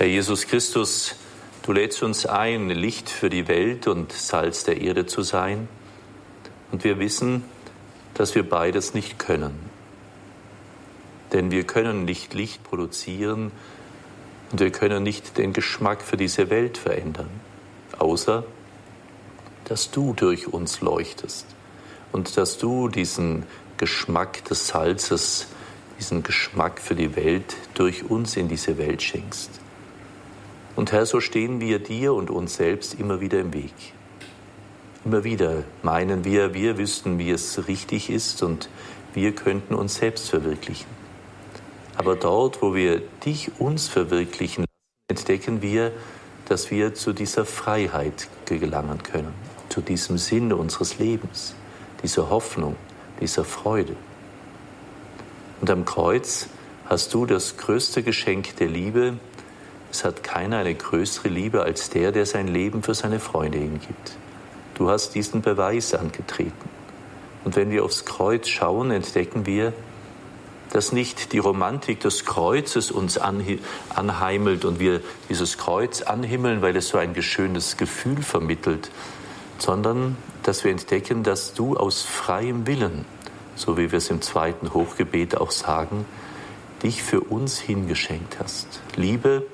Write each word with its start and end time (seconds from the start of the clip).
Herr 0.00 0.08
Jesus 0.08 0.46
Christus, 0.46 1.14
du 1.62 1.72
lädst 1.72 2.02
uns 2.02 2.24
ein, 2.24 2.70
Licht 2.70 3.10
für 3.10 3.28
die 3.28 3.48
Welt 3.48 3.86
und 3.86 4.12
Salz 4.12 4.64
der 4.64 4.80
Erde 4.80 5.04
zu 5.04 5.20
sein. 5.20 5.68
Und 6.72 6.84
wir 6.84 6.98
wissen, 6.98 7.44
dass 8.14 8.34
wir 8.34 8.48
beides 8.48 8.94
nicht 8.94 9.18
können. 9.18 9.52
Denn 11.34 11.50
wir 11.50 11.64
können 11.64 12.06
nicht 12.06 12.32
Licht 12.32 12.64
produzieren 12.64 13.52
und 14.50 14.60
wir 14.60 14.72
können 14.72 15.02
nicht 15.02 15.36
den 15.36 15.52
Geschmack 15.52 16.00
für 16.00 16.16
diese 16.16 16.48
Welt 16.48 16.78
verändern, 16.78 17.28
außer 17.98 18.44
dass 19.66 19.90
du 19.90 20.14
durch 20.14 20.48
uns 20.48 20.80
leuchtest 20.80 21.44
und 22.10 22.38
dass 22.38 22.56
du 22.56 22.88
diesen 22.88 23.44
Geschmack 23.76 24.46
des 24.46 24.66
Salzes, 24.68 25.48
diesen 25.98 26.22
Geschmack 26.22 26.80
für 26.80 26.94
die 26.94 27.16
Welt 27.16 27.54
durch 27.74 28.08
uns 28.08 28.38
in 28.38 28.48
diese 28.48 28.78
Welt 28.78 29.02
schenkst. 29.02 29.60
Und 30.80 30.92
Herr, 30.92 31.04
so 31.04 31.20
stehen 31.20 31.60
wir 31.60 31.78
dir 31.78 32.14
und 32.14 32.30
uns 32.30 32.54
selbst 32.54 32.98
immer 32.98 33.20
wieder 33.20 33.38
im 33.38 33.52
Weg. 33.52 33.74
Immer 35.04 35.24
wieder 35.24 35.64
meinen 35.82 36.24
wir, 36.24 36.54
wir 36.54 36.78
wüssten, 36.78 37.18
wie 37.18 37.30
es 37.32 37.68
richtig 37.68 38.08
ist 38.08 38.42
und 38.42 38.70
wir 39.12 39.34
könnten 39.34 39.74
uns 39.74 39.96
selbst 39.96 40.30
verwirklichen. 40.30 40.88
Aber 41.98 42.16
dort, 42.16 42.62
wo 42.62 42.74
wir 42.74 43.02
dich 43.26 43.60
uns 43.60 43.88
verwirklichen, 43.88 44.64
entdecken 45.08 45.60
wir, 45.60 45.92
dass 46.48 46.70
wir 46.70 46.94
zu 46.94 47.12
dieser 47.12 47.44
Freiheit 47.44 48.28
gelangen 48.46 49.02
können, 49.02 49.34
zu 49.68 49.82
diesem 49.82 50.16
Sinn 50.16 50.50
unseres 50.50 50.98
Lebens, 50.98 51.54
dieser 52.02 52.30
Hoffnung, 52.30 52.76
dieser 53.20 53.44
Freude. 53.44 53.96
Und 55.60 55.68
am 55.68 55.84
Kreuz 55.84 56.48
hast 56.86 57.12
du 57.12 57.26
das 57.26 57.58
größte 57.58 58.02
Geschenk 58.02 58.56
der 58.56 58.68
Liebe. 58.68 59.18
Es 59.90 60.04
hat 60.04 60.22
keiner 60.22 60.58
eine 60.58 60.74
größere 60.74 61.28
Liebe 61.28 61.62
als 61.62 61.90
der, 61.90 62.12
der 62.12 62.26
sein 62.26 62.48
Leben 62.48 62.82
für 62.82 62.94
seine 62.94 63.20
Freunde 63.20 63.58
hingibt. 63.58 64.16
Du 64.74 64.88
hast 64.88 65.14
diesen 65.14 65.42
Beweis 65.42 65.94
angetreten. 65.94 66.70
Und 67.44 67.56
wenn 67.56 67.70
wir 67.70 67.84
aufs 67.84 68.04
Kreuz 68.04 68.48
schauen, 68.48 68.90
entdecken 68.90 69.46
wir, 69.46 69.72
dass 70.72 70.92
nicht 70.92 71.32
die 71.32 71.38
Romantik 71.38 72.00
des 72.00 72.24
Kreuzes 72.24 72.90
uns 72.90 73.18
anheimelt 73.18 74.64
und 74.64 74.78
wir 74.78 75.00
dieses 75.28 75.58
Kreuz 75.58 76.02
anhimmeln, 76.02 76.62
weil 76.62 76.76
es 76.76 76.88
so 76.88 76.98
ein 76.98 77.20
schönes 77.20 77.76
Gefühl 77.76 78.22
vermittelt, 78.22 78.90
sondern 79.58 80.16
dass 80.44 80.64
wir 80.64 80.70
entdecken, 80.70 81.22
dass 81.22 81.54
du 81.54 81.76
aus 81.76 82.02
freiem 82.02 82.66
Willen, 82.66 83.04
so 83.56 83.76
wie 83.76 83.90
wir 83.90 83.98
es 83.98 84.10
im 84.10 84.22
zweiten 84.22 84.72
Hochgebet 84.72 85.36
auch 85.36 85.50
sagen, 85.50 86.06
dich 86.82 87.02
für 87.02 87.20
uns 87.20 87.58
hingeschenkt 87.58 88.38
hast. 88.38 88.80
Liebe, 88.96 89.46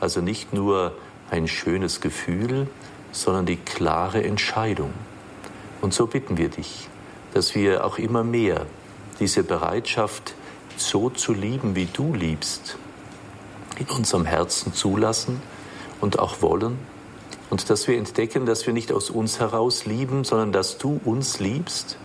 also 0.00 0.20
nicht 0.20 0.52
nur 0.52 0.92
ein 1.30 1.48
schönes 1.48 2.00
Gefühl, 2.00 2.68
sondern 3.12 3.46
die 3.46 3.56
klare 3.56 4.22
Entscheidung. 4.22 4.92
Und 5.80 5.94
so 5.94 6.06
bitten 6.06 6.36
wir 6.36 6.48
dich, 6.48 6.88
dass 7.34 7.54
wir 7.54 7.84
auch 7.84 7.98
immer 7.98 8.24
mehr 8.24 8.66
diese 9.20 9.42
Bereitschaft, 9.42 10.34
so 10.76 11.08
zu 11.08 11.32
lieben, 11.32 11.74
wie 11.74 11.86
du 11.86 12.14
liebst, 12.14 12.76
in 13.78 13.86
unserem 13.86 14.26
Herzen 14.26 14.74
zulassen 14.74 15.40
und 16.00 16.18
auch 16.18 16.42
wollen. 16.42 16.78
Und 17.48 17.70
dass 17.70 17.88
wir 17.88 17.96
entdecken, 17.96 18.44
dass 18.44 18.66
wir 18.66 18.74
nicht 18.74 18.92
aus 18.92 19.08
uns 19.08 19.40
heraus 19.40 19.86
lieben, 19.86 20.24
sondern 20.24 20.52
dass 20.52 20.78
du 20.78 21.00
uns 21.04 21.40
liebst 21.40 21.96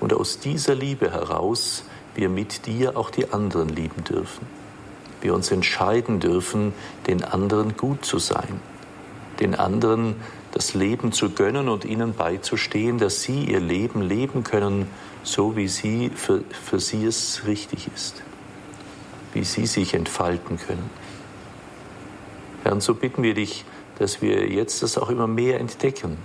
und 0.00 0.12
aus 0.12 0.38
dieser 0.40 0.74
Liebe 0.74 1.10
heraus 1.10 1.84
wir 2.14 2.28
mit 2.28 2.66
dir 2.66 2.96
auch 2.96 3.10
die 3.10 3.32
anderen 3.32 3.68
lieben 3.68 4.04
dürfen. 4.04 4.59
Wir 5.20 5.34
uns 5.34 5.50
entscheiden 5.50 6.20
dürfen, 6.20 6.72
den 7.06 7.24
anderen 7.24 7.76
gut 7.76 8.04
zu 8.04 8.18
sein, 8.18 8.60
den 9.38 9.54
anderen 9.54 10.16
das 10.52 10.74
Leben 10.74 11.12
zu 11.12 11.30
gönnen 11.30 11.68
und 11.68 11.84
ihnen 11.84 12.14
beizustehen, 12.14 12.98
dass 12.98 13.22
sie 13.22 13.44
ihr 13.44 13.60
Leben 13.60 14.02
leben 14.02 14.42
können, 14.42 14.88
so 15.22 15.56
wie 15.56 15.68
sie 15.68 16.10
für, 16.14 16.42
für 16.50 16.80
sie 16.80 17.04
es 17.04 17.42
richtig 17.46 17.88
ist, 17.94 18.22
wie 19.32 19.44
sie 19.44 19.66
sich 19.66 19.94
entfalten 19.94 20.58
können. 20.58 20.90
Herr, 22.64 22.72
und 22.72 22.82
so 22.82 22.94
bitten 22.94 23.22
wir 23.22 23.34
dich, 23.34 23.64
dass 23.98 24.22
wir 24.22 24.48
jetzt 24.48 24.82
das 24.82 24.98
auch 24.98 25.10
immer 25.10 25.26
mehr 25.26 25.60
entdecken, 25.60 26.18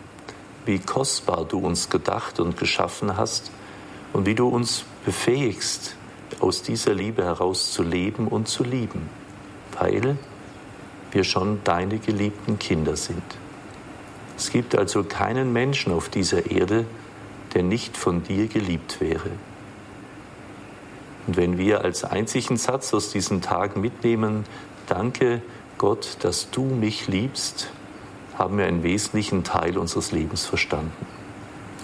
wie 0.66 0.80
kostbar 0.80 1.46
du 1.46 1.60
uns 1.60 1.90
gedacht 1.90 2.40
und 2.40 2.58
geschaffen 2.58 3.18
hast 3.18 3.52
und 4.14 4.26
wie 4.26 4.36
du 4.36 4.48
uns 4.48 4.86
befähigst, 5.06 5.96
aus 6.40 6.62
dieser 6.62 6.94
Liebe 6.94 7.24
heraus 7.24 7.72
zu 7.72 7.84
leben 7.84 8.28
und 8.28 8.48
zu 8.48 8.64
lieben, 8.64 9.10
weil 9.80 10.18
wir 11.12 11.24
schon 11.24 11.62
deine 11.64 12.00
geliebten 12.00 12.60
Kinder 12.60 12.96
sind. 12.96 13.24
Es 14.38 14.52
gibt 14.52 14.78
also 14.78 15.04
keinen 15.04 15.54
Menschen 15.54 15.94
auf 15.94 16.10
dieser 16.10 16.52
Erde, 16.52 16.86
der 17.54 17.64
nicht 17.64 17.96
von 17.96 18.24
dir 18.24 18.48
geliebt 18.48 19.00
wäre. 19.00 19.32
Und 21.26 21.38
wenn 21.38 21.58
wir 21.58 21.84
als 21.84 22.04
einzigen 22.04 22.58
Satz 22.58 22.94
aus 22.94 23.12
diesen 23.12 23.42
Tagen 23.42 23.82
mitnehmen, 23.82 24.46
danke 24.88 25.42
Gott, 25.78 26.18
dass 26.22 26.52
du 26.52 26.64
mich 26.64 27.08
liebst, 27.08 27.72
haben 28.38 28.58
wir 28.58 28.66
einen 28.66 28.84
wesentlichen 28.84 29.44
Teil 29.44 29.78
unseres 29.78 30.12
Lebens 30.12 30.46
verstanden. 30.46 31.06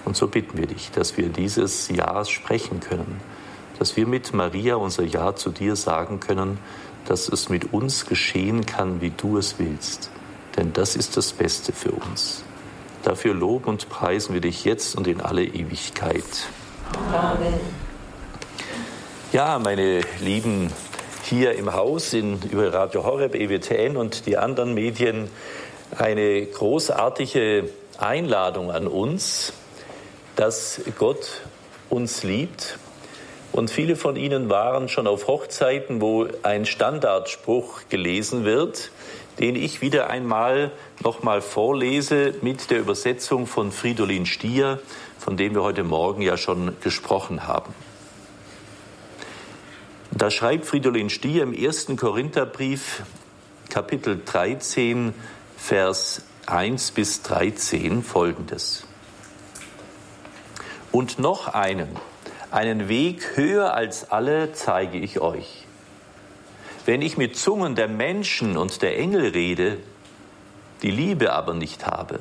Und 0.04 0.16
so 0.16 0.28
bitten 0.28 0.58
wir 0.58 0.66
dich, 0.66 0.90
dass 0.90 1.16
wir 1.16 1.28
dieses 1.28 1.88
Ja 1.88 2.24
sprechen 2.24 2.80
können, 2.80 3.20
dass 3.82 3.96
wir 3.96 4.06
mit 4.06 4.32
Maria 4.32 4.76
unser 4.76 5.02
Ja 5.02 5.34
zu 5.34 5.50
dir 5.50 5.76
sagen 5.76 6.20
können, 6.20 6.58
dass 7.04 7.28
es 7.28 7.48
mit 7.48 7.72
uns 7.72 8.06
geschehen 8.06 8.64
kann, 8.64 9.00
wie 9.00 9.10
du 9.10 9.36
es 9.36 9.58
willst 9.58 10.10
denn 10.56 10.72
das 10.72 10.96
ist 10.96 11.16
das 11.16 11.32
Beste 11.32 11.72
für 11.72 11.92
uns. 11.92 12.44
Dafür 13.02 13.34
loben 13.34 13.66
und 13.66 13.88
preisen 13.88 14.34
wir 14.34 14.40
dich 14.40 14.64
jetzt 14.64 14.96
und 14.96 15.06
in 15.06 15.20
alle 15.20 15.44
Ewigkeit. 15.44 16.24
Amen. 17.12 17.60
Ja, 19.32 19.58
meine 19.58 20.02
Lieben, 20.20 20.70
hier 21.24 21.54
im 21.54 21.72
Haus 21.72 22.12
in, 22.12 22.40
über 22.42 22.72
Radio 22.72 23.04
Horeb, 23.04 23.34
EWTN 23.34 23.96
und 23.96 24.26
die 24.26 24.36
anderen 24.36 24.74
Medien 24.74 25.30
eine 25.96 26.44
großartige 26.46 27.70
Einladung 27.98 28.70
an 28.70 28.86
uns, 28.86 29.52
dass 30.36 30.82
Gott 30.98 31.42
uns 31.88 32.22
liebt. 32.22 32.78
Und 33.52 33.70
viele 33.70 33.96
von 33.96 34.16
Ihnen 34.16 34.48
waren 34.48 34.88
schon 34.88 35.06
auf 35.06 35.26
Hochzeiten, 35.26 36.00
wo 36.00 36.26
ein 36.42 36.64
Standardspruch 36.64 37.82
gelesen 37.90 38.44
wird 38.44 38.90
den 39.38 39.56
ich 39.56 39.80
wieder 39.80 40.10
einmal 40.10 40.70
nochmal 41.02 41.40
vorlese 41.40 42.34
mit 42.42 42.70
der 42.70 42.80
Übersetzung 42.80 43.46
von 43.46 43.72
Fridolin 43.72 44.26
Stier, 44.26 44.80
von 45.18 45.36
dem 45.36 45.54
wir 45.54 45.62
heute 45.62 45.84
Morgen 45.84 46.22
ja 46.22 46.36
schon 46.36 46.76
gesprochen 46.80 47.46
haben. 47.46 47.74
Da 50.10 50.30
schreibt 50.30 50.66
Fridolin 50.66 51.08
Stier 51.08 51.42
im 51.42 51.54
ersten 51.54 51.96
Korintherbrief, 51.96 53.02
Kapitel 53.70 54.20
13, 54.24 55.14
Vers 55.56 56.22
1 56.46 56.90
bis 56.90 57.22
13 57.22 58.02
folgendes. 58.02 58.86
Und 60.90 61.18
noch 61.18 61.48
einen, 61.48 61.88
einen 62.52 62.88
Weg 62.88 63.36
höher 63.36 63.74
als 63.74 64.10
alle 64.10 64.52
zeige 64.52 64.98
ich 64.98 65.20
euch 65.20 65.66
wenn 66.84 67.02
ich 67.02 67.16
mit 67.16 67.36
Zungen 67.36 67.74
der 67.74 67.88
Menschen 67.88 68.56
und 68.56 68.82
der 68.82 68.98
Engel 68.98 69.28
rede, 69.28 69.78
die 70.82 70.90
Liebe 70.90 71.32
aber 71.32 71.54
nicht 71.54 71.86
habe, 71.86 72.20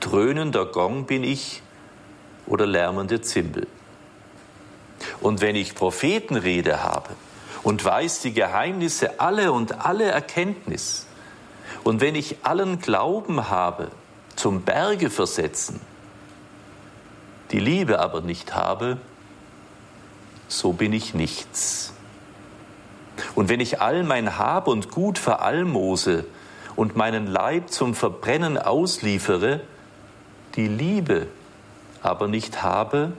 dröhnender 0.00 0.66
Gong 0.66 1.06
bin 1.06 1.22
ich 1.22 1.62
oder 2.46 2.66
lärmende 2.66 3.20
Zimbel. 3.20 3.68
Und 5.20 5.40
wenn 5.40 5.54
ich 5.54 5.74
Prophetenrede 5.74 6.82
habe 6.82 7.10
und 7.62 7.84
weiß 7.84 8.20
die 8.22 8.32
Geheimnisse 8.32 9.20
alle 9.20 9.52
und 9.52 9.84
alle 9.84 10.06
Erkenntnis, 10.06 11.06
und 11.84 12.00
wenn 12.00 12.14
ich 12.14 12.38
allen 12.44 12.80
Glauben 12.80 13.48
habe, 13.48 13.88
zum 14.36 14.62
Berge 14.62 15.10
versetzen, 15.10 15.80
die 17.50 17.58
Liebe 17.58 17.98
aber 17.98 18.20
nicht 18.20 18.54
habe, 18.54 18.98
so 20.58 20.72
bin 20.72 20.92
ich 20.92 21.14
nichts. 21.14 21.92
Und 23.34 23.48
wenn 23.48 23.60
ich 23.60 23.80
all 23.80 24.04
mein 24.04 24.38
Hab 24.38 24.68
und 24.68 24.90
Gut 24.90 25.18
veralmose 25.18 26.24
und 26.76 26.96
meinen 26.96 27.26
Leib 27.26 27.70
zum 27.70 27.94
Verbrennen 27.94 28.58
ausliefere, 28.58 29.60
die 30.56 30.68
Liebe 30.68 31.28
aber 32.02 32.28
nicht 32.28 32.62
habe, 32.62 33.12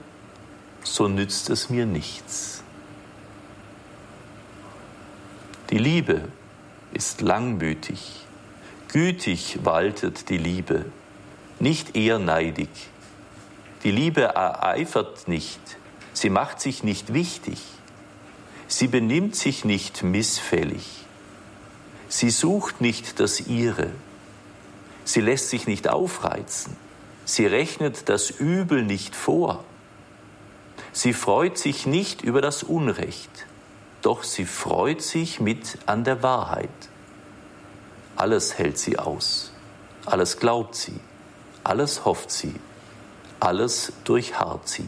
so 0.82 1.08
nützt 1.08 1.50
es 1.50 1.70
mir 1.70 1.86
nichts. 1.86 2.62
Die 5.70 5.78
Liebe 5.78 6.28
ist 6.92 7.20
langmütig, 7.20 8.26
gütig 8.92 9.58
waltet 9.64 10.28
die 10.28 10.38
Liebe, 10.38 10.84
nicht 11.58 11.96
ehrneidig. 11.96 12.68
Die 13.82 13.90
Liebe 13.90 14.22
ereifert 14.22 15.26
nicht, 15.26 15.60
sie 16.14 16.30
macht 16.30 16.60
sich 16.60 16.82
nicht 16.82 17.12
wichtig. 17.12 17.60
Sie 18.66 18.88
benimmt 18.88 19.36
sich 19.36 19.66
nicht 19.66 20.02
missfällig. 20.02 21.04
Sie 22.08 22.30
sucht 22.30 22.80
nicht 22.80 23.20
das 23.20 23.40
Ihre. 23.40 23.90
Sie 25.04 25.20
lässt 25.20 25.50
sich 25.50 25.66
nicht 25.66 25.88
aufreizen. 25.88 26.76
Sie 27.26 27.46
rechnet 27.46 28.08
das 28.08 28.30
Übel 28.30 28.82
nicht 28.82 29.14
vor. 29.14 29.64
Sie 30.92 31.12
freut 31.12 31.58
sich 31.58 31.86
nicht 31.86 32.22
über 32.22 32.40
das 32.40 32.62
Unrecht, 32.62 33.46
doch 34.00 34.22
sie 34.22 34.44
freut 34.44 35.02
sich 35.02 35.40
mit 35.40 35.78
an 35.86 36.04
der 36.04 36.22
Wahrheit. 36.22 36.70
Alles 38.16 38.58
hält 38.58 38.78
sie 38.78 38.98
aus, 38.98 39.50
alles 40.06 40.38
glaubt 40.38 40.76
sie, 40.76 41.00
alles 41.64 42.04
hofft 42.04 42.30
sie, 42.30 42.54
alles 43.40 43.92
durchharrt 44.04 44.68
sie. 44.68 44.86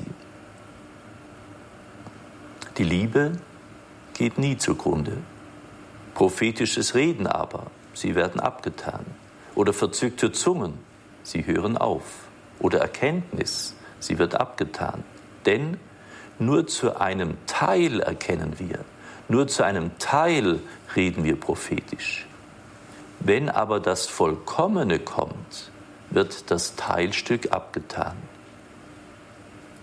Die 2.78 2.84
Liebe 2.84 3.32
geht 4.12 4.36
nie 4.36 4.58
zugrunde. 4.58 5.16
Prophetisches 6.12 6.94
Reden 6.94 7.26
aber, 7.26 7.70
sie 7.94 8.14
werden 8.14 8.38
abgetan. 8.38 9.06
Oder 9.54 9.72
verzückte 9.72 10.30
Zungen, 10.30 10.74
sie 11.22 11.46
hören 11.46 11.78
auf. 11.78 12.04
Oder 12.58 12.80
Erkenntnis, 12.80 13.74
sie 13.98 14.18
wird 14.18 14.34
abgetan. 14.34 15.04
Denn 15.46 15.78
nur 16.38 16.66
zu 16.66 17.00
einem 17.00 17.38
Teil 17.46 18.00
erkennen 18.00 18.58
wir, 18.58 18.80
nur 19.28 19.48
zu 19.48 19.64
einem 19.64 19.96
Teil 19.98 20.60
reden 20.94 21.24
wir 21.24 21.40
prophetisch. 21.40 22.26
Wenn 23.20 23.48
aber 23.48 23.80
das 23.80 24.06
Vollkommene 24.06 24.98
kommt, 24.98 25.70
wird 26.10 26.50
das 26.50 26.76
Teilstück 26.76 27.52
abgetan. 27.52 28.16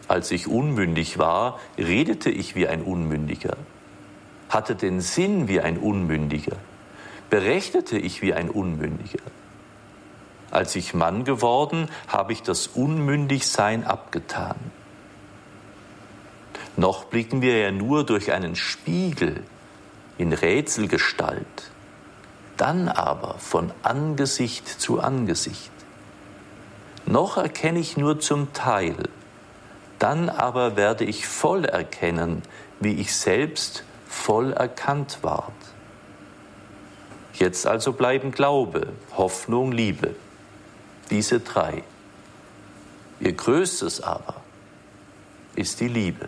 Als 0.08 0.32
ich 0.32 0.48
unmündig 0.48 1.18
war, 1.18 1.60
redete 1.78 2.30
ich 2.30 2.56
wie 2.56 2.68
ein 2.68 2.82
Unmündiger 2.82 3.58
hatte 4.54 4.76
den 4.76 5.02
Sinn 5.02 5.48
wie 5.48 5.60
ein 5.60 5.78
Unmündiger, 5.78 6.58
berechnete 7.30 7.98
ich 7.98 8.22
wie 8.22 8.34
ein 8.34 8.50
Unmündiger. 8.50 9.24
Als 10.52 10.76
ich 10.76 10.94
Mann 10.94 11.24
geworden, 11.24 11.90
habe 12.08 12.34
ich 12.34 12.44
das 12.44 12.68
Unmündigsein 12.68 13.84
abgetan. 13.84 14.56
Noch 16.78 17.06
blicken 17.06 17.42
wir 17.42 17.58
ja 17.58 17.72
nur 17.72 18.06
durch 18.06 18.32
einen 18.32 18.56
Spiegel 18.56 19.44
in 20.20 20.32
Rätselgestalt, 20.34 21.72
dann 22.56 22.88
aber 22.88 23.40
von 23.40 23.72
Angesicht 23.82 24.68
zu 24.68 25.00
Angesicht. 25.00 25.72
Noch 27.08 27.38
erkenne 27.38 27.80
ich 27.80 27.98
nur 27.98 28.20
zum 28.20 28.54
Teil, 28.54 28.96
dann 30.04 30.28
aber 30.28 30.76
werde 30.76 31.06
ich 31.06 31.26
voll 31.26 31.64
erkennen, 31.64 32.42
wie 32.82 33.00
ich 33.00 33.16
selbst 33.16 33.86
voll 34.06 34.52
erkannt 34.52 35.20
ward. 35.22 35.54
Jetzt 37.36 37.66
also 37.66 37.94
bleiben 37.94 38.32
Glaube, 38.32 38.88
Hoffnung, 39.16 39.72
Liebe. 39.72 40.14
Diese 41.10 41.40
drei. 41.40 41.84
Ihr 43.22 43.32
größtes 43.32 44.02
aber 44.02 44.42
ist 45.56 45.80
die 45.80 45.88
Liebe. 45.88 46.28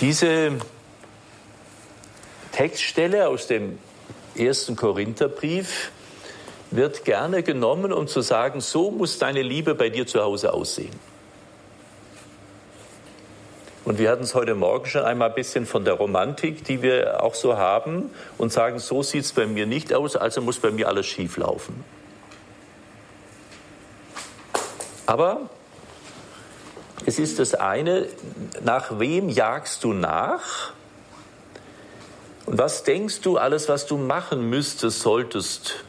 Diese 0.00 0.52
Textstelle 2.52 3.28
aus 3.28 3.48
dem 3.48 3.78
ersten 4.34 4.76
Korintherbrief 4.76 5.90
wird 6.70 7.04
gerne 7.04 7.42
genommen, 7.42 7.92
um 7.92 8.06
zu 8.06 8.20
sagen, 8.20 8.60
so 8.60 8.90
muss 8.90 9.18
deine 9.18 9.42
Liebe 9.42 9.74
bei 9.74 9.88
dir 9.88 10.06
zu 10.06 10.22
Hause 10.22 10.52
aussehen. 10.52 10.92
Und 13.84 13.98
wir 13.98 14.10
hatten 14.10 14.24
es 14.24 14.34
heute 14.34 14.54
Morgen 14.54 14.84
schon 14.84 15.02
einmal 15.02 15.30
ein 15.30 15.34
bisschen 15.34 15.64
von 15.64 15.84
der 15.86 15.94
Romantik, 15.94 16.62
die 16.64 16.82
wir 16.82 17.22
auch 17.22 17.34
so 17.34 17.56
haben 17.56 18.10
und 18.36 18.52
sagen, 18.52 18.78
so 18.78 19.02
sieht 19.02 19.24
es 19.24 19.32
bei 19.32 19.46
mir 19.46 19.64
nicht 19.64 19.94
aus, 19.94 20.14
also 20.14 20.42
muss 20.42 20.58
bei 20.58 20.70
mir 20.70 20.88
alles 20.88 21.06
schief 21.06 21.38
laufen. 21.38 21.84
Aber 25.06 25.48
es 27.06 27.18
ist 27.18 27.38
das 27.38 27.54
eine, 27.54 28.08
nach 28.62 28.98
wem 28.98 29.30
jagst 29.30 29.84
du 29.84 29.94
nach? 29.94 30.74
Und 32.44 32.58
was 32.58 32.82
denkst 32.82 33.22
du, 33.22 33.38
alles, 33.38 33.70
was 33.70 33.86
du 33.86 33.96
machen 33.96 34.50
müsstest, 34.50 35.00
solltest? 35.00 35.82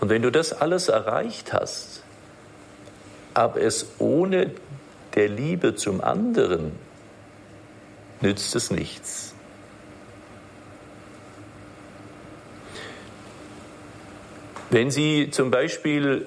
Und 0.00 0.08
wenn 0.08 0.22
du 0.22 0.30
das 0.30 0.52
alles 0.52 0.88
erreicht 0.88 1.52
hast, 1.52 2.02
aber 3.34 3.60
es 3.60 3.86
ohne 3.98 4.52
der 5.14 5.28
Liebe 5.28 5.74
zum 5.74 6.00
anderen 6.00 6.72
nützt 8.20 8.54
es 8.56 8.70
nichts. 8.70 9.34
Wenn 14.70 14.90
Sie 14.90 15.30
zum 15.30 15.50
Beispiel 15.50 16.26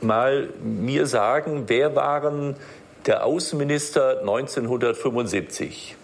mal 0.00 0.48
mir 0.62 1.06
sagen, 1.06 1.64
wer 1.68 1.94
waren 1.94 2.56
der 3.06 3.24
Außenminister 3.24 4.20
1975? 4.20 5.97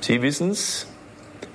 Sie 0.00 0.22
wissen 0.22 0.50
es? 0.50 0.86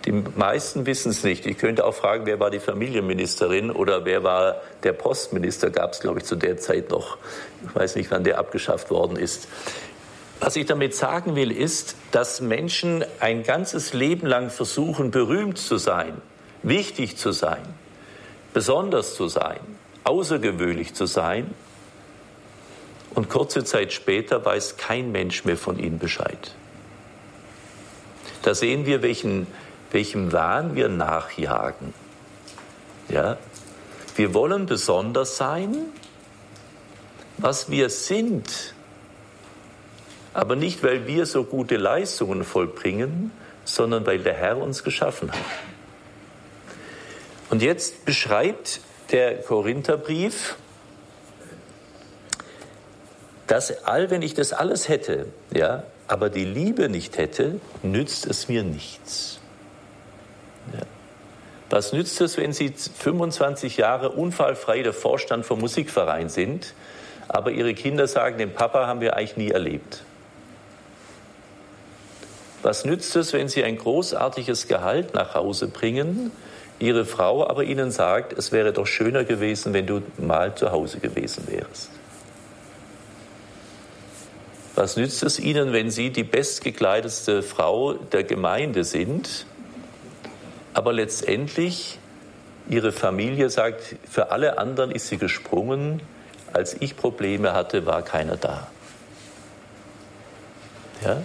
Die 0.06 0.12
meisten 0.12 0.86
wissen 0.86 1.10
es 1.10 1.24
nicht. 1.24 1.48
Ich 1.48 1.58
könnte 1.58 1.84
auch 1.84 1.96
fragen, 1.96 2.28
wer 2.28 2.40
war 2.40 2.52
die 2.52 2.60
Familienministerin 2.60 3.72
oder 3.72 4.06
wer 4.06 4.24
war 4.24 4.62
der 4.84 4.94
Postminister, 4.94 5.72
gab 5.72 5.94
es, 5.94 6.00
glaube 6.00 6.20
ich, 6.20 6.26
zu 6.26 6.36
der 6.36 6.58
Zeit 6.58 6.92
noch. 6.92 7.18
Ich 7.68 7.76
weiß 7.76 7.96
nicht, 7.96 8.12
wann 8.12 8.24
der 8.24 8.38
abgeschafft 8.38 8.92
worden 8.92 9.18
ist. 9.18 9.48
Was 10.40 10.56
ich 10.58 10.68
damit 10.68 10.94
sagen 10.94 11.36
will, 11.36 11.52
ist, 11.52 11.96
dass 12.12 12.40
Menschen 12.40 13.04
ein 13.20 13.42
ganzes 13.42 13.94
Leben 13.94 14.28
lang 14.28 14.52
versuchen, 14.52 15.10
berühmt 15.10 15.58
zu 15.58 15.78
sein, 15.78 16.22
wichtig 16.62 17.18
zu 17.18 17.32
sein, 17.32 17.64
besonders 18.54 19.16
zu 19.16 19.28
sein, 19.28 19.60
außergewöhnlich 20.04 20.94
zu 20.94 21.08
sein. 21.08 21.52
Und 23.16 23.30
kurze 23.30 23.64
Zeit 23.64 23.92
später 23.92 24.46
weiß 24.46 24.78
kein 24.78 25.12
Mensch 25.12 25.46
mehr 25.46 25.58
von 25.58 25.80
ihnen 25.80 25.98
Bescheid. 25.98 26.54
Da 28.46 28.54
sehen 28.54 28.86
wir, 28.86 29.02
welchen 29.02 29.48
welchem 29.96 30.34
Wahn 30.34 30.76
wir 30.76 30.90
nachjagen. 30.90 31.94
Ja? 33.08 33.38
Wir 34.16 34.34
wollen 34.34 34.66
besonders 34.66 35.38
sein, 35.38 35.86
was 37.38 37.70
wir 37.70 37.90
sind, 37.90 38.74
aber 40.34 40.58
nicht, 40.58 40.84
weil 40.84 41.08
wir 41.08 41.26
so 41.26 41.46
gute 41.46 41.78
Leistungen 41.78 42.44
vollbringen, 42.44 43.32
sondern 43.64 44.06
weil 44.06 44.20
der 44.20 44.34
Herr 44.34 44.58
uns 44.58 44.84
geschaffen 44.84 45.32
hat. 45.32 45.40
Und 47.50 47.62
jetzt 47.62 48.04
beschreibt 48.04 48.82
der 49.12 49.42
Korintherbrief, 49.42 50.58
dass 53.48 53.86
all, 53.86 54.10
wenn 54.10 54.22
ich 54.22 54.34
das 54.34 54.52
alles 54.52 54.90
hätte, 54.90 55.28
ja, 55.54 55.84
aber 56.08 56.30
die 56.30 56.46
Liebe 56.46 56.90
nicht 56.90 57.18
hätte, 57.18 57.60
nützt 57.82 58.26
es 58.26 58.48
mir 58.48 58.64
nichts. 58.64 59.40
Was 61.70 61.94
nützt 61.94 62.22
es, 62.22 62.38
wenn 62.38 62.54
Sie 62.54 62.70
25 62.70 63.78
Jahre 63.78 64.12
unfallfrei 64.12 64.84
der 64.84 64.94
Vorstand 64.94 65.46
vom 65.46 65.60
Musikverein 65.60 66.30
sind, 66.30 66.74
aber 67.28 67.52
Ihre 67.52 67.74
Kinder 67.74 68.08
sagen, 68.08 68.38
den 68.38 68.54
Papa 68.54 68.86
haben 68.86 69.02
wir 69.02 69.16
eigentlich 69.16 69.38
nie 69.38 69.50
erlebt? 69.50 70.04
Was 72.62 72.86
nützt 72.86 73.16
es, 73.16 73.34
wenn 73.34 73.50
Sie 73.50 73.64
ein 73.64 73.78
großartiges 73.78 74.68
Gehalt 74.68 75.14
nach 75.14 75.34
Hause 75.34 75.68
bringen, 75.68 76.32
Ihre 76.80 77.06
Frau 77.06 77.48
aber 77.48 77.64
Ihnen 77.64 77.92
sagt, 77.92 78.34
es 78.34 78.52
wäre 78.52 78.74
doch 78.74 78.88
schöner 78.88 79.24
gewesen, 79.24 79.74
wenn 79.74 79.88
du 79.88 80.02
mal 80.18 80.56
zu 80.56 80.72
Hause 80.72 81.00
gewesen 81.00 81.48
wärst? 81.48 81.90
Was 84.76 84.98
nützt 84.98 85.24
es 85.24 85.40
Ihnen, 85.40 85.74
wenn 85.74 85.90
Sie 85.90 86.12
die 86.12 86.24
bestgekleidetste 86.24 87.42
Frau 87.44 87.94
der 87.94 88.24
Gemeinde 88.24 88.84
sind 88.84 89.46
aber 90.76 90.92
letztendlich, 90.92 92.00
ihre 92.68 92.92
Familie 92.92 93.50
sagt, 93.50 93.96
für 94.12 94.32
alle 94.32 94.58
anderen 94.58 94.92
ist 94.92 95.08
sie 95.08 95.18
gesprungen. 95.18 96.02
Als 96.52 96.76
ich 96.82 96.98
Probleme 96.98 97.54
hatte, 97.54 97.86
war 97.86 98.02
keiner 98.02 98.36
da. 98.36 98.68
Ja? 101.02 101.22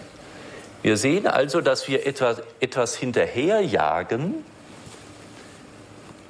Wir 0.83 0.97
sehen 0.97 1.27
also, 1.27 1.61
dass 1.61 1.89
wir 1.89 2.07
etwas, 2.07 2.43
etwas 2.61 2.95
hinterherjagen, 2.95 4.45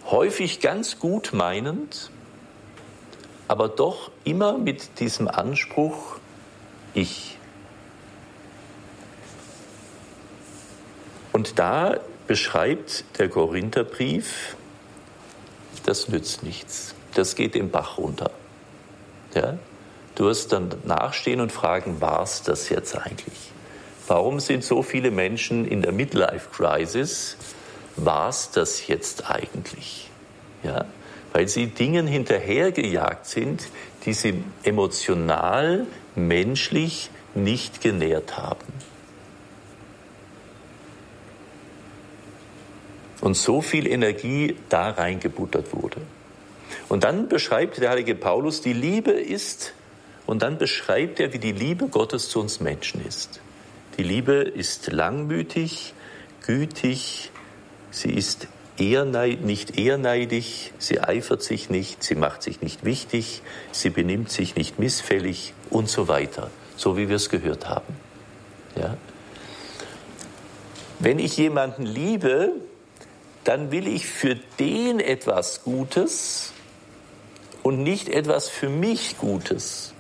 häufig 0.07 0.61
ganz 0.61 0.99
gut 0.99 1.35
meinend, 1.35 2.11
aber 3.49 3.69
doch 3.69 4.11
immer 4.25 4.57
mit 4.57 4.99
diesem 4.99 5.29
Anspruch, 5.29 6.20
ich. 6.95 7.39
Und 11.33 11.59
da 11.59 11.99
beschreibt 12.27 13.05
der 13.19 13.29
Korintherbrief 13.29 14.57
das 15.85 16.09
nützt 16.09 16.43
nichts. 16.43 16.95
Das 17.15 17.35
geht 17.35 17.55
den 17.55 17.71
Bach 17.71 17.99
runter. 17.99 18.31
Ja? 19.35 19.59
Du 20.15 20.25
wirst 20.27 20.53
dann 20.53 20.71
nachstehen 20.85 21.41
und 21.41 21.53
fragen, 21.53 22.01
war 22.01 22.23
es 22.23 22.43
das 22.43 22.69
jetzt 22.69 22.97
eigentlich? 22.97 23.51
Warum 24.07 24.41
sind 24.41 24.65
so 24.65 24.83
viele 24.83 25.11
Menschen 25.11 25.67
in 25.67 25.83
der 25.83 25.93
Midlife-Crisis? 25.93 27.37
War 27.97 28.29
es 28.29 28.51
das 28.51 28.87
jetzt 28.87 29.31
eigentlich? 29.31 30.11
Ja? 30.63 30.85
Weil 31.33 31.49
sie 31.49 31.69
Dingen 31.69 32.07
hinterhergejagt 32.07 33.27
sind, 33.27 33.69
die 34.05 34.13
sie 34.13 34.45
emotional, 34.63 35.87
menschlich 36.27 37.11
nicht 37.35 37.81
genährt 37.81 38.37
haben. 38.37 38.73
Und 43.21 43.37
so 43.37 43.61
viel 43.61 43.87
Energie 43.87 44.57
da 44.69 44.91
reingebuttert 44.91 45.75
wurde. 45.75 46.01
Und 46.89 47.05
dann 47.05 47.29
beschreibt 47.29 47.79
der 47.79 47.91
heilige 47.91 48.15
Paulus, 48.15 48.63
die 48.63 48.73
Liebe 48.73 49.11
ist, 49.11 49.75
und 50.27 50.43
dann 50.43 50.59
beschreibt 50.59 51.19
er, 51.19 51.33
wie 51.33 51.39
die 51.39 51.53
Liebe 51.53 51.89
Gottes 51.89 52.29
zu 52.29 52.41
uns 52.41 52.61
Menschen 52.61 53.05
ist. 53.05 53.41
Die 53.99 54.05
Liebe 54.05 54.35
ist 54.35 54.91
langmütig, 54.93 55.93
gütig, 56.47 57.33
sie 57.91 58.13
ist 58.13 58.47
ehrneid, 58.79 59.43
nicht 59.43 59.79
ehrneidig, 59.79 60.73
sie 60.79 61.01
eifert 61.01 61.43
sich 61.43 61.69
nicht, 61.69 62.03
sie 62.03 62.15
macht 62.15 62.43
sich 62.43 62.63
nicht 62.63 62.85
wichtig, 62.85 63.43
sie 63.73 63.91
benimmt 63.91 64.31
sich 64.31 64.57
nicht 64.57 64.79
missfällig 64.79 65.53
und 65.71 65.89
so 65.89 66.09
weiter, 66.09 66.51
so 66.77 66.97
wie 66.97 67.09
wir 67.09 67.17
es 67.17 67.31
gehört 67.31 67.69
haben. 67.69 67.95
Ja? 68.77 68.97
Wenn 70.99 71.19
ich 71.19 71.37
jemanden 71.37 71.87
liebe, 71.87 72.53
dann 73.45 73.71
will 73.71 73.89
ich 73.89 74.07
für 74.07 74.37
den 74.59 75.01
etwas 75.01 75.63
Gutes 75.65 76.53
und 77.63 77.83
nicht 77.83 78.09
etwas 78.09 78.49
für 78.49 78.69
mich 78.69 79.17
Gutes. 79.19 79.95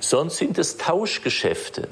Sonst 0.00 0.38
sind 0.38 0.58
es 0.58 0.78
Tauschgeschäfte. 0.78 1.88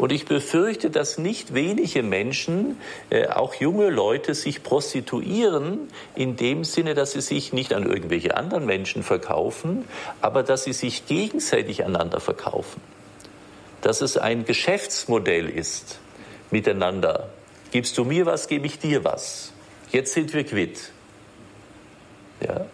Und 0.00 0.12
ich 0.12 0.24
befürchte, 0.24 0.88
dass 0.88 1.18
nicht 1.18 1.52
wenige 1.52 2.02
Menschen, 2.02 2.80
äh, 3.10 3.26
auch 3.26 3.52
junge 3.52 3.90
Leute, 3.90 4.34
sich 4.34 4.62
prostituieren 4.62 5.90
in 6.14 6.36
dem 6.36 6.64
Sinne, 6.64 6.94
dass 6.94 7.12
sie 7.12 7.20
sich 7.20 7.52
nicht 7.52 7.74
an 7.74 7.84
irgendwelche 7.84 8.34
anderen 8.34 8.64
Menschen 8.64 9.02
verkaufen, 9.02 9.84
aber 10.22 10.42
dass 10.42 10.64
sie 10.64 10.72
sich 10.72 11.04
gegenseitig 11.04 11.84
einander 11.84 12.18
verkaufen. 12.18 12.80
Dass 13.82 14.00
es 14.00 14.16
ein 14.16 14.46
Geschäftsmodell 14.46 15.50
ist 15.50 15.98
miteinander. 16.50 17.28
Gibst 17.70 17.98
du 17.98 18.04
mir 18.04 18.24
was, 18.24 18.48
gebe 18.48 18.64
ich 18.64 18.78
dir 18.78 19.04
was. 19.04 19.52
Jetzt 19.92 20.14
sind 20.14 20.32
wir 20.32 20.44
quitt. 20.44 20.92
Ja. 22.40 22.64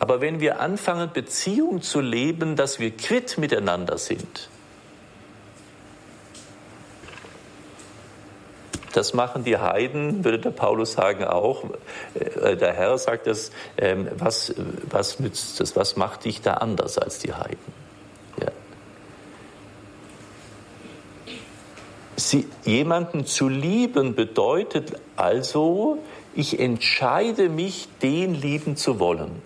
Aber 0.00 0.20
wenn 0.20 0.40
wir 0.40 0.58
anfangen, 0.58 1.10
Beziehung 1.12 1.80
zu 1.80 2.00
leben, 2.00 2.56
dass 2.56 2.80
wir 2.80 2.90
quitt 2.90 3.38
miteinander 3.38 3.98
sind, 3.98 4.48
Das 8.94 9.12
machen 9.12 9.42
die 9.42 9.58
Heiden, 9.58 10.24
würde 10.24 10.38
der 10.38 10.50
Paulus 10.50 10.92
sagen, 10.92 11.24
auch. 11.24 11.64
Äh, 12.14 12.56
der 12.56 12.72
Herr 12.74 12.96
sagt 12.96 13.26
das, 13.26 13.50
ähm, 13.76 14.08
was, 14.16 14.54
was 14.88 15.18
nützt 15.18 15.58
das, 15.58 15.74
was 15.74 15.96
macht 15.96 16.24
dich 16.24 16.42
da 16.42 16.54
anders 16.54 16.96
als 16.96 17.18
die 17.18 17.34
Heiden? 17.34 17.58
Ja. 18.40 18.52
Sie, 22.14 22.46
jemanden 22.64 23.26
zu 23.26 23.48
lieben 23.48 24.14
bedeutet 24.14 24.92
also, 25.16 25.98
ich 26.32 26.60
entscheide 26.60 27.48
mich, 27.48 27.88
den 28.00 28.32
lieben 28.32 28.76
zu 28.76 29.00
wollen. 29.00 29.42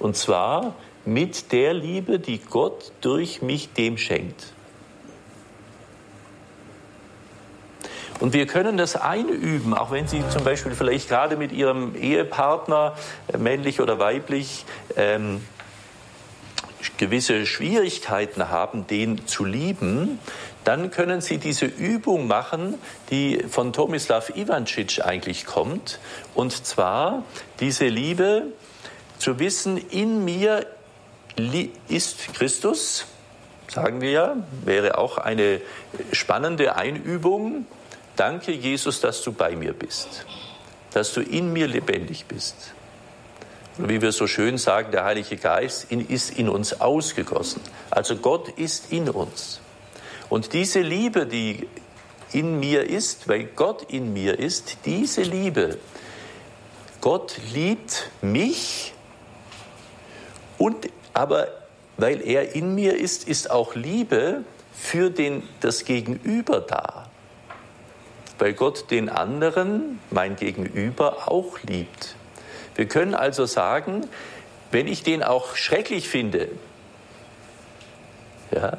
Und 0.00 0.16
zwar 0.16 0.74
mit 1.04 1.52
der 1.52 1.72
Liebe, 1.72 2.18
die 2.18 2.38
Gott 2.38 2.90
durch 3.00 3.42
mich 3.42 3.72
dem 3.74 3.96
schenkt. 3.96 4.51
Und 8.22 8.34
wir 8.34 8.46
können 8.46 8.76
das 8.76 8.94
einüben, 8.94 9.74
auch 9.74 9.90
wenn 9.90 10.06
Sie 10.06 10.22
zum 10.28 10.44
Beispiel 10.44 10.76
vielleicht 10.76 11.08
gerade 11.08 11.36
mit 11.36 11.50
Ihrem 11.50 11.96
Ehepartner, 11.96 12.94
äh, 13.26 13.36
männlich 13.36 13.80
oder 13.80 13.98
weiblich, 13.98 14.64
ähm, 14.96 15.44
gewisse 16.98 17.46
Schwierigkeiten 17.46 18.48
haben, 18.48 18.86
den 18.86 19.26
zu 19.26 19.44
lieben, 19.44 20.20
dann 20.62 20.92
können 20.92 21.20
Sie 21.20 21.38
diese 21.38 21.66
Übung 21.66 22.28
machen, 22.28 22.76
die 23.10 23.42
von 23.50 23.72
Tomislav 23.72 24.36
Ivancic 24.36 25.04
eigentlich 25.04 25.44
kommt. 25.44 25.98
Und 26.32 26.64
zwar 26.64 27.24
diese 27.58 27.86
Liebe 27.86 28.44
zu 29.18 29.40
wissen, 29.40 29.78
in 29.90 30.24
mir 30.24 30.64
ist 31.88 32.34
Christus, 32.34 33.04
sagen 33.66 34.00
wir 34.00 34.10
ja, 34.12 34.36
wäre 34.64 34.96
auch 34.96 35.18
eine 35.18 35.60
spannende 36.12 36.76
Einübung. 36.76 37.66
Danke, 38.16 38.52
Jesus, 38.52 39.00
dass 39.00 39.22
du 39.22 39.32
bei 39.32 39.56
mir 39.56 39.72
bist, 39.72 40.26
dass 40.92 41.12
du 41.14 41.22
in 41.22 41.52
mir 41.52 41.66
lebendig 41.66 42.26
bist. 42.26 42.72
Und 43.78 43.88
wie 43.88 44.02
wir 44.02 44.12
so 44.12 44.26
schön 44.26 44.58
sagen, 44.58 44.92
der 44.92 45.04
Heilige 45.04 45.36
Geist 45.38 45.90
ist 45.90 46.38
in 46.38 46.50
uns 46.50 46.80
ausgegossen. 46.80 47.62
Also 47.90 48.16
Gott 48.16 48.50
ist 48.50 48.92
in 48.92 49.08
uns. 49.08 49.60
Und 50.28 50.52
diese 50.52 50.80
Liebe, 50.80 51.26
die 51.26 51.66
in 52.32 52.60
mir 52.60 52.88
ist, 52.88 53.28
weil 53.28 53.44
Gott 53.44 53.90
in 53.90 54.12
mir 54.12 54.38
ist, 54.38 54.78
diese 54.84 55.22
Liebe, 55.22 55.78
Gott 57.00 57.38
liebt 57.52 58.10
mich 58.20 58.92
und 60.58 60.88
aber 61.14 61.48
weil 61.96 62.22
er 62.26 62.54
in 62.54 62.74
mir 62.74 62.96
ist, 62.96 63.28
ist 63.28 63.50
auch 63.50 63.74
Liebe 63.74 64.44
für 64.72 65.10
den, 65.10 65.42
das 65.60 65.84
Gegenüber 65.84 66.60
da 66.60 67.11
weil 68.42 68.54
Gott 68.54 68.90
den 68.90 69.08
anderen, 69.08 70.00
mein 70.10 70.34
Gegenüber, 70.34 71.30
auch 71.30 71.60
liebt. 71.62 72.16
Wir 72.74 72.88
können 72.88 73.14
also 73.14 73.46
sagen, 73.46 74.08
wenn 74.72 74.88
ich 74.88 75.04
den 75.04 75.22
auch 75.22 75.54
schrecklich 75.54 76.08
finde, 76.08 76.48
ja, 78.50 78.78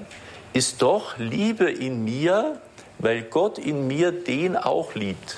ist 0.51 0.81
doch 0.81 1.17
Liebe 1.17 1.71
in 1.71 2.03
mir, 2.03 2.59
weil 2.99 3.21
Gott 3.21 3.57
in 3.57 3.87
mir 3.87 4.11
den 4.11 4.57
auch 4.57 4.95
liebt. 4.95 5.37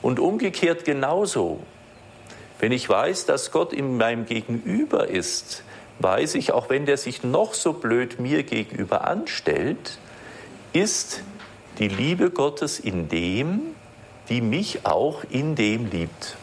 Und 0.00 0.18
umgekehrt 0.18 0.86
genauso. 0.86 1.60
Wenn 2.58 2.72
ich 2.72 2.88
weiß, 2.88 3.26
dass 3.26 3.50
Gott 3.50 3.74
in 3.74 3.98
meinem 3.98 4.24
Gegenüber 4.24 5.08
ist, 5.08 5.62
weiß 5.98 6.36
ich, 6.36 6.52
auch 6.52 6.70
wenn 6.70 6.86
der 6.86 6.96
sich 6.96 7.22
noch 7.22 7.52
so 7.52 7.74
blöd 7.74 8.18
mir 8.18 8.44
gegenüber 8.44 9.06
anstellt, 9.06 9.98
ist 10.72 11.22
die 11.78 11.88
Liebe 11.88 12.30
Gottes 12.30 12.78
in 12.80 13.08
dem, 13.08 13.60
die 14.28 14.40
mich 14.40 14.84
auch 14.84 15.24
in 15.30 15.54
dem 15.54 15.90
liebt. 15.90 16.36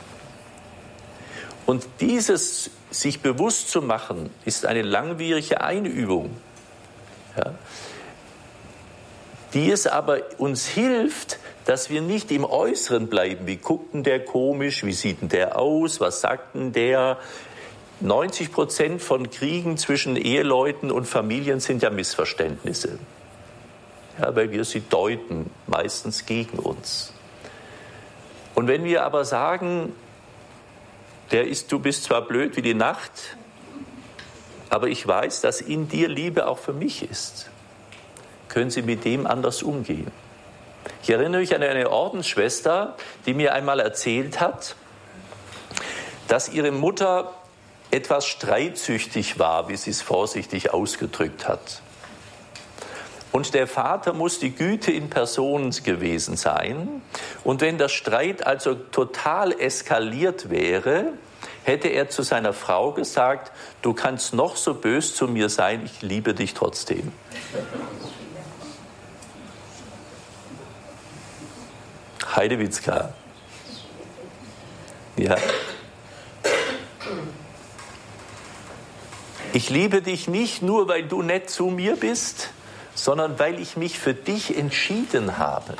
Und 1.66 1.88
dieses 2.02 2.72
sich 2.92 3.22
bewusst 3.22 3.70
zu 3.70 3.82
machen, 3.82 4.30
ist 4.46 4.66
eine 4.66 4.82
langwierige 4.82 5.62
Einübung, 5.62 6.30
ja, 7.38 7.54
die 9.54 9.72
es 9.72 9.88
aber 9.88 10.20
uns 10.38 10.68
hilft, 10.68 11.40
dass 11.66 11.90
wir 11.90 12.02
nicht 12.02 12.32
im 12.32 12.44
Äußeren 12.44 13.08
bleiben. 13.08 13.48
Wie 13.48 13.58
guckt 13.58 13.94
denn 13.94 14.04
der 14.04 14.24
komisch? 14.24 14.84
Wie 14.84 14.94
sieht 14.94 15.22
denn 15.22 15.30
der 15.30 15.58
aus? 15.60 16.00
Was 16.00 16.22
sagt 16.22 16.56
denn 16.56 16.74
der? 16.74 17.18
90 18.02 18.52
Prozent 18.52 19.02
von 19.02 19.30
Kriegen 19.30 19.78
zwischen 19.78 20.18
Eheleuten 20.18 20.92
und 20.92 21.06
Familien 21.06 21.60
sind 21.60 21.84
ja 21.84 21.90
Missverständnisse 21.90 23.00
ja, 24.20 24.36
weil 24.36 24.52
wir 24.52 24.66
sie 24.66 24.82
deuten, 24.82 25.50
meistens 25.68 26.26
gegen 26.26 26.60
uns. 26.60 27.14
Und 28.56 28.68
wenn 28.68 28.84
wir 28.84 29.04
aber 29.04 29.26
sagen, 29.26 29.94
der 31.32 31.48
ist, 31.48 31.72
du 31.72 31.80
bist 31.80 32.04
zwar 32.04 32.22
blöd 32.22 32.56
wie 32.56 32.62
die 32.62 32.76
Nacht, 32.76 33.12
aber 34.70 34.88
ich 34.88 35.08
weiß, 35.08 35.42
dass 35.42 35.62
in 35.62 35.88
dir 35.88 36.08
Liebe 36.08 36.48
auch 36.48 36.60
für 36.60 36.74
mich 36.74 37.10
ist, 37.10 37.50
können 38.50 38.70
Sie 38.70 38.84
mit 38.84 39.04
dem 39.04 39.26
anders 39.26 39.64
umgehen. 39.64 40.12
Ich 41.02 41.10
erinnere 41.10 41.42
mich 41.42 41.56
an 41.56 41.64
eine 41.64 41.90
Ordensschwester, 41.90 42.96
die 43.26 43.34
mir 43.34 43.54
einmal 43.54 43.80
erzählt 43.80 44.40
hat, 44.40 44.76
dass 46.28 46.50
ihre 46.50 46.72
Mutter 46.72 47.34
etwas 47.90 48.26
streitsüchtig 48.26 49.40
war, 49.40 49.70
wie 49.70 49.78
sie 49.78 49.92
es 49.92 50.02
vorsichtig 50.02 50.74
ausgedrückt 50.74 51.48
hat. 51.48 51.82
Und 53.34 53.56
der 53.56 53.66
Vater 53.66 54.14
muss 54.14 54.38
die 54.38 54.52
Güte 54.52 54.92
in 54.92 55.10
Person 55.10 55.72
gewesen 55.72 56.38
sein. 56.38 57.02
Und 57.44 57.62
wenn 57.62 57.80
der 57.80 57.90
Streit 57.90 58.46
also 58.46 58.76
total 58.76 59.60
eskaliert 59.60 60.52
wäre, 60.52 61.14
hätte 61.64 61.88
er 61.88 62.10
zu 62.10 62.22
seiner 62.22 62.54
Frau 62.54 62.92
gesagt, 62.92 63.52
du 63.82 63.94
kannst 63.94 64.36
noch 64.36 64.56
so 64.56 64.76
bös 64.76 65.16
zu 65.16 65.28
mir 65.28 65.50
sein, 65.50 65.82
ich 65.84 66.04
liebe 66.04 66.36
dich 66.36 66.54
trotzdem. 66.54 67.12
Heidewitzka. 72.36 73.16
Ja. 75.16 75.38
Ich 79.54 79.72
liebe 79.72 80.04
dich 80.04 80.28
nicht 80.28 80.62
nur, 80.62 80.88
weil 80.88 81.08
du 81.08 81.24
nett 81.24 81.50
zu 81.50 81.68
mir 81.68 81.96
bist, 81.96 82.52
sondern 82.96 83.40
weil 83.40 83.60
ich 83.60 83.78
mich 83.78 84.00
für 84.00 84.14
dich 84.14 84.58
entschieden 84.58 85.38
habe. 85.38 85.76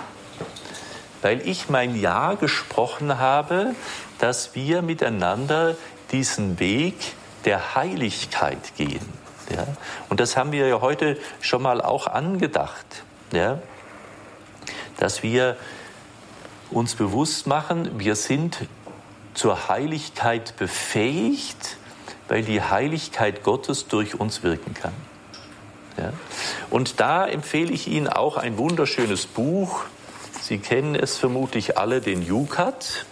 Weil 1.22 1.48
ich 1.48 1.70
mein 1.70 2.00
Ja 2.00 2.34
gesprochen 2.34 3.18
habe, 3.18 3.76
dass 4.20 4.56
wir 4.56 4.82
miteinander 4.82 5.76
diesen 6.12 6.60
Weg 6.60 6.96
der 7.46 7.76
Heiligkeit 7.76 8.76
gehen. 8.76 9.06
Ja? 9.50 9.68
Und 10.10 10.20
das 10.20 10.38
haben 10.38 10.52
wir 10.52 10.68
ja 10.68 10.82
heute 10.82 11.18
schon 11.42 11.62
mal 11.62 11.82
auch 11.82 12.08
angedacht, 12.08 12.86
ja? 13.32 13.60
dass 14.98 15.24
wir 15.24 15.58
uns 16.72 16.96
bewusst 16.96 17.48
machen, 17.48 18.00
wir 18.00 18.16
sind 18.16 18.58
zur 19.34 19.68
Heiligkeit 19.68 20.56
befähigt, 20.58 21.78
weil 22.28 22.44
die 22.44 22.62
Heiligkeit 22.62 23.44
Gottes 23.44 23.88
durch 23.88 24.20
uns 24.20 24.44
wirken 24.44 24.74
kann. 24.74 24.94
Ja? 25.98 26.14
Und 26.70 27.00
da 27.00 27.28
empfehle 27.28 27.72
ich 27.72 27.88
Ihnen 27.88 28.08
auch 28.08 28.38
ein 28.38 28.58
wunderschönes 28.58 29.26
Buch. 29.26 29.84
Sie 30.42 30.58
kennen 30.58 30.96
es 30.96 31.18
vermutlich 31.18 31.78
alle, 31.78 32.02
den 32.02 32.22
Jukat. 32.22 33.06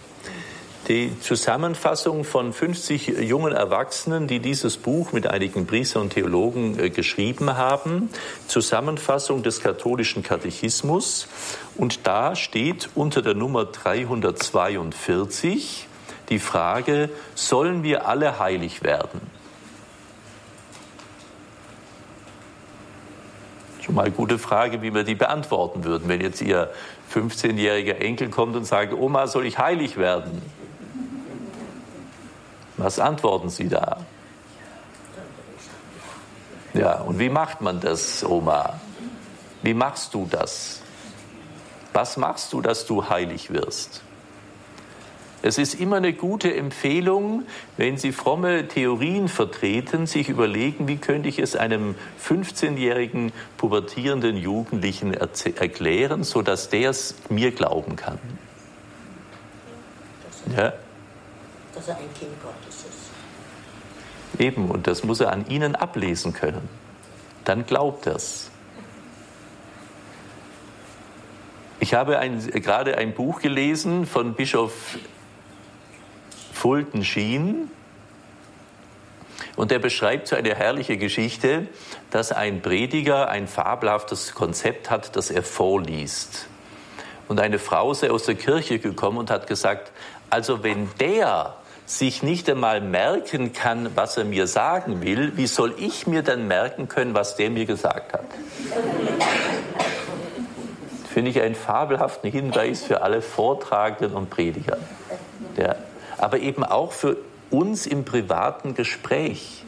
Die 0.88 1.18
Zusammenfassung 1.20 2.24
von 2.24 2.52
50 2.52 3.06
jungen 3.06 3.52
Erwachsenen, 3.52 4.26
die 4.26 4.40
dieses 4.40 4.76
Buch 4.76 5.12
mit 5.12 5.28
einigen 5.28 5.64
Priestern 5.64 6.02
und 6.02 6.10
Theologen 6.10 6.76
äh, 6.78 6.90
geschrieben 6.90 7.56
haben. 7.56 8.10
Zusammenfassung 8.48 9.44
des 9.44 9.60
katholischen 9.60 10.24
Katechismus. 10.24 11.28
Und 11.76 12.08
da 12.08 12.34
steht 12.34 12.88
unter 12.96 13.22
der 13.22 13.34
Nummer 13.34 13.64
342 13.64 15.86
die 16.30 16.40
Frage, 16.40 17.10
sollen 17.36 17.84
wir 17.84 18.08
alle 18.08 18.40
heilig 18.40 18.82
werden? 18.82 19.20
Mal 23.92 24.10
gute 24.10 24.38
Frage, 24.38 24.82
wie 24.82 24.94
wir 24.94 25.04
die 25.04 25.14
beantworten 25.14 25.84
würden, 25.84 26.08
wenn 26.08 26.20
jetzt 26.20 26.40
Ihr 26.40 26.70
15-jähriger 27.12 27.96
Enkel 27.96 28.30
kommt 28.30 28.56
und 28.56 28.64
sagt, 28.64 28.92
Oma, 28.92 29.26
soll 29.26 29.46
ich 29.46 29.58
heilig 29.58 29.96
werden? 29.96 30.42
Was 32.76 32.98
antworten 32.98 33.50
Sie 33.50 33.68
da? 33.68 33.98
Ja, 36.74 37.00
und 37.00 37.18
wie 37.18 37.28
macht 37.28 37.60
man 37.60 37.80
das, 37.80 38.24
Oma? 38.24 38.80
Wie 39.62 39.74
machst 39.74 40.14
du 40.14 40.26
das? 40.28 40.80
Was 41.92 42.16
machst 42.16 42.52
du, 42.52 42.62
dass 42.62 42.86
du 42.86 43.08
heilig 43.08 43.52
wirst? 43.52 44.02
Es 45.44 45.58
ist 45.58 45.74
immer 45.74 45.96
eine 45.96 46.12
gute 46.12 46.54
Empfehlung, 46.54 47.42
wenn 47.76 47.98
Sie 47.98 48.12
fromme 48.12 48.68
Theorien 48.68 49.26
vertreten, 49.28 50.06
sich 50.06 50.28
überlegen, 50.28 50.86
wie 50.86 50.98
könnte 50.98 51.28
ich 51.28 51.40
es 51.40 51.56
einem 51.56 51.96
15-jährigen 52.24 53.32
pubertierenden 53.56 54.36
Jugendlichen 54.36 55.14
erklären, 55.14 56.22
sodass 56.22 56.68
der 56.68 56.90
es 56.90 57.16
mir 57.28 57.50
glauben 57.50 57.96
kann. 57.96 58.20
Ja? 60.56 60.72
Dass 61.74 61.88
er 61.88 61.96
ein 61.96 62.14
Kind 62.16 62.40
Gottes 62.40 62.76
ist. 62.84 64.40
Eben, 64.40 64.70
und 64.70 64.86
das 64.86 65.02
muss 65.02 65.18
er 65.20 65.32
an 65.32 65.48
Ihnen 65.48 65.74
ablesen 65.74 66.32
können. 66.32 66.68
Dann 67.44 67.66
glaubt 67.66 68.06
er 68.06 68.14
es. 68.14 68.50
Ich 71.80 71.94
habe 71.94 72.20
ein, 72.20 72.38
gerade 72.48 72.96
ein 72.96 73.12
Buch 73.12 73.40
gelesen 73.40 74.06
von 74.06 74.34
Bischof 74.34 74.98
Fulton 76.62 77.02
Sheen. 77.02 77.68
Und 79.56 79.72
er 79.72 79.80
beschreibt 79.80 80.28
so 80.28 80.36
eine 80.36 80.54
herrliche 80.54 80.96
Geschichte, 80.96 81.66
dass 82.12 82.30
ein 82.30 82.62
Prediger 82.62 83.28
ein 83.28 83.48
fabelhaftes 83.48 84.32
Konzept 84.32 84.88
hat, 84.88 85.16
das 85.16 85.32
er 85.32 85.42
vorliest. 85.42 86.46
Und 87.26 87.40
eine 87.40 87.58
Frau 87.58 87.94
sei 87.94 88.12
aus 88.12 88.26
der 88.26 88.36
Kirche 88.36 88.78
gekommen 88.78 89.18
und 89.18 89.28
hat 89.28 89.48
gesagt, 89.48 89.90
also 90.30 90.62
wenn 90.62 90.88
der 91.00 91.56
sich 91.84 92.22
nicht 92.22 92.48
einmal 92.48 92.80
merken 92.80 93.52
kann, 93.52 93.96
was 93.96 94.16
er 94.16 94.24
mir 94.24 94.46
sagen 94.46 95.02
will, 95.02 95.36
wie 95.36 95.48
soll 95.48 95.74
ich 95.78 96.06
mir 96.06 96.22
dann 96.22 96.46
merken 96.46 96.86
können, 96.86 97.12
was 97.12 97.34
der 97.34 97.50
mir 97.50 97.66
gesagt 97.66 98.12
hat? 98.12 98.24
Finde 101.12 101.32
ich 101.32 101.40
einen 101.40 101.56
fabelhaften 101.56 102.30
Hinweis 102.30 102.84
für 102.84 103.02
alle 103.02 103.20
Vortragenden 103.20 104.16
und 104.16 104.30
Prediger. 104.30 104.78
Ja 105.56 105.74
aber 106.22 106.38
eben 106.38 106.62
auch 106.62 106.92
für 106.92 107.16
uns 107.50 107.84
im 107.84 108.04
privaten 108.04 108.74
Gespräch. 108.74 109.64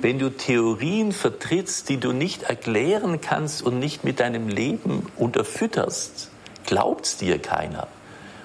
Wenn 0.00 0.18
du 0.18 0.30
Theorien 0.30 1.12
vertrittst, 1.12 1.90
die 1.90 1.98
du 1.98 2.12
nicht 2.12 2.44
erklären 2.44 3.20
kannst 3.20 3.62
und 3.62 3.78
nicht 3.78 4.02
mit 4.02 4.18
deinem 4.18 4.48
Leben 4.48 5.06
unterfütterst, 5.16 6.30
glaubt's 6.64 7.18
dir 7.18 7.38
keiner. 7.38 7.86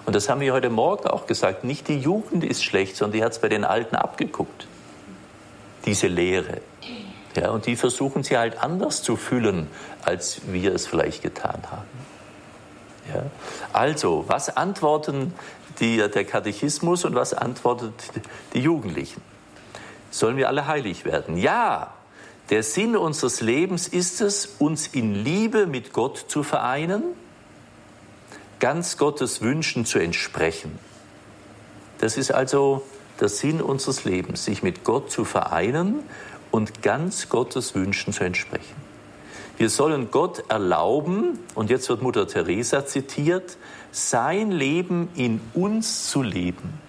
Und 0.06 0.18
das 0.18 0.28
haben 0.28 0.42
wir 0.42 0.52
heute 0.52 0.70
Morgen 0.70 1.08
auch 1.08 1.26
gesagt. 1.26 1.64
Nicht 1.64 1.88
die 1.88 1.98
Jugend 1.98 2.44
ist 2.44 2.62
schlecht, 2.62 2.98
sondern 2.98 3.18
die 3.18 3.24
hat 3.24 3.32
es 3.32 3.40
bei 3.40 3.48
den 3.48 3.64
Alten 3.64 3.96
abgeguckt. 3.96 4.68
Diese 5.86 6.08
Lehre. 6.08 6.60
Ja, 7.38 7.52
und 7.52 7.68
die 7.68 7.78
versuchen 7.78 8.24
sie 8.24 8.38
halt 8.38 8.62
anders 8.62 9.02
zu 9.02 9.16
füllen, 9.16 9.70
als 10.04 10.42
wir 10.48 10.76
es 10.76 10.88
vielleicht 10.88 11.24
getan 11.24 11.62
haben. 11.72 12.13
Ja. 13.12 13.26
Also, 13.74 14.26
was 14.28 14.56
antworten 14.56 15.34
die, 15.80 15.98
der 15.98 16.26
Katechismus 16.26 17.06
und 17.06 17.16
was 17.16 17.34
antwortet 17.34 17.94
die 18.54 18.60
Jugendlichen? 18.60 19.22
Sollen 20.12 20.38
wir 20.38 20.48
alle 20.48 20.68
heilig 20.68 21.06
werden? 21.06 21.38
Ja, 21.38 21.94
der 22.50 22.64
Sinn 22.64 22.96
unseres 22.96 23.42
Lebens 23.42 23.88
ist 23.88 24.22
es, 24.22 24.56
uns 24.60 24.88
in 24.88 25.16
Liebe 25.16 25.66
mit 25.66 25.94
Gott 25.94 26.26
zu 26.28 26.44
vereinen, 26.44 27.04
ganz 28.60 28.98
Gottes 28.98 29.42
Wünschen 29.42 29.86
zu 29.86 30.00
entsprechen. 30.00 30.78
Das 32.00 32.18
ist 32.18 32.32
also 32.32 32.84
der 33.20 33.30
Sinn 33.30 33.62
unseres 33.62 34.04
Lebens, 34.04 34.46
sich 34.46 34.62
mit 34.62 34.84
Gott 34.84 35.10
zu 35.10 35.26
vereinen 35.26 36.00
und 36.52 36.82
ganz 36.82 37.30
Gottes 37.30 37.76
Wünschen 37.76 38.14
zu 38.14 38.24
entsprechen. 38.24 38.83
Wir 39.58 39.70
sollen 39.70 40.10
Gott 40.10 40.50
erlauben, 40.50 41.40
und 41.56 41.70
jetzt 41.70 41.88
wird 41.90 42.02
Mutter 42.02 42.28
Teresa 42.28 42.86
zitiert, 42.86 43.58
sein 43.92 44.52
Leben 44.52 45.10
in 45.16 45.40
uns 45.54 46.10
zu 46.10 46.24
leben. 46.24 46.82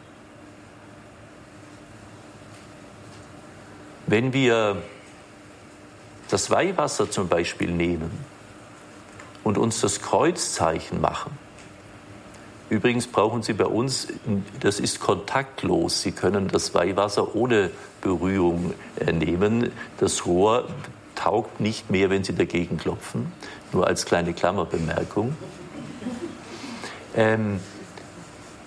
Wenn 4.06 4.32
wir 4.32 4.76
das 6.30 6.50
Weihwasser 6.50 7.10
zum 7.10 7.28
Beispiel 7.28 7.70
nehmen 7.70 8.10
und 9.44 9.58
uns 9.58 9.80
das 9.80 10.00
Kreuzzeichen 10.00 11.00
machen, 11.00 11.38
übrigens 12.70 13.06
brauchen 13.06 13.42
Sie 13.42 13.52
bei 13.52 13.66
uns, 13.66 14.08
das 14.60 14.80
ist 14.80 15.00
kontaktlos, 15.00 16.00
Sie 16.00 16.12
können 16.12 16.48
das 16.48 16.74
Weihwasser 16.74 17.34
ohne 17.34 17.70
Berührung 18.00 18.74
äh, 18.98 19.12
nehmen. 19.12 19.70
Das 19.98 20.26
Rohr 20.26 20.68
taugt 21.14 21.60
nicht 21.60 21.90
mehr, 21.90 22.10
wenn 22.10 22.24
Sie 22.24 22.34
dagegen 22.34 22.76
klopfen, 22.76 23.32
nur 23.72 23.86
als 23.86 24.06
kleine 24.06 24.32
Klammerbemerkung. 24.34 25.36
Ähm, 27.14 27.60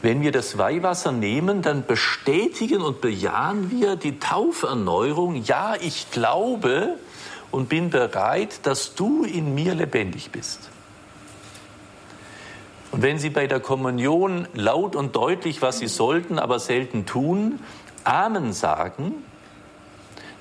wenn 0.01 0.21
wir 0.21 0.31
das 0.31 0.57
Weihwasser 0.57 1.12
nehmen, 1.12 1.62
dann 1.62 1.86
bestätigen 1.86 2.81
und 2.81 3.01
bejahen 3.01 3.71
wir 3.71 3.95
die 3.95 4.19
Tauferneuerung. 4.19 5.43
Ja, 5.43 5.75
ich 5.79 6.12
glaube 6.12 6.95
und 7.51 7.69
bin 7.69 7.89
bereit, 7.89 8.60
dass 8.63 8.95
du 8.95 9.23
in 9.23 9.55
mir 9.55 9.73
lebendig 9.73 10.31
bist. 10.31 10.69
Und 12.91 13.01
wenn 13.01 13.19
Sie 13.19 13.29
bei 13.29 13.47
der 13.47 13.60
Kommunion 13.60 14.47
laut 14.53 14.95
und 14.95 15.15
deutlich, 15.15 15.62
was 15.62 15.79
Sie 15.79 15.88
sollten, 15.88 16.39
aber 16.39 16.60
selten 16.60 17.05
tun, 17.05 17.60
Amen 18.03 18.53
sagen, 18.53 19.13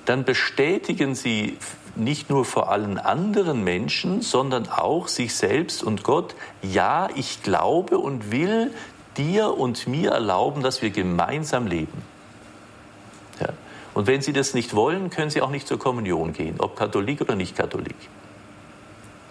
dann 0.05 0.23
bestätigen 0.23 1.15
Sie 1.15 1.57
nicht 1.99 2.29
nur 2.29 2.45
vor 2.45 2.71
allen 2.71 2.97
anderen 2.97 3.63
Menschen, 3.63 4.21
sondern 4.21 4.69
auch 4.69 5.07
sich 5.07 5.35
selbst 5.35 5.83
und 5.83 6.03
Gott, 6.03 6.35
ja, 6.61 7.09
ich 7.15 7.43
glaube 7.43 7.97
und 7.97 8.31
will 8.31 8.71
dir 9.17 9.57
und 9.57 9.87
mir 9.87 10.11
erlauben, 10.11 10.63
dass 10.63 10.81
wir 10.81 10.91
gemeinsam 10.91 11.67
leben. 11.67 12.01
Ja. 13.39 13.49
Und 13.93 14.07
wenn 14.07 14.21
Sie 14.21 14.33
das 14.33 14.53
nicht 14.53 14.75
wollen, 14.75 15.09
können 15.09 15.29
Sie 15.29 15.41
auch 15.41 15.49
nicht 15.49 15.67
zur 15.67 15.79
Kommunion 15.79 16.33
gehen, 16.33 16.55
ob 16.59 16.75
Katholik 16.75 17.21
oder 17.21 17.35
nicht 17.35 17.55
Katholik. 17.55 17.95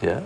Ja? 0.00 0.22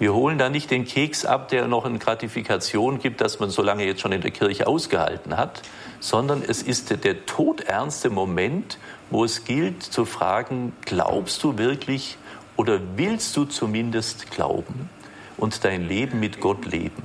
Wir 0.00 0.14
holen 0.14 0.38
da 0.38 0.48
nicht 0.48 0.70
den 0.70 0.86
Keks 0.86 1.26
ab, 1.26 1.48
der 1.48 1.68
noch 1.68 1.84
eine 1.84 1.98
Gratifikation 1.98 3.00
gibt, 3.00 3.20
dass 3.20 3.38
man 3.38 3.50
so 3.50 3.60
lange 3.60 3.84
jetzt 3.84 4.00
schon 4.00 4.12
in 4.12 4.22
der 4.22 4.30
Kirche 4.30 4.66
ausgehalten 4.66 5.36
hat, 5.36 5.60
sondern 6.00 6.42
es 6.42 6.62
ist 6.62 7.04
der 7.04 7.26
todernste 7.26 8.08
Moment, 8.08 8.78
wo 9.10 9.26
es 9.26 9.44
gilt 9.44 9.82
zu 9.82 10.06
fragen, 10.06 10.72
glaubst 10.86 11.44
du 11.44 11.58
wirklich 11.58 12.16
oder 12.56 12.80
willst 12.96 13.36
du 13.36 13.44
zumindest 13.44 14.30
glauben 14.30 14.88
und 15.36 15.66
dein 15.66 15.86
Leben 15.86 16.18
mit 16.18 16.40
Gott 16.40 16.64
leben? 16.64 17.02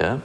Ja? 0.00 0.20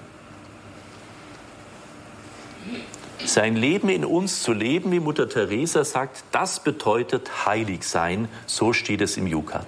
Sein 3.26 3.56
Leben 3.56 3.90
in 3.90 4.06
uns 4.06 4.44
zu 4.44 4.54
leben, 4.54 4.92
wie 4.92 5.00
Mutter 5.00 5.28
Teresa 5.28 5.84
sagt, 5.84 6.24
das 6.32 6.60
bedeutet 6.60 7.48
heilig 7.48 7.88
sein, 7.88 8.28
so 8.46 8.72
steht 8.72 9.02
es 9.02 9.18
im 9.18 9.26
Jukat. 9.26 9.66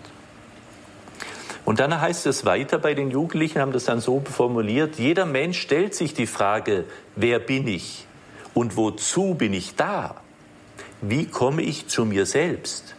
Und 1.66 1.80
dann 1.80 2.00
heißt 2.00 2.26
es 2.26 2.46
weiter, 2.46 2.80
bei 2.80 2.94
den 2.94 3.12
Jugendlichen 3.12 3.60
haben 3.60 3.72
das 3.72 3.86
dann 3.86 4.02
so 4.02 4.22
formuliert, 4.22 4.96
jeder 4.96 5.26
Mensch 5.26 5.60
stellt 5.60 5.94
sich 5.94 6.14
die 6.14 6.26
Frage, 6.26 6.86
wer 7.16 7.40
bin 7.40 7.68
ich 7.68 8.08
und 8.54 8.78
wozu 8.78 9.36
bin 9.36 9.54
ich 9.54 9.76
da? 9.76 10.16
Wie 11.02 11.26
komme 11.26 11.62
ich 11.62 11.88
zu 11.88 12.06
mir 12.06 12.26
selbst? 12.26 12.96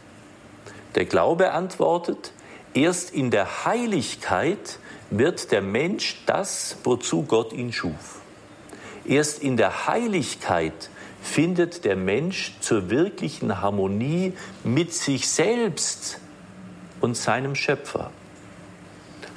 Der 0.95 1.05
Glaube 1.05 1.53
antwortet, 1.53 2.33
erst 2.75 3.13
in 3.13 3.31
der 3.31 3.65
Heiligkeit 3.65 4.79
wird 5.11 5.51
der 5.53 5.63
Mensch 5.63 6.23
das, 6.27 6.77
wozu 6.85 7.23
Gott 7.23 7.53
ihn 7.53 7.73
schuf. 7.73 8.21
Erst 9.05 9.43
in 9.43 9.57
der 9.57 9.87
Heiligkeit 9.87 10.91
findet 11.23 11.85
der 11.85 11.97
Mensch 11.97 12.55
zur 12.61 12.91
wirklichen 12.91 13.61
Harmonie 13.61 14.33
mit 14.65 14.93
sich 14.93 15.29
selbst 15.29 16.19
und 17.01 17.17
seinem 17.17 17.55
Schöpfer. 17.55 18.11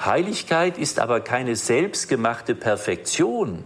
Heiligkeit 0.04 0.78
ist 0.78 1.00
aber 1.00 1.22
keine 1.22 1.56
selbstgemachte 1.56 2.56
Perfektion, 2.56 3.64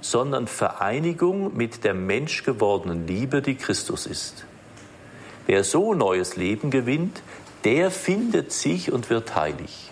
sondern 0.00 0.46
Vereinigung 0.46 1.56
mit 1.56 1.84
der 1.84 1.94
menschgewordenen 1.94 3.06
Liebe, 3.06 3.42
die 3.42 3.56
Christus 3.56 4.06
ist. 4.06 4.44
Wer 5.46 5.64
so 5.64 5.94
neues 5.94 6.36
Leben 6.36 6.70
gewinnt, 6.70 7.22
der 7.64 7.90
findet 7.90 8.52
sich 8.52 8.92
und 8.92 9.10
wird 9.10 9.34
heilig. 9.34 9.90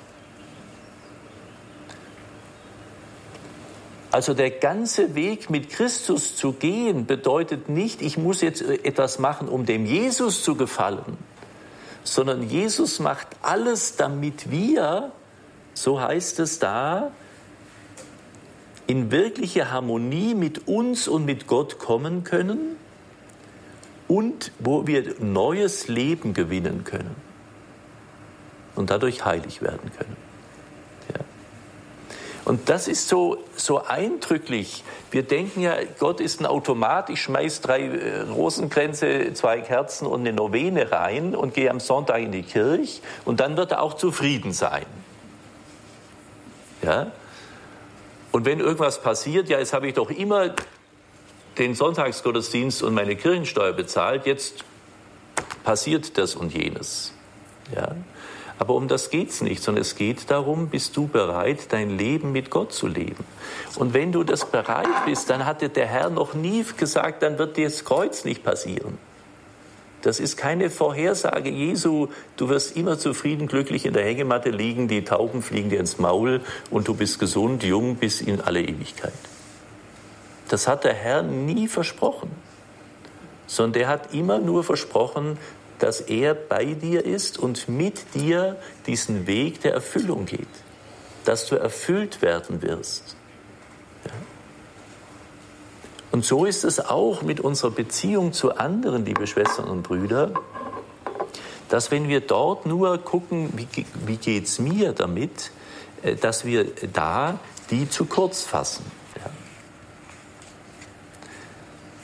Also 4.11 4.33
der 4.33 4.51
ganze 4.51 5.15
Weg 5.15 5.51
mit 5.51 5.69
Christus 5.69 6.35
zu 6.35 6.53
gehen 6.53 7.07
bedeutet 7.07 7.69
nicht, 7.69 8.01
ich 8.01 8.17
muss 8.17 8.41
jetzt 8.41 8.63
etwas 8.63 9.19
machen, 9.19 9.49
um 9.49 9.67
dem 9.67 9.85
Jesus 9.85 10.43
zu 10.43 10.55
gefallen, 10.55 11.19
sondern 12.05 12.43
Jesus 12.43 13.01
macht 13.01 13.29
alles, 13.43 13.97
damit 13.97 14.51
wir, 14.51 15.13
so 15.83 16.01
heißt 16.01 16.41
es 16.41 16.59
da, 16.59 17.13
in 18.87 19.11
wirkliche 19.11 19.71
Harmonie 19.71 20.35
mit 20.35 20.67
uns 20.67 21.09
und 21.09 21.25
mit 21.25 21.47
Gott 21.47 21.79
kommen 21.79 22.25
können 22.25 22.77
und 24.09 24.51
wo 24.59 24.87
wir 24.87 25.15
neues 25.21 25.89
Leben 25.89 26.35
gewinnen 26.35 26.85
können 26.85 27.15
und 28.75 28.91
dadurch 28.91 29.25
heilig 29.25 29.61
werden 29.61 29.93
können. 29.97 30.17
Ja. 31.13 31.21
Und 32.47 32.71
das 32.71 32.89
ist 32.89 33.09
so, 33.09 33.37
so 33.55 33.85
eindrücklich. 33.85 34.83
Wir 35.11 35.23
denken 35.23 35.61
ja, 35.61 35.77
Gott 35.99 36.21
ist 36.21 36.41
ein 36.41 36.47
Automat, 36.47 37.11
ich 37.11 37.21
schmeiß 37.21 37.61
drei 37.61 37.83
äh, 37.83 38.21
Rosenkränze, 38.23 39.35
zwei 39.35 39.61
Kerzen 39.61 40.07
und 40.07 40.21
eine 40.21 40.33
Novene 40.33 40.91
rein 40.91 41.37
und 41.37 41.53
gehe 41.53 41.71
am 41.71 41.79
Sonntag 41.79 42.21
in 42.21 42.33
die 42.33 42.43
Kirche 42.43 43.03
und 43.27 43.41
dann 43.41 43.57
wird 43.59 43.73
er 43.73 43.83
auch 43.83 43.95
zufrieden 43.95 44.53
sein. 44.53 44.87
Ja? 46.89 47.13
Und 48.33 48.47
wenn 48.47 48.61
irgendwas 48.61 49.03
passiert, 49.03 49.49
ja, 49.49 49.59
jetzt 49.59 49.73
habe 49.73 49.89
ich 49.89 49.95
doch 49.95 50.11
immer 50.11 50.55
den 51.59 51.75
Sonntagsgottesdienst 51.75 52.83
und 52.83 52.95
meine 52.95 53.17
Kirchensteuer 53.17 53.73
bezahlt, 53.73 54.27
jetzt 54.27 54.65
passiert 55.65 56.17
das 56.17 56.35
und 56.35 56.55
jenes. 56.55 57.13
Ja? 57.75 57.95
Aber 58.59 58.75
um 58.75 58.89
das 58.89 59.11
geht 59.11 59.31
es 59.31 59.41
nicht, 59.41 59.63
sondern 59.63 59.83
es 59.83 59.95
geht 59.97 60.31
darum, 60.31 60.69
bist 60.69 60.97
du 60.97 61.07
bereit, 61.07 61.73
dein 61.73 61.97
Leben 61.97 62.33
mit 62.33 62.51
Gott 62.51 62.73
zu 62.73 62.87
leben. 62.87 63.25
Und 63.77 63.95
wenn 63.95 64.11
du 64.11 64.25
das 64.25 64.51
bereit 64.51 64.89
bist, 65.05 65.31
dann 65.31 65.45
hatte 65.45 65.69
der 65.69 65.87
Herr 65.87 66.11
noch 66.11 66.35
nie 66.35 66.65
gesagt, 66.77 67.23
dann 67.23 67.39
wird 67.39 67.57
dir 67.57 67.69
das 67.69 67.85
Kreuz 67.85 68.25
nicht 68.25 68.43
passieren. 68.43 68.99
Das 70.09 70.21
ist 70.21 70.39
keine 70.39 70.71
Vorhersage 70.71 71.51
Jesu. 71.51 72.07
Du 72.39 72.49
wirst 72.49 72.79
immer 72.79 72.99
zufrieden, 72.99 73.47
glücklich 73.47 73.85
in 73.85 73.93
der 73.93 74.07
Hängematte 74.07 74.49
liegen, 74.49 74.89
die 74.89 75.05
Tauben 75.05 75.43
fliegen 75.43 75.69
dir 75.69 75.81
ins 75.81 75.99
Maul 75.99 76.41
und 76.71 76.89
du 76.89 76.95
bist 76.95 77.19
gesund, 77.19 77.63
jung 77.63 77.97
bis 77.97 78.23
in 78.23 78.41
alle 78.41 78.63
Ewigkeit. 78.63 79.13
Das 80.49 80.67
hat 80.67 80.85
der 80.85 80.95
Herr 80.95 81.23
nie 81.23 81.69
versprochen, 81.69 82.31
sondern 83.47 83.75
der 83.75 83.89
hat 83.89 84.15
immer 84.15 84.39
nur 84.39 84.65
versprochen, 84.65 85.37
dass 85.79 86.01
er 86.01 86.33
bei 86.33 86.65
dir 86.65 87.05
ist 87.05 87.39
und 87.39 87.69
mit 87.69 88.15
dir 88.15 88.57
diesen 88.87 89.27
Weg 89.27 89.61
der 89.61 89.75
Erfüllung 89.75 90.25
geht, 90.25 90.49
dass 91.27 91.45
du 91.45 91.57
erfüllt 91.57 92.23
werden 92.23 92.63
wirst. 92.63 93.18
Und 96.11 96.25
so 96.25 96.45
ist 96.45 96.65
es 96.65 96.81
auch 96.81 97.23
mit 97.23 97.41
unserer 97.41 97.71
Beziehung 97.71 98.33
zu 98.33 98.57
anderen, 98.57 99.05
liebe 99.05 99.27
Schwestern 99.27 99.69
und 99.69 99.83
Brüder, 99.83 100.33
dass 101.69 101.91
wenn 101.91 102.09
wir 102.09 102.21
dort 102.21 102.65
nur 102.67 102.97
gucken, 102.99 103.53
wie, 103.55 103.69
wie 104.07 104.17
geht 104.17 104.45
es 104.45 104.59
mir 104.59 104.93
damit, 104.93 105.51
äh, 106.03 106.15
dass 106.15 106.45
wir 106.45 106.67
da 106.93 107.39
die 107.71 107.89
zu 107.91 108.07
kurz 108.07 108.43
fassen. 108.43 108.85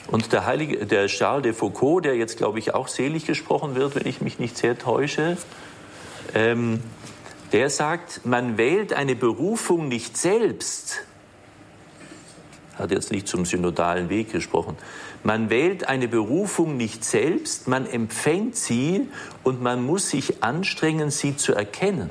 Und 0.08 0.32
der 0.32 0.46
heilige, 0.46 0.86
der 0.86 1.06
Charles 1.06 1.42
de 1.42 1.52
Foucault, 1.52 2.04
der 2.04 2.14
jetzt, 2.14 2.36
glaube 2.36 2.58
ich, 2.58 2.74
auch 2.74 2.88
selig 2.88 3.26
gesprochen 3.26 3.74
wird, 3.74 3.96
wenn 3.96 4.06
ich 4.06 4.20
mich 4.20 4.38
nicht 4.38 4.56
sehr 4.56 4.78
täusche, 4.78 5.36
ähm, 6.34 6.82
der 7.52 7.70
sagt, 7.70 8.24
man 8.24 8.56
wählt 8.58 8.92
eine 8.92 9.16
Berufung 9.16 9.88
nicht 9.88 10.16
selbst. 10.16 11.00
Hat 12.78 12.90
jetzt 12.90 13.12
nicht 13.12 13.28
zum 13.28 13.44
synodalen 13.44 14.08
Weg 14.08 14.32
gesprochen. 14.32 14.76
Man 15.22 15.48
wählt 15.48 15.88
eine 15.88 16.08
Berufung 16.08 16.76
nicht 16.76 17.04
selbst, 17.04 17.68
man 17.68 17.86
empfängt 17.86 18.56
sie 18.56 19.08
und 19.42 19.62
man 19.62 19.84
muss 19.84 20.10
sich 20.10 20.42
anstrengen, 20.42 21.10
sie 21.10 21.36
zu 21.36 21.54
erkennen. 21.54 22.10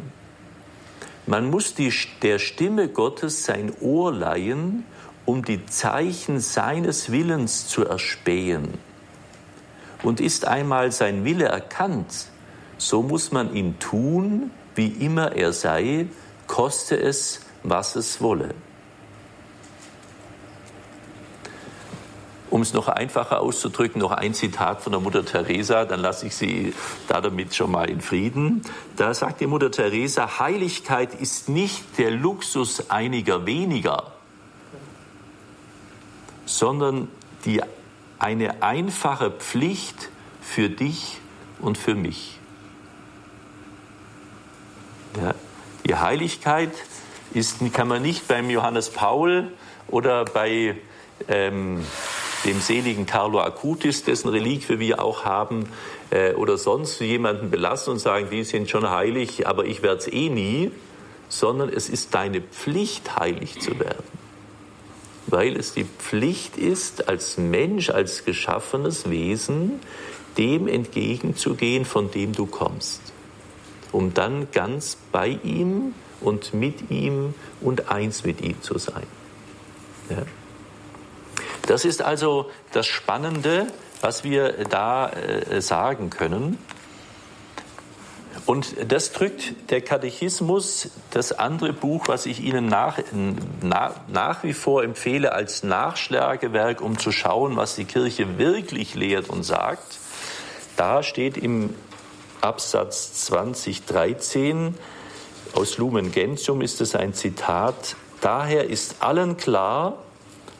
Man 1.25 1.49
muss 1.49 1.73
die, 1.73 1.93
der 2.21 2.39
Stimme 2.39 2.87
Gottes 2.87 3.43
sein 3.45 3.73
Ohr 3.81 4.13
leihen 4.13 4.85
um 5.25 5.43
die 5.43 5.65
Zeichen 5.65 6.39
seines 6.39 7.11
Willens 7.11 7.67
zu 7.67 7.85
erspähen. 7.85 8.73
Und 10.01 10.19
ist 10.19 10.45
einmal 10.45 10.91
sein 10.91 11.23
Wille 11.23 11.45
erkannt, 11.45 12.27
so 12.77 13.01
muss 13.01 13.31
man 13.31 13.55
ihn 13.55 13.79
tun, 13.79 14.51
wie 14.75 14.87
immer 14.87 15.33
er 15.33 15.53
sei, 15.53 16.07
koste 16.47 16.99
es, 16.99 17.41
was 17.63 17.95
es 17.95 18.19
wolle. 18.21 18.53
Um 22.53 22.61
es 22.61 22.71
noch 22.71 22.87
einfacher 22.87 23.39
auszudrücken, 23.39 23.99
noch 23.99 24.11
ein 24.11 24.35
Zitat 24.35 24.83
von 24.83 24.91
der 24.91 25.01
Mutter 25.01 25.25
Teresa, 25.25 25.85
dann 25.85 25.99
lasse 26.01 26.27
ich 26.27 26.35
Sie 26.35 26.75
da 27.07 27.19
damit 27.19 27.55
schon 27.55 27.71
mal 27.71 27.89
in 27.89 27.99
Frieden. 27.99 28.61
Da 28.95 29.15
sagt 29.15 29.41
die 29.41 29.47
Mutter 29.47 29.71
Teresa, 29.71 30.37
Heiligkeit 30.37 31.15
ist 31.15 31.49
nicht 31.49 31.97
der 31.97 32.11
Luxus 32.11 32.91
einiger 32.91 33.47
weniger, 33.47 34.11
sondern 36.45 37.07
die, 37.43 37.59
eine 38.19 38.61
einfache 38.61 39.31
Pflicht 39.31 40.09
für 40.39 40.69
dich 40.69 41.19
und 41.59 41.75
für 41.75 41.95
mich. 41.95 42.39
Ja, 45.19 45.33
die 45.87 45.95
Heiligkeit 45.95 46.73
ist, 47.33 47.61
kann 47.73 47.87
man 47.87 48.03
nicht 48.03 48.27
beim 48.27 48.51
Johannes 48.51 48.91
Paul 48.91 49.51
oder 49.87 50.23
bei 50.23 50.75
ähm, 51.27 51.83
dem 52.45 52.59
seligen 52.59 53.05
Carlo 53.05 53.39
Acutis, 53.39 54.03
dessen 54.03 54.29
Reliquie 54.29 54.79
wir 54.79 55.03
auch 55.03 55.25
haben, 55.25 55.67
äh, 56.09 56.33
oder 56.33 56.57
sonst 56.57 56.99
jemanden 56.99 57.49
belassen 57.49 57.93
und 57.93 57.99
sagen, 57.99 58.27
die 58.31 58.43
sind 58.43 58.69
schon 58.69 58.89
heilig, 58.89 59.47
aber 59.47 59.65
ich 59.65 59.81
werde 59.81 59.99
es 59.99 60.07
eh 60.07 60.29
nie, 60.29 60.71
sondern 61.29 61.69
es 61.69 61.89
ist 61.89 62.13
deine 62.13 62.41
Pflicht, 62.41 63.17
heilig 63.17 63.59
zu 63.59 63.79
werden 63.79 64.23
weil 65.27 65.55
es 65.57 65.73
die 65.73 65.85
Pflicht 65.85 66.57
ist, 66.57 67.07
als 67.07 67.37
Mensch, 67.37 67.89
als 67.89 68.25
geschaffenes 68.25 69.09
Wesen, 69.09 69.79
dem 70.37 70.67
entgegenzugehen, 70.67 71.85
von 71.85 72.11
dem 72.11 72.33
du 72.33 72.45
kommst, 72.45 73.01
um 73.91 74.13
dann 74.13 74.47
ganz 74.51 74.97
bei 75.11 75.39
ihm 75.43 75.93
und 76.21 76.53
mit 76.53 76.91
ihm 76.91 77.33
und 77.61 77.89
eins 77.89 78.23
mit 78.23 78.41
ihm 78.41 78.61
zu 78.61 78.77
sein. 78.77 79.07
Ja. 80.09 80.23
Das 81.67 81.85
ist 81.85 82.01
also 82.01 82.49
das 82.71 82.87
Spannende, 82.87 83.67
was 84.01 84.23
wir 84.23 84.65
da 84.65 85.09
äh, 85.09 85.61
sagen 85.61 86.09
können. 86.09 86.57
Und 88.45 88.91
das 88.91 89.13
drückt 89.13 89.71
der 89.71 89.81
Katechismus, 89.81 90.89
das 91.11 91.31
andere 91.31 91.71
Buch, 91.71 92.07
was 92.07 92.25
ich 92.25 92.41
Ihnen 92.41 92.65
nach, 92.65 92.99
nach, 93.61 94.01
nach 94.09 94.43
wie 94.43 94.51
vor 94.51 94.83
empfehle 94.83 95.31
als 95.31 95.63
Nachschlagewerk, 95.63 96.81
um 96.81 96.99
zu 96.99 97.11
schauen, 97.13 97.55
was 97.55 97.75
die 97.75 97.85
Kirche 97.85 98.37
wirklich 98.37 98.95
lehrt 98.95 99.29
und 99.29 99.43
sagt. 99.43 99.99
Da 100.75 101.03
steht 101.03 101.37
im 101.37 101.73
Absatz 102.41 103.25
2013 103.25 104.75
aus 105.53 105.77
Lumen 105.77 106.11
Gentium 106.11 106.61
ist 106.61 106.81
es 106.81 106.95
ein 106.95 107.13
Zitat. 107.13 107.95
Daher 108.21 108.69
ist 108.69 108.95
allen 109.01 109.37
klar, 109.37 109.99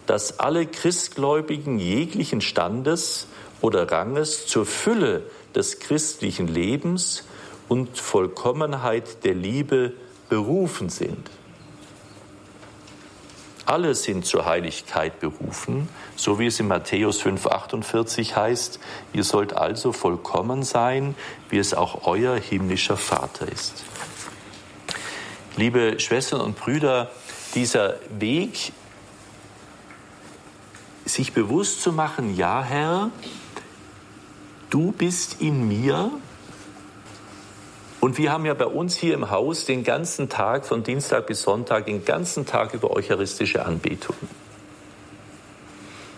dass 0.05 0.39
alle 0.39 0.65
Christgläubigen 0.65 1.79
jeglichen 1.79 2.41
Standes 2.41 3.27
oder 3.61 3.91
Ranges 3.91 4.47
zur 4.47 4.65
Fülle 4.65 5.23
des 5.55 5.79
christlichen 5.79 6.47
Lebens 6.47 7.23
und 7.69 7.97
Vollkommenheit 7.97 9.23
der 9.23 9.33
Liebe 9.33 9.93
berufen 10.29 10.89
sind. 10.89 11.29
Alle 13.65 13.95
sind 13.95 14.25
zur 14.25 14.45
Heiligkeit 14.45 15.21
berufen, 15.21 15.87
so 16.17 16.37
wie 16.37 16.47
es 16.47 16.59
in 16.59 16.67
Matthäus 16.67 17.23
5,48 17.23 18.35
heißt, 18.35 18.79
ihr 19.13 19.23
sollt 19.23 19.53
also 19.53 19.93
vollkommen 19.93 20.63
sein, 20.63 21.15
wie 21.49 21.59
es 21.59 21.73
auch 21.73 22.05
euer 22.05 22.35
himmlischer 22.35 22.97
Vater 22.97 23.49
ist. 23.49 23.85
Liebe 25.55 25.97
Schwestern 25.99 26.41
und 26.41 26.57
Brüder, 26.57 27.09
dieser 27.55 27.95
Weg, 28.19 28.73
sich 31.05 31.33
bewusst 31.33 31.81
zu 31.81 31.91
machen, 31.91 32.35
ja 32.35 32.63
Herr, 32.63 33.11
du 34.69 34.91
bist 34.91 35.41
in 35.41 35.67
mir, 35.67 36.11
und 38.03 38.17
wir 38.17 38.33
haben 38.33 38.45
ja 38.45 38.53
bei 38.53 38.65
uns 38.65 38.97
hier 38.97 39.13
im 39.13 39.31
Haus 39.31 39.63
den 39.63 39.85
ganzen 39.85 40.27
Tag, 40.27 40.65
von 40.65 40.83
Dienstag 40.83 41.25
bis 41.25 41.43
Sonntag, 41.43 41.85
den 41.85 42.03
ganzen 42.03 42.45
Tag 42.45 42.73
über 42.73 42.91
eucharistische 42.91 43.65
Anbetung. 43.65 44.17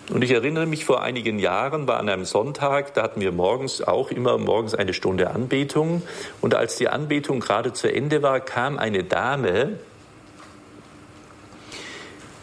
Und 0.10 0.24
ich 0.24 0.32
erinnere 0.32 0.66
mich, 0.66 0.84
vor 0.84 1.04
einigen 1.04 1.38
Jahren 1.38 1.88
war 1.88 2.00
an 2.00 2.10
einem 2.10 2.26
Sonntag, 2.26 2.96
da 2.96 3.04
hatten 3.04 3.22
wir 3.22 3.32
morgens 3.32 3.84
auch 3.84 4.10
immer 4.10 4.40
morgens 4.40 4.74
eine 4.74 4.96
Stunde 4.96 5.30
Anbetung. 5.30 6.02
Und 6.42 6.56
als 6.56 6.76
die 6.78 6.90
Anbetung 6.90 7.40
gerade 7.40 7.72
zu 7.72 7.94
Ende 7.94 8.24
war, 8.24 8.40
kam 8.40 8.80
eine 8.80 9.04
Dame. 9.04 9.78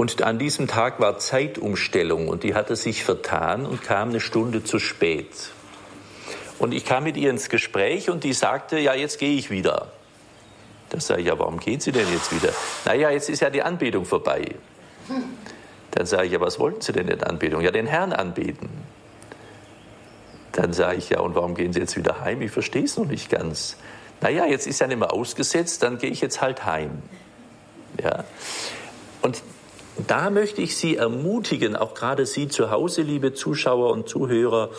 Und 0.03 0.21
an 0.21 0.37
diesem 0.37 0.67
Tag 0.67 0.99
war 0.99 1.19
Zeitumstellung 1.19 2.27
und 2.27 2.43
die 2.43 2.57
hatte 2.57 2.75
sich 2.75 3.05
vertan 3.05 3.65
und 3.65 3.83
kam 3.83 4.09
eine 4.09 4.19
Stunde 4.19 4.65
zu 4.65 4.81
spät. 4.81 5.29
Und 6.59 6.75
ich 6.75 6.85
kam 6.85 7.05
mit 7.05 7.17
ihr 7.17 7.31
ins 7.31 7.49
Gespräch 7.49 8.11
und 8.11 8.25
die 8.25 8.33
sagte, 8.33 8.81
ja, 8.81 8.95
jetzt 8.95 9.21
gehe 9.21 9.39
ich 9.39 9.49
wieder. 9.49 9.93
Da 10.89 10.99
sage 10.99 11.21
ich, 11.21 11.29
ja, 11.29 11.39
warum 11.39 11.61
geht 11.61 11.83
Sie 11.83 11.93
denn 11.93 12.13
jetzt 12.13 12.35
wieder? 12.35 12.53
Naja, 12.85 13.11
jetzt 13.11 13.31
ist 13.31 13.43
ja 13.43 13.51
die 13.51 13.63
Anbetung 13.63 14.05
vorbei. 14.05 14.57
Dann 15.93 16.05
sage 16.05 16.27
ich, 16.27 16.33
ja, 16.33 16.41
was 16.41 16.59
wollten 16.59 16.81
Sie 16.81 16.91
denn 16.91 17.07
in 17.07 17.21
der 17.21 17.31
Anbetung? 17.31 17.61
Ja, 17.61 17.71
den 17.71 17.87
Herrn 17.87 18.13
anbeten. 18.13 18.71
Dann 20.51 20.73
sage 20.73 20.97
ich, 20.97 21.11
ja, 21.11 21.21
und 21.21 21.37
warum 21.37 21.55
gehen 21.55 21.73
Sie 21.73 21.79
jetzt 21.79 21.97
wieder 21.97 22.23
heim? 22.23 22.43
Ich 22.43 22.51
verstehe 22.51 22.83
es 22.83 22.97
noch 22.97 23.07
nicht 23.07 23.31
ganz. 23.31 23.77
Naja, 24.21 24.47
jetzt 24.47 24.67
ist 24.67 24.81
ja 24.81 24.89
nicht 24.89 24.99
mehr 24.99 25.13
ausgesetzt, 25.13 25.85
dann 25.85 25.99
gehe 25.99 26.11
ich 26.11 26.21
jetzt 26.21 26.41
halt 26.41 26.67
heim. 26.67 26.91
Ja. 28.03 28.25
Und 29.23 29.41
da 30.11 30.31
möchte 30.31 30.63
ich 30.63 30.77
Sie 30.77 30.97
ermutigen, 30.97 31.77
auch 31.77 31.95
gerade 31.95 32.27
Sie 32.27 32.49
zu 32.49 32.71
Hause, 32.71 33.03
liebe 33.03 33.35
Zuschauer 33.35 33.91
und 33.91 34.09
Zuhörer, 34.09 34.71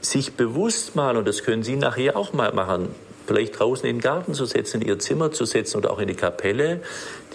sich 0.00 0.34
bewusst 0.34 0.96
mal, 0.96 1.16
und 1.16 1.26
das 1.26 1.42
können 1.42 1.62
Sie 1.62 1.76
nachher 1.76 2.16
auch 2.16 2.32
mal 2.32 2.52
machen, 2.52 2.94
vielleicht 3.26 3.58
draußen 3.58 3.88
in 3.88 3.96
den 3.96 4.02
Garten 4.02 4.34
zu 4.34 4.44
setzen, 4.44 4.80
in 4.80 4.88
Ihr 4.88 4.98
Zimmer 4.98 5.30
zu 5.32 5.44
setzen 5.44 5.76
oder 5.78 5.92
auch 5.92 5.98
in 5.98 6.08
die 6.08 6.14
Kapelle, 6.14 6.80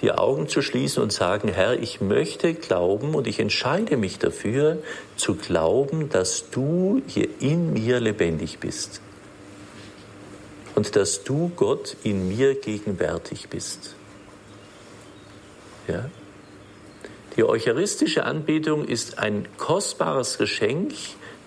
die 0.01 0.11
Augen 0.11 0.47
zu 0.47 0.61
schließen 0.61 1.01
und 1.01 1.13
sagen, 1.13 1.47
Herr, 1.47 1.79
ich 1.79 2.01
möchte 2.01 2.53
glauben 2.53 3.15
und 3.15 3.27
ich 3.27 3.39
entscheide 3.39 3.95
mich 3.95 4.19
dafür, 4.19 4.79
zu 5.15 5.35
glauben, 5.35 6.09
dass 6.09 6.49
du 6.49 7.01
hier 7.07 7.29
in 7.39 7.73
mir 7.73 7.99
lebendig 7.99 8.59
bist. 8.59 9.01
Und 10.75 10.97
dass 10.97 11.23
du, 11.23 11.51
Gott, 11.55 11.95
in 12.03 12.27
mir 12.27 12.55
gegenwärtig 12.55 13.47
bist. 13.47 13.95
Ja? 15.87 16.09
Die 17.35 17.43
eucharistische 17.43 18.23
Anbetung 18.23 18.85
ist 18.85 19.19
ein 19.19 19.47
kostbares 19.57 20.37
Geschenk, 20.37 20.93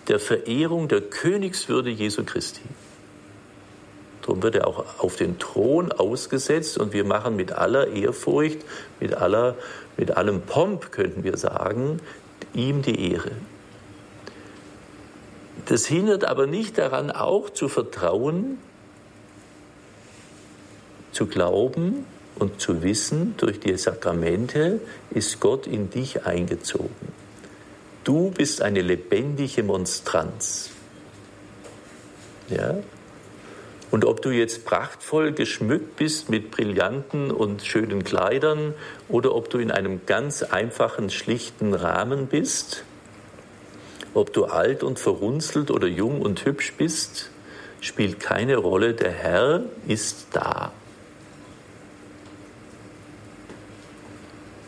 der 0.09 0.19
Verehrung 0.19 0.89
der 0.89 1.01
Königswürde 1.01 1.91
Jesu 1.91 2.25
Christi. 2.25 2.63
Darum 4.23 4.43
wird 4.43 4.57
er 4.57 4.67
auch 4.67 4.85
auf 4.99 5.17
den 5.17 5.39
Thron 5.39 5.91
ausgesetzt 5.91 6.77
und 6.77 6.93
wir 6.93 7.05
machen 7.05 7.37
mit 7.37 7.53
aller 7.53 7.89
Ehrfurcht, 7.89 8.59
mit, 9.01 9.15
aller, 9.15 9.57
mit 9.97 10.17
allem 10.17 10.43
Pomp, 10.43 10.93
könnten 10.93 11.25
wir 11.25 11.39
sagen, 11.39 12.01
ihm 12.53 12.83
die 12.83 13.13
Ehre. 13.13 13.31
Das 15.65 15.87
hindert 15.87 16.25
aber 16.25 16.47
nicht 16.47 16.77
daran, 16.77 17.11
auch 17.11 17.51
zu 17.51 17.69
vertrauen, 17.69 18.59
zu 21.13 21.27
glauben 21.27 22.05
und 22.39 22.61
zu 22.61 22.83
wissen, 22.83 23.35
durch 23.37 23.61
die 23.61 23.77
Sakramente 23.77 24.81
ist 25.11 25.41
Gott 25.41 25.67
in 25.67 25.91
dich 25.91 26.25
eingezogen. 26.25 27.13
Du 28.05 28.31
bist 28.31 28.63
eine 28.63 28.81
lebendige 28.81 29.63
Monstranz. 29.63 30.71
Ja? 32.49 32.77
Und 33.91 34.05
ob 34.05 34.21
du 34.23 34.31
jetzt 34.31 34.65
prachtvoll 34.65 35.33
geschmückt 35.33 35.97
bist 35.97 36.29
mit 36.29 36.51
Brillanten 36.51 37.31
und 37.31 37.65
schönen 37.65 38.05
Kleidern 38.05 38.75
oder 39.09 39.35
ob 39.35 39.49
du 39.51 39.59
in 39.59 39.71
einem 39.71 40.05
ganz 40.05 40.43
einfachen, 40.43 41.11
schlichten 41.11 41.73
Rahmen 41.75 42.27
bist, 42.27 42.85
ob 44.15 44.33
du 44.33 44.45
alt 44.45 44.83
und 44.83 44.99
verrunzelt 44.99 45.71
oder 45.71 45.87
jung 45.87 46.21
und 46.21 46.45
hübsch 46.45 46.75
bist, 46.77 47.31
spielt 47.81 48.21
keine 48.21 48.57
Rolle. 48.57 48.95
Der 48.95 49.13
Herr 49.13 49.65
ist 49.87 50.29
da. 50.33 50.73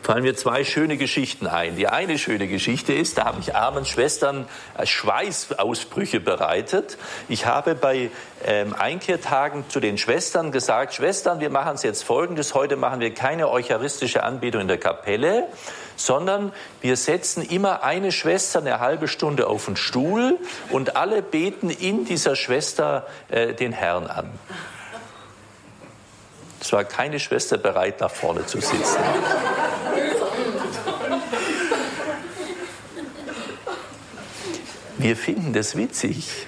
Fallen 0.03 0.23
mir 0.23 0.35
zwei 0.35 0.65
schöne 0.65 0.97
Geschichten 0.97 1.47
ein. 1.47 1.77
Die 1.77 1.87
eine 1.87 2.19
schöne 2.19 2.49
Geschichte 2.49 2.93
ist, 2.93 3.19
da 3.19 3.25
habe 3.27 3.41
ich 3.41 3.55
armen 3.55 3.85
Schwestern 3.85 4.49
äh, 4.77 4.87
Schweißausbrüche 4.87 6.21
bereitet. 6.21 6.99
Ich 7.29 7.47
habe 7.47 7.75
bei 7.75 8.11
ähm, 8.45 8.75
Einkehrtagen 8.75 9.65
zu 9.69 9.81
den 9.81 9.99
Schwestern 9.99 10.53
gesagt, 10.53 10.95
Schwestern, 10.95 11.41
wir 11.41 11.51
machen 11.51 11.75
es 11.75 11.83
jetzt 11.83 12.05
folgendes, 12.05 12.55
heute 12.55 12.77
machen 12.77 13.01
wir 13.01 13.15
keine 13.15 13.51
eucharistische 13.51 14.23
Anbetung 14.23 14.63
in 14.63 14.69
der 14.69 14.79
Kapelle, 14.79 15.49
sondern 15.97 16.53
wir 16.81 16.97
setzen 16.97 17.43
immer 17.43 17.83
eine 17.83 18.13
Schwester 18.13 18.61
eine 18.61 18.81
halbe 18.81 19.09
Stunde 19.09 19.47
auf 19.47 19.67
den 19.67 19.77
Stuhl 19.77 20.39
und 20.71 20.97
alle 20.97 21.23
beten 21.23 21.71
in 21.71 22.05
dieser 22.05 22.37
Schwester 22.37 23.07
äh, 23.29 23.55
den 23.55 23.73
Herrn 23.73 24.07
an. 24.07 24.31
Es 26.61 26.73
war 26.73 26.85
keine 26.85 27.19
Schwester 27.19 27.57
bereit, 27.57 28.01
nach 28.01 28.11
vorne 28.11 28.45
zu 28.47 28.61
sitzen. 28.61 28.99
Wir 34.99 35.17
finden 35.17 35.55
das 35.55 35.77
witzig, 35.77 36.47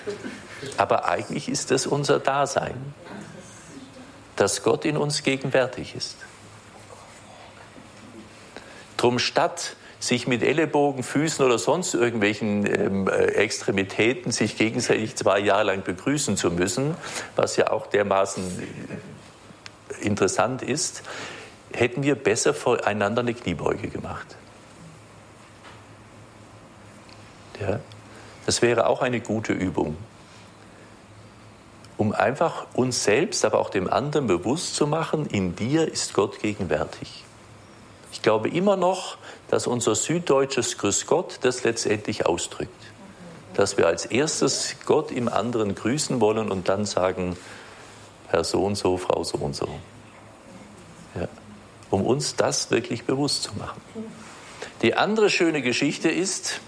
aber 0.76 1.06
eigentlich 1.06 1.48
ist 1.48 1.70
das 1.70 1.86
unser 1.86 2.18
Dasein, 2.18 2.94
dass 4.36 4.62
Gott 4.62 4.84
in 4.84 4.98
uns 4.98 5.22
gegenwärtig 5.22 5.94
ist. 5.94 6.16
Drum 8.98 9.18
statt 9.18 9.76
sich 9.98 10.26
mit 10.26 10.42
Ellenbogen, 10.42 11.02
Füßen 11.02 11.44
oder 11.44 11.58
sonst 11.58 11.94
irgendwelchen 11.94 12.66
ähm, 12.66 13.08
äh, 13.08 13.12
Extremitäten 13.12 14.32
sich 14.32 14.58
gegenseitig 14.58 15.16
zwei 15.16 15.38
Jahre 15.38 15.64
lang 15.64 15.82
begrüßen 15.84 16.36
zu 16.36 16.50
müssen, 16.50 16.94
was 17.36 17.56
ja 17.56 17.70
auch 17.70 17.86
dermaßen 17.86 18.42
interessant 20.02 20.62
ist, 20.62 21.02
hätten 21.72 22.02
wir 22.02 22.14
besser 22.14 22.54
voreinander 22.54 23.20
eine 23.20 23.34
Kniebeuge 23.34 23.88
gemacht. 23.88 24.36
Ja? 27.60 27.80
Das 28.46 28.62
wäre 28.62 28.86
auch 28.86 29.02
eine 29.02 29.20
gute 29.20 29.52
Übung, 29.52 29.96
um 31.96 32.12
einfach 32.12 32.66
uns 32.74 33.04
selbst, 33.04 33.44
aber 33.44 33.60
auch 33.60 33.70
dem 33.70 33.88
anderen 33.88 34.26
bewusst 34.26 34.74
zu 34.74 34.86
machen, 34.86 35.26
in 35.26 35.54
dir 35.54 35.90
ist 35.90 36.14
Gott 36.14 36.40
gegenwärtig. 36.40 37.24
Ich 38.10 38.20
glaube 38.20 38.48
immer 38.48 38.76
noch, 38.76 39.16
dass 39.48 39.66
unser 39.66 39.94
süddeutsches 39.94 40.78
Grüß 40.78 41.06
Gott 41.06 41.38
das 41.42 41.64
letztendlich 41.64 42.26
ausdrückt. 42.26 42.70
Dass 43.54 43.76
wir 43.76 43.86
als 43.86 44.06
erstes 44.06 44.76
Gott 44.86 45.10
im 45.10 45.28
anderen 45.28 45.74
grüßen 45.74 46.20
wollen 46.20 46.50
und 46.50 46.68
dann 46.68 46.84
sagen, 46.84 47.36
Herr 48.28 48.44
so 48.44 48.64
und 48.64 48.76
so, 48.76 48.96
Frau 48.96 49.24
so 49.24 49.38
und 49.38 49.54
so. 49.54 49.68
Ja. 51.14 51.28
Um 51.90 52.06
uns 52.06 52.36
das 52.36 52.70
wirklich 52.70 53.04
bewusst 53.04 53.42
zu 53.42 53.54
machen. 53.54 53.80
Die 54.80 54.94
andere 54.94 55.30
schöne 55.30 55.62
Geschichte 55.62 56.08
ist, 56.08 56.60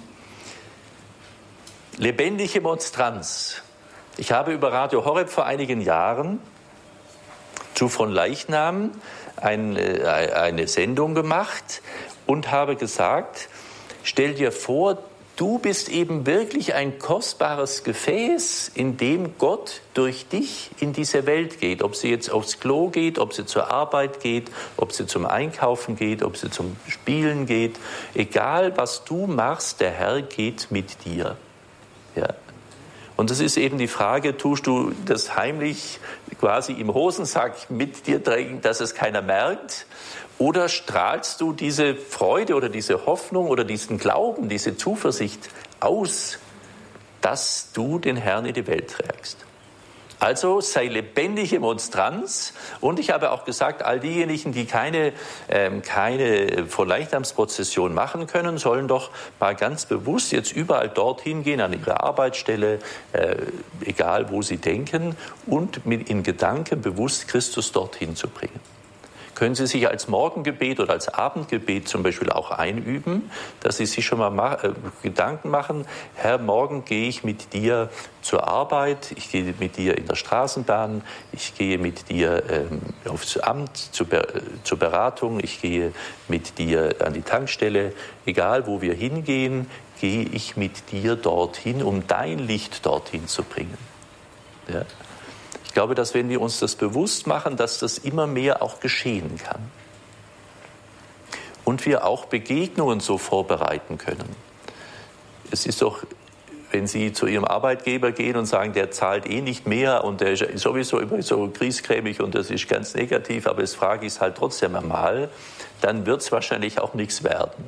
Lebendige 1.97 2.61
Monstranz. 2.61 3.63
Ich 4.17 4.33
habe 4.33 4.53
über 4.53 4.73
Radio 4.73 5.05
Horeb 5.05 5.31
vor 5.31 5.47
einigen 5.47 5.81
Jahren 5.81 6.41
zu 7.75 7.89
von 7.89 8.11
Leichnam 8.11 8.91
ein, 9.37 9.77
äh, 9.77 10.05
eine 10.35 10.67
Sendung 10.67 11.15
gemacht 11.15 11.83
und 12.27 12.51
habe 12.51 12.77
gesagt, 12.77 13.49
stell 14.03 14.35
dir 14.35 14.51
vor, 14.53 14.99
du 15.37 15.59
bist 15.59 15.89
eben 15.89 16.27
wirklich 16.27 16.75
ein 16.75 16.99
kostbares 16.99 17.85
Gefäß, 17.85 18.71
in 18.75 18.97
dem 18.97 19.37
Gott 19.39 19.81
durch 19.95 20.27
dich 20.29 20.71
in 20.81 20.93
diese 20.93 21.27
Welt 21.27 21.61
geht. 21.61 21.83
Ob 21.83 21.97
sie 21.97 22.09
jetzt 22.09 22.31
aufs 22.31 22.61
Klo 22.61 22.89
geht, 22.89 23.19
ob 23.19 23.33
sie 23.33 23.47
zur 23.47 23.71
Arbeit 23.71 24.21
geht, 24.21 24.51
ob 24.77 24.93
sie 24.93 25.07
zum 25.07 25.27
Einkaufen 25.27 25.97
geht, 25.97 26.23
ob 26.23 26.37
sie 26.37 26.51
zum 26.51 26.77
Spielen 26.89 27.47
geht. 27.47 27.77
Egal, 28.15 28.77
was 28.77 29.05
du 29.05 29.27
machst, 29.27 29.81
der 29.81 29.91
Herr 29.91 30.23
geht 30.23 30.71
mit 30.71 31.05
dir. 31.05 31.37
Ja. 32.15 32.35
Und 33.17 33.31
das 33.31 33.39
ist 33.39 33.57
eben 33.57 33.79
die 33.79 33.87
Frage, 33.87 34.37
tust 34.37 34.67
du 34.67 34.93
das 35.07 35.37
heimlich 35.37 36.01
quasi 36.45 36.75
im 36.75 36.93
Hosensack 36.93 37.71
mit 37.71 38.07
dir 38.07 38.23
trägen, 38.23 38.61
dass 38.61 38.81
es 38.81 38.95
keiner 38.95 39.23
merkt? 39.23 39.87
Oder 40.37 40.69
strahlst 40.69 41.41
du 41.41 41.55
diese 41.55 41.95
Freude 41.95 42.55
oder 42.55 42.69
diese 42.69 43.07
Hoffnung 43.07 43.49
oder 43.49 43.65
diesen 43.65 43.97
Glauben, 43.97 44.51
diese 44.51 44.77
Zuversicht 44.77 45.49
aus, 45.81 46.39
dass 47.23 47.71
du 47.73 47.99
den 47.99 48.19
Herrn 48.19 48.45
in 48.45 48.53
die 48.53 48.67
Welt 48.67 48.91
trägst? 48.91 49.39
Also 50.21 50.61
sei 50.61 50.87
lebendige 50.87 51.61
Monstranz. 51.61 52.53
Und 52.81 52.99
ich 52.99 53.11
habe 53.11 53.31
auch 53.31 53.45
gesagt, 53.45 53.83
all 53.83 54.01
diejenigen, 54.01 54.53
die 54.53 54.65
keine, 54.65 55.13
ähm, 55.49 55.83
keine 55.83 56.67
Vorleichtamsprozession 56.67 57.95
machen 57.95 58.27
können, 58.27 58.59
sollen 58.59 58.89
doch 58.89 59.11
mal 59.41 59.55
ganz 59.55 59.87
bewusst 59.87 60.33
jetzt 60.33 60.53
überall 60.53 60.89
dorthin 60.89 61.43
gehen, 61.43 61.61
an 61.61 61.73
ihre 61.73 62.03
Arbeitsstelle, 62.03 62.79
äh, 63.13 63.37
egal 63.85 64.31
wo 64.31 64.43
sie 64.43 64.57
denken, 64.57 65.17
und 65.47 65.87
mit 65.87 66.09
in 66.09 66.23
Gedanken 66.23 66.81
bewusst 66.81 67.29
Christus 67.29 67.73
dorthin 67.73 68.17
zu 68.17 68.29
bringen 68.29 68.74
können 69.35 69.55
Sie 69.55 69.67
sich 69.67 69.89
als 69.89 70.09
Morgengebet 70.09 70.81
oder 70.81 70.93
als 70.93 71.09
Abendgebet 71.09 71.89
zum 71.89 72.03
Beispiel 72.03 72.31
auch 72.31 72.51
einüben, 72.51 73.31
dass 73.61 73.77
Sie 73.77 73.87
sich 73.87 74.05
schon 74.05 74.19
mal 74.19 74.31
ma 74.31 74.55
äh, 74.55 74.71
Gedanken 75.03 75.51
machen, 75.51 75.87
Herr, 76.15 76.39
morgen 76.39 76.85
gehe 76.85 77.09
ich 77.09 77.25
mit 77.25 77.53
dir 77.53 77.91
zur 78.23 78.49
Arbeit, 78.49 79.13
ich 79.17 79.31
gehe 79.31 79.55
mit 79.59 79.77
dir 79.77 79.99
in 79.99 80.07
der 80.07 80.15
Straßenbahn, 80.15 81.03
ich 81.33 81.55
gehe 81.57 81.79
mit 81.79 82.09
dir 82.09 82.43
ähm, 82.51 82.81
aufs 83.09 83.37
Amt 83.37 83.77
zur, 83.77 84.07
Ber 84.07 84.27
zur 84.63 84.79
Beratung, 84.79 85.41
ich 85.41 85.61
gehe 85.61 85.93
mit 86.29 86.59
dir 86.59 86.97
an 87.01 87.13
die 87.13 87.23
Tankstelle, 87.23 87.93
egal 88.27 88.67
wo 88.67 88.81
wir 88.81 88.95
hingehen, 88.95 89.71
gehe 90.01 90.25
ich 90.25 90.57
mit 90.57 90.93
dir 90.93 91.17
dorthin, 91.17 91.83
um 91.83 92.07
dein 92.07 92.39
Licht 92.39 92.85
dorthin 92.87 93.29
zu 93.29 93.43
bringen. 93.43 93.79
Ja? 94.69 94.83
Ich 95.75 95.77
glaube, 95.77 95.97
dass 95.97 96.15
wenn 96.15 96.29
wir 96.29 96.41
uns 96.41 96.61
das 96.61 96.77
bewusst 96.77 97.27
machen, 97.27 97.57
dass 97.57 97.81
das 97.81 97.99
immer 97.99 98.29
mehr 98.29 98.63
auch 98.63 98.79
geschehen 98.79 99.41
kann. 99.45 99.73
Und 101.65 101.85
wir 101.85 102.07
auch 102.07 102.27
Begegnungen 102.27 103.01
so 103.01 103.19
vorbereiten 103.19 103.99
können. 103.99 104.37
Es 105.51 105.67
ist 105.67 105.83
doch, 105.83 106.05
wenn 106.71 106.87
Sie 106.87 107.13
zu 107.13 107.27
Ihrem 107.27 107.45
Arbeitgeber 107.45 108.13
gehen 108.13 108.37
und 108.37 108.47
sagen, 108.47 108.73
der 108.73 108.93
zahlt 108.93 109.29
eh 109.29 109.41
nicht 109.41 109.67
mehr 109.67 110.05
und 110.05 110.21
der 110.21 110.35
ist 110.35 110.63
sowieso 110.63 111.01
immer 111.01 111.21
so 111.23 111.51
griesgrämig 111.51 112.21
und 112.21 112.37
das 112.37 112.53
ist 112.53 112.69
ganz 112.69 112.95
negativ, 112.95 113.49
aber 113.49 113.63
das 113.63 113.75
frage 113.75 114.07
ich 114.07 114.13
es 114.13 114.21
halt 114.21 114.37
trotzdem 114.37 114.77
einmal, 114.77 115.29
dann 115.81 116.07
wird 116.07 116.21
es 116.21 116.31
wahrscheinlich 116.31 116.79
auch 116.79 116.95
nichts 116.95 117.25
werden, 117.25 117.65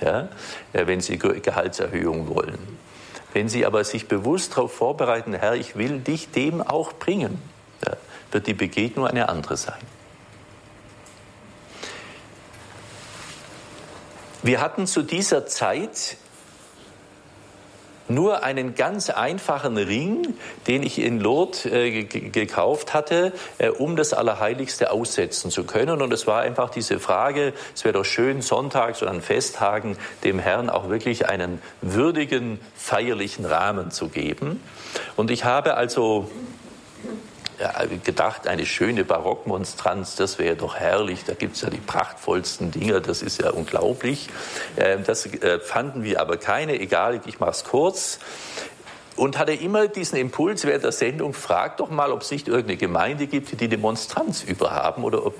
ja, 0.00 0.28
wenn 0.72 1.00
Sie 1.00 1.18
Gehaltserhöhungen 1.18 2.34
wollen. 2.34 2.87
Wenn 3.32 3.48
Sie 3.48 3.66
aber 3.66 3.84
sich 3.84 4.08
bewusst 4.08 4.56
darauf 4.56 4.72
vorbereiten, 4.74 5.34
Herr, 5.34 5.54
ich 5.54 5.76
will 5.76 6.00
dich 6.00 6.30
dem 6.30 6.62
auch 6.62 6.92
bringen, 6.94 7.42
wird 8.30 8.46
die 8.46 8.54
Begegnung 8.54 9.06
eine 9.06 9.28
andere 9.28 9.56
sein. 9.56 9.80
Wir 14.42 14.60
hatten 14.60 14.86
zu 14.86 15.02
dieser 15.02 15.46
Zeit 15.46 16.16
nur 18.08 18.42
einen 18.42 18.74
ganz 18.74 19.10
einfachen 19.10 19.76
Ring, 19.76 20.34
den 20.66 20.82
ich 20.82 20.98
in 20.98 21.20
Lourdes 21.20 21.66
äh, 21.66 22.04
gekauft 22.04 22.94
hatte, 22.94 23.32
äh, 23.58 23.68
um 23.68 23.96
das 23.96 24.12
Allerheiligste 24.12 24.90
aussetzen 24.90 25.50
zu 25.50 25.64
können. 25.64 26.02
Und 26.02 26.12
es 26.12 26.26
war 26.26 26.40
einfach 26.40 26.70
diese 26.70 27.00
Frage, 27.00 27.52
es 27.74 27.84
wäre 27.84 27.94
doch 27.94 28.04
schön, 28.04 28.42
sonntags 28.42 29.02
oder 29.02 29.10
an 29.10 29.22
Festtagen 29.22 29.96
dem 30.24 30.38
Herrn 30.38 30.70
auch 30.70 30.88
wirklich 30.88 31.28
einen 31.28 31.60
würdigen, 31.82 32.60
feierlichen 32.76 33.44
Rahmen 33.44 33.90
zu 33.90 34.08
geben. 34.08 34.62
Und 35.16 35.30
ich 35.30 35.44
habe 35.44 35.74
also 35.74 36.30
gedacht, 38.04 38.46
eine 38.46 38.66
schöne 38.66 39.04
Barockmonstranz, 39.04 40.16
das 40.16 40.38
wäre 40.38 40.56
doch 40.56 40.76
herrlich. 40.76 41.24
Da 41.24 41.34
gibt 41.34 41.56
es 41.56 41.62
ja 41.62 41.70
die 41.70 41.78
prachtvollsten 41.78 42.70
Dinge, 42.70 43.00
das 43.00 43.22
ist 43.22 43.40
ja 43.40 43.50
unglaublich. 43.50 44.28
Ähm, 44.76 45.04
das 45.04 45.26
äh, 45.26 45.58
fanden 45.60 46.04
wir 46.04 46.20
aber 46.20 46.36
keine, 46.36 46.78
egal, 46.78 47.20
ich 47.26 47.40
mache 47.40 47.50
es 47.50 47.64
kurz. 47.64 48.18
Und 49.16 49.36
hatte 49.36 49.52
immer 49.52 49.88
diesen 49.88 50.16
Impuls 50.16 50.64
während 50.64 50.84
der 50.84 50.92
Sendung, 50.92 51.34
frag 51.34 51.78
doch 51.78 51.90
mal, 51.90 52.12
ob 52.12 52.22
es 52.22 52.30
nicht 52.30 52.46
irgendeine 52.46 52.76
Gemeinde 52.76 53.26
gibt, 53.26 53.60
die 53.60 53.64
eine 53.64 53.76
Monstranz 53.76 54.44
über 54.44 54.70
haben 54.70 55.02
oder 55.02 55.26
ob 55.26 55.34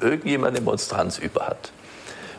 äh, 0.00 0.04
irgendjemand 0.04 0.56
eine 0.56 0.64
Monstranz 0.64 1.18
über 1.18 1.46
hat. 1.46 1.70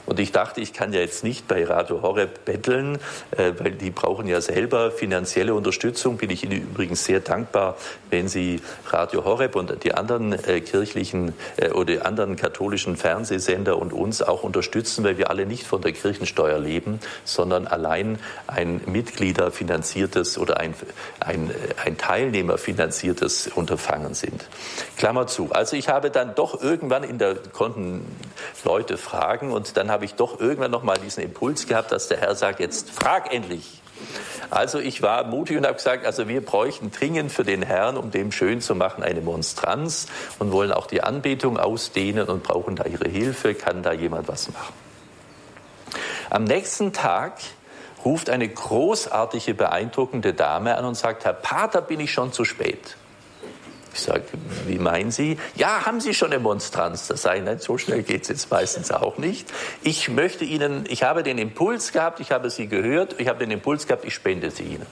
Und 0.06 0.20
ich 0.20 0.32
dachte, 0.32 0.62
ich 0.62 0.74
kann 0.74 0.94
ja 0.94 1.00
jetzt 1.00 1.24
nicht 1.24 1.48
bei 1.48 1.66
Radio 1.66 2.02
Horeb 2.02 2.46
betteln, 2.46 3.00
äh, 3.32 3.54
weil 3.58 3.72
die 3.72 3.90
brauchen 3.90 4.28
ja 4.28 4.42
selber 4.42 4.92
finanzielle 4.92 5.54
Unterstützung. 5.54 6.18
Bin 6.18 6.30
ich 6.30 6.44
Ihnen 6.44 6.62
übrigens 6.62 7.06
sehr 7.06 7.20
dankbar, 7.20 7.78
wenn 8.10 8.28
Sie 8.28 8.62
Radio 8.88 9.26
Horeb 9.26 9.56
und 9.56 9.84
die 9.84 9.94
anderen 9.94 10.34
äh, 10.34 10.62
kirchlichen 10.62 11.34
äh, 11.58 11.72
oder 11.72 11.86
die 11.86 12.02
anderen 12.02 12.36
katholischen 12.36 12.98
Fernsehsender 12.98 13.78
und 13.78 13.94
uns 13.94 14.22
auch 14.22 14.44
unterstützen, 14.44 15.04
weil 15.04 15.18
wir 15.18 15.30
alle 15.30 15.46
nicht 15.46 15.66
von 15.66 15.82
der 15.82 15.94
Kirchensteuer 15.94 16.60
leben, 16.60 17.00
sondern 17.24 17.68
allein 17.68 18.20
ein 18.48 18.82
Mitgliederfinanziertes 18.86 20.38
oder 20.38 20.60
ein, 20.60 20.74
ein, 21.20 21.52
ein 21.84 21.98
Teilnehmerfinanziertes 21.98 23.48
Unterfangen 23.48 24.14
sind. 24.14 24.46
Klammer 24.98 25.28
zu. 25.28 25.50
Also 25.52 25.76
ich 25.76 25.90
habe 25.90 26.12
dann 26.12 26.36
doch 26.36 26.62
irgendwann 26.62 27.04
in 27.04 27.18
der, 27.18 27.36
konnten 27.36 28.06
Leute 28.64 28.98
fragen 28.98 29.52
und 29.52 29.78
dann 29.78 29.92
habe 29.96 30.04
ich 30.04 30.16
doch 30.16 30.42
irgendwann 30.42 30.72
noch 30.72 30.84
mal 30.84 30.98
diesen 30.98 31.24
Impuls 31.24 31.68
gehabt, 31.68 31.94
dass 31.94 32.10
der 32.10 32.20
Herr 32.20 32.36
sagt, 32.36 32.60
jetzt 32.60 32.92
frag 32.92 33.34
endlich. 33.34 33.82
Also 34.50 34.78
ich 34.80 35.02
war 35.02 35.24
mutig 35.24 35.56
und 35.58 35.66
habe 35.66 35.76
gesagt, 35.76 36.06
also 36.06 36.28
wir 36.28 36.44
bräuchten 36.44 36.92
dringend 36.92 37.32
für 37.32 37.46
den 37.46 37.62
Herrn, 37.62 37.96
um 37.96 38.12
dem 38.12 38.34
schön 38.34 38.60
zu 38.60 38.76
machen, 38.76 39.04
eine 39.04 39.22
Monstranz 39.22 40.08
und 40.38 40.52
wollen 40.52 40.74
auch 40.74 40.88
die 40.88 41.02
Anbetung 41.02 41.58
ausdehnen 41.58 42.28
und 42.28 42.44
brauchen 42.44 42.76
da 42.76 42.84
ihre 42.84 43.08
Hilfe. 43.08 43.56
Kann 43.56 43.84
da 43.84 43.94
jemand 43.94 44.28
was 44.28 44.52
machen? 44.52 44.74
Am 46.30 46.44
nächsten 46.44 46.92
Tag 46.92 47.38
ruft 48.04 48.30
eine 48.30 48.50
großartige, 48.50 49.54
beeindruckende 49.54 50.34
Dame 50.34 50.78
an 50.78 50.84
und 50.84 50.96
sagt, 50.96 51.24
Herr 51.24 51.32
Pater, 51.32 51.82
bin 51.82 52.02
ich 52.02 52.12
schon 52.12 52.34
zu 52.34 52.44
spät? 52.44 52.98
Ich 53.96 54.02
sage, 54.02 54.24
wie 54.68 54.78
meinen 54.78 55.10
Sie? 55.10 55.40
Ja, 55.56 55.86
haben 55.86 56.02
Sie 56.02 56.14
schon 56.14 56.34
eine 56.34 56.40
Monstranz? 56.40 57.08
Das 57.08 57.22
sage 57.22 57.40
ich, 57.40 57.46
nein, 57.46 57.60
so 57.60 57.78
schnell 57.78 58.04
geht 58.04 58.24
es 58.24 58.28
jetzt 58.28 58.52
meistens 58.52 58.92
auch 58.92 59.18
nicht. 59.18 59.50
Ich 59.84 60.10
möchte 60.10 60.44
Ihnen, 60.44 60.84
ich 60.90 61.04
habe 61.04 61.24
den 61.24 61.38
Impuls 61.38 61.94
gehabt, 61.94 62.20
ich 62.20 62.32
habe 62.32 62.50
Sie 62.50 62.68
gehört, 62.68 63.18
ich 63.22 63.30
habe 63.30 63.40
den 63.40 63.52
Impuls 63.52 63.88
gehabt, 63.88 64.04
ich 64.04 64.14
spende 64.14 64.52
sie 64.52 64.64
Ihnen. 64.64 64.86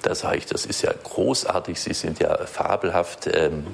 Da 0.00 0.14
sage 0.14 0.38
ich, 0.38 0.46
das 0.46 0.64
ist 0.64 0.80
ja 0.80 0.90
großartig, 1.04 1.78
Sie 1.78 1.92
sind 1.92 2.18
ja 2.18 2.46
fabelhaft. 2.46 3.28
Ähm, 3.30 3.66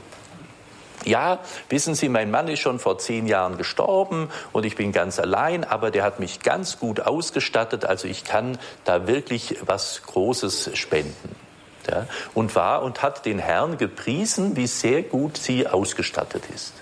ja, 1.04 1.38
wissen 1.68 1.94
Sie, 1.94 2.08
mein 2.08 2.32
Mann 2.32 2.48
ist 2.48 2.58
schon 2.58 2.80
vor 2.80 2.98
zehn 2.98 3.28
Jahren 3.28 3.56
gestorben 3.56 4.30
und 4.52 4.66
ich 4.66 4.74
bin 4.74 4.90
ganz 4.90 5.20
allein, 5.20 5.62
aber 5.62 5.92
der 5.92 6.02
hat 6.02 6.18
mich 6.18 6.40
ganz 6.40 6.80
gut 6.80 6.98
ausgestattet, 6.98 7.84
also 7.84 8.08
ich 8.08 8.24
kann 8.24 8.58
da 8.84 9.06
wirklich 9.06 9.58
was 9.64 10.02
Großes 10.02 10.76
spenden 10.76 11.43
ja, 11.90 12.06
und 12.34 12.54
war 12.54 12.82
und 12.82 13.02
hat 13.02 13.26
den 13.26 13.38
Herrn 13.38 13.78
gepriesen, 13.78 14.56
wie 14.56 14.66
sehr 14.66 15.02
gut 15.02 15.36
sie 15.36 15.66
ausgestattet 15.66 16.44
ist. 16.54 16.74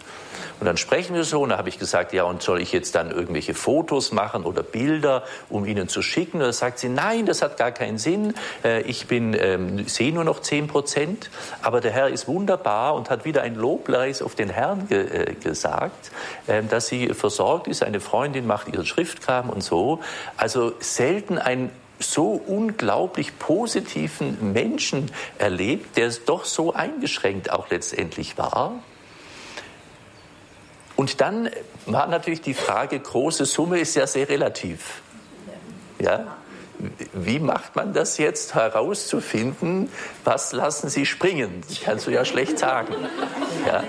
Und 0.62 0.67
dann 0.67 0.77
sprechen 0.77 1.17
wir 1.17 1.25
so, 1.25 1.43
und 1.43 1.49
da 1.49 1.59
habe 1.59 1.69
ich 1.69 1.81
gesagt, 1.81 2.12
ja, 2.12 2.23
und 2.23 2.41
soll 2.41 2.61
ich 2.61 2.71
jetzt 2.71 2.95
dann 2.95 3.11
irgendwelche 3.11 3.53
Fotos 3.53 4.12
machen 4.12 4.45
oder 4.45 4.62
Bilder, 4.62 5.25
um 5.49 5.65
Ihnen 5.65 5.88
zu 5.88 6.03
schicken? 6.03 6.37
Und 6.37 6.45
da 6.47 6.53
sagt 6.53 6.79
sie, 6.79 6.88
nein, 6.88 7.27
das 7.27 7.43
hat 7.43 7.57
gar 7.57 7.73
keinen 7.73 7.99
Sinn. 7.99 8.35
Äh, 8.62 8.83
ich 8.83 9.09
bin, 9.09 9.35
ähm, 9.37 9.88
sehe 9.88 10.15
nur 10.15 10.23
noch 10.23 10.38
zehn 10.38 10.69
Prozent, 10.69 11.31
aber 11.62 11.81
der 11.81 11.91
Herr 11.91 12.11
ist 12.11 12.29
wunderbar 12.29 12.94
und 12.94 13.11
hat 13.11 13.25
wieder 13.25 13.42
ein 13.42 13.57
Lobpreis 13.57 14.23
auf 14.23 14.37
den 14.37 14.50
Herrn 14.50 14.87
ge 14.87 15.03
äh, 15.03 15.35
gesagt, 15.35 16.13
äh, 16.46 16.63
dass 16.63 16.87
sie 16.87 17.09
versorgt 17.09 17.67
ist. 17.67 17.83
Eine 17.83 17.98
Freundin 17.98 18.46
macht 18.46 18.69
ihren 18.69 18.87
Schriftkram 18.87 19.50
und 19.50 19.65
so. 19.65 19.98
Also 20.37 20.75
selten 20.79 21.38
ein 21.38 21.71
so 22.03 22.40
unglaublich 22.46 23.38
positiven 23.38 24.53
Menschen 24.53 25.11
erlebt, 25.38 25.96
der 25.96 26.11
doch 26.27 26.44
so 26.44 26.73
eingeschränkt 26.73 27.50
auch 27.50 27.71
letztendlich 27.71 28.38
war. 28.38 28.83
Und 30.96 31.21
dann 31.21 31.50
war 31.87 32.07
natürlich 32.07 32.42
die 32.42 32.55
Frage, 32.55 33.00
große 33.00 33.44
Summe 33.44 33.81
ist 33.81 33.94
ja 33.94 34.07
sehr 34.07 34.29
relativ. 34.29 35.03
Ja? 35.98 36.37
Wie 37.13 37.38
macht 37.38 37.77
man 37.77 37.92
das 37.92 38.19
jetzt 38.19 38.55
herauszufinden, 38.55 39.88
was 40.25 40.53
lassen 40.53 40.88
Sie 40.88 41.07
springen? 41.07 41.63
Das 41.69 41.81
kannst 41.81 42.07
du 42.07 42.11
ja 42.11 42.25
schlecht 42.25 42.59
sagen. 42.59 42.94
Ja? 43.67 43.85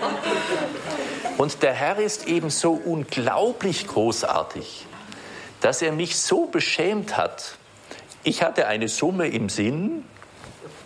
Und 1.38 1.64
der 1.64 1.74
Herr 1.74 1.97
ist 1.97 2.28
eben 2.28 2.49
so 2.49 2.74
unglaublich 2.74 3.88
großartig 3.88 4.86
dass 5.64 5.82
er 5.82 5.93
mich 5.93 6.18
so 6.18 6.45
beschämt 6.45 7.16
hat. 7.16 7.55
Ich 8.24 8.41
hatte 8.43 8.67
eine 8.67 8.88
Summe 8.88 9.28
im 9.28 9.49
Sinn, 9.49 10.05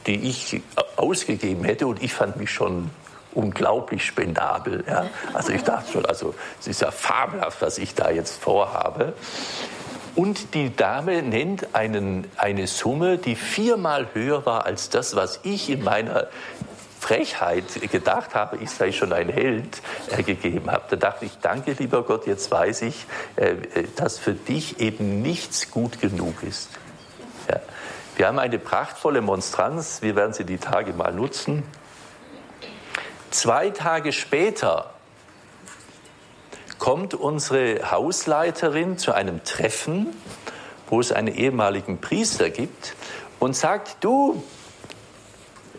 die 0.08 0.16
ich 0.28 0.62
ausgegeben 0.96 1.64
hätte 1.64 1.88
und 1.88 2.02
ich 2.02 2.14
fand 2.14 2.38
mich 2.38 2.52
schon 2.52 2.90
unglaublich 3.34 4.06
spendabel. 4.06 4.84
Ja. 4.88 5.08
Also 5.34 5.52
ich 5.52 5.64
dachte 5.64 5.92
schon, 5.92 6.06
also 6.06 6.34
es 6.60 6.68
ist 6.68 6.82
ja 6.82 6.92
fabelhaft, 6.92 7.62
was 7.62 7.78
ich 7.78 7.94
da 7.94 8.10
jetzt 8.10 8.42
vorhabe. 8.42 9.14
Und 10.16 10.56
die 10.56 10.76
Dame 10.76 11.22
nennt 11.22 11.76
einen, 11.76 12.26
eine 12.38 12.66
Summe, 12.66 13.20
die 13.20 13.36
viermal 13.36 14.08
höher 14.14 14.48
war 14.48 14.66
als 14.66 14.90
das, 14.90 15.16
was 15.16 15.42
ich 15.44 15.70
in 15.70 15.84
meiner 15.84 16.28
Frechheit 17.00 17.66
gedacht 17.92 18.34
habe, 18.34 18.58
ich 18.58 18.72
sei 18.72 18.92
schon 18.92 19.14
ein 19.14 19.30
Held, 19.30 19.82
äh, 20.10 20.24
gegeben 20.24 20.72
habe. 20.72 20.86
Da 20.90 20.96
dachte 20.96 21.26
ich, 21.26 21.38
danke 21.40 21.74
lieber 21.74 22.02
Gott, 22.02 22.26
jetzt 22.26 22.50
weiß 22.50 22.82
ich, 22.82 23.06
äh, 23.36 23.54
dass 23.96 24.18
für 24.18 24.34
dich 24.34 24.80
eben 24.80 25.22
nichts 25.22 25.70
gut 25.70 26.02
genug 26.02 26.42
ist. 26.42 26.70
Ja. 27.50 27.60
Wir 28.16 28.28
haben 28.28 28.40
eine 28.40 28.58
prachtvolle 28.58 29.22
Monstranz, 29.22 30.02
wir 30.02 30.16
werden 30.16 30.34
sie 30.34 30.44
die 30.44 30.58
Tage 30.58 30.94
mal 30.94 31.14
nutzen. 31.14 31.64
Zwei 33.30 33.70
Tage 33.70 34.12
später 34.12 34.92
kommt 36.80 37.14
unsere 37.14 37.92
Hausleiterin 37.92 38.98
zu 38.98 39.12
einem 39.14 39.44
Treffen, 39.44 40.08
wo 40.90 41.00
es 41.00 41.12
einen 41.12 41.28
ehemaligen 41.28 42.00
Priester 42.00 42.50
gibt 42.50 42.96
und 43.40 43.56
sagt, 43.56 43.98
du, 44.04 44.42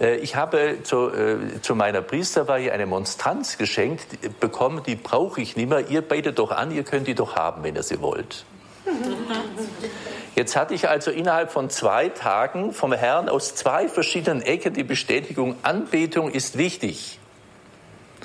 äh, 0.00 0.16
ich 0.16 0.36
habe 0.36 0.78
zu, 0.84 1.08
äh, 1.08 1.60
zu, 1.62 1.74
meiner 1.74 2.02
Priesterweihe 2.02 2.72
eine 2.72 2.86
Monstranz 2.86 3.58
geschenkt 3.58 4.38
bekommen, 4.38 4.82
die 4.86 4.96
brauche 4.96 5.40
ich 5.40 5.56
nicht 5.56 5.68
mehr. 5.68 5.88
Ihr 5.88 6.02
betet 6.02 6.38
doch 6.38 6.52
an, 6.52 6.70
ihr 6.70 6.84
könnt 6.84 7.06
die 7.06 7.14
doch 7.14 7.36
haben, 7.36 7.62
wenn 7.62 7.74
ihr 7.74 7.82
sie 7.82 8.00
wollt. 8.00 8.44
Jetzt 10.39 10.55
hatte 10.55 10.72
ich 10.72 10.89
also 10.89 11.11
innerhalb 11.11 11.51
von 11.51 11.68
zwei 11.68 12.11
Tagen 12.11 12.72
vom 12.72 12.93
Herrn 12.93 13.28
aus 13.28 13.57
zwei 13.57 13.89
verschiedenen 13.89 14.41
Ecken 14.41 14.72
die 14.72 14.84
Bestätigung, 14.84 15.57
Anbetung 15.64 16.30
ist 16.30 16.57
wichtig. 16.57 17.18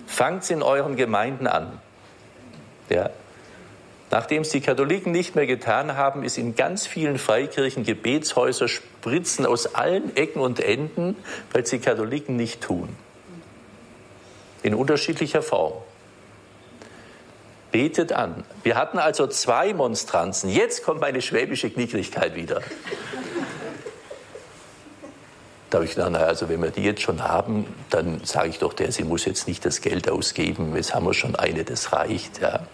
Fangt 0.05 0.47
in 0.51 0.61
euren 0.61 0.95
Gemeinden 0.95 1.47
an. 1.47 1.81
Ja. 2.87 3.09
Nachdem 4.11 4.43
es 4.43 4.49
die 4.49 4.61
Katholiken 4.61 5.11
nicht 5.11 5.33
mehr 5.33 5.47
getan 5.47 5.97
haben, 5.97 6.23
ist 6.23 6.37
in 6.37 6.55
ganz 6.55 6.85
vielen 6.85 7.17
Freikirchen 7.17 7.83
Gebetshäuser 7.83 8.67
spritzen 8.67 9.47
aus 9.47 9.73
allen 9.73 10.15
Ecken 10.15 10.39
und 10.39 10.59
Enden, 10.59 11.15
weil 11.51 11.63
es 11.63 11.71
die 11.71 11.79
Katholiken 11.79 12.35
nicht 12.35 12.61
tun. 12.61 12.95
In 14.61 14.75
unterschiedlicher 14.75 15.41
Form. 15.41 15.73
Betet 17.73 18.13
an. 18.13 18.45
Wir 18.61 18.75
hatten 18.75 18.99
also 18.99 19.25
zwei 19.25 19.73
Monstranzen. 19.73 20.49
Jetzt 20.49 20.85
kommt 20.85 21.01
meine 21.01 21.21
schwäbische 21.21 21.71
Knickrigkeit 21.71 22.35
wieder. 22.35 22.61
Da 25.71 25.77
habe 25.77 25.85
ich 25.85 25.95
gedacht, 25.95 26.11
naja, 26.11 26.27
also 26.27 26.49
wenn 26.49 26.61
wir 26.61 26.69
die 26.69 26.83
jetzt 26.83 27.01
schon 27.01 27.23
haben, 27.23 27.65
dann 27.89 28.21
sage 28.23 28.49
ich 28.49 28.59
doch 28.59 28.73
der, 28.73 28.91
sie 28.91 29.03
muss 29.03 29.25
jetzt 29.25 29.47
nicht 29.47 29.65
das 29.65 29.81
Geld 29.81 30.07
ausgeben, 30.07 30.75
jetzt 30.75 30.93
haben 30.93 31.07
wir 31.07 31.15
schon 31.15 31.35
eine, 31.35 31.63
das 31.63 31.91
reicht. 31.91 32.41
Ja. 32.41 32.67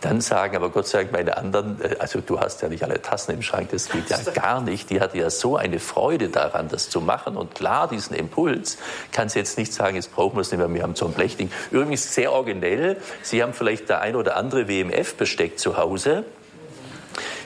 Dann 0.00 0.20
sagen, 0.20 0.56
aber 0.56 0.70
Gott 0.70 0.86
sei 0.86 1.00
Dank, 1.00 1.12
meine 1.12 1.36
anderen, 1.36 1.80
äh, 1.82 1.96
also 1.98 2.20
du 2.20 2.40
hast 2.40 2.62
ja 2.62 2.68
nicht 2.68 2.82
alle 2.82 3.02
Tassen 3.02 3.32
im 3.32 3.42
Schrank, 3.42 3.70
das 3.70 3.88
geht 3.88 4.08
ja 4.08 4.18
gar 4.32 4.60
nicht. 4.60 4.90
Die 4.90 5.00
hatte 5.00 5.18
ja 5.18 5.30
so 5.30 5.56
eine 5.56 5.78
Freude 5.78 6.28
daran, 6.28 6.68
das 6.68 6.88
zu 6.88 7.00
machen. 7.00 7.36
Und 7.36 7.54
klar, 7.54 7.88
diesen 7.88 8.16
Impuls 8.16 8.78
kann 9.12 9.28
sie 9.28 9.38
jetzt 9.38 9.58
nicht 9.58 9.72
sagen, 9.72 9.96
jetzt 9.96 10.14
brauchen 10.14 10.36
wir 10.36 10.40
es 10.40 10.50
nicht 10.50 10.58
mehr, 10.58 10.72
wir 10.72 10.82
haben 10.82 10.94
so 10.94 11.06
ein 11.06 11.12
Blechding. 11.12 11.50
Übrigens 11.70 12.14
sehr 12.14 12.32
originell, 12.32 12.96
Sie 13.22 13.42
haben 13.42 13.52
vielleicht 13.52 13.88
der 13.88 14.00
ein 14.00 14.16
oder 14.16 14.36
andere 14.36 14.68
WMF-Besteck 14.68 15.58
zu 15.58 15.76
Hause. 15.76 16.24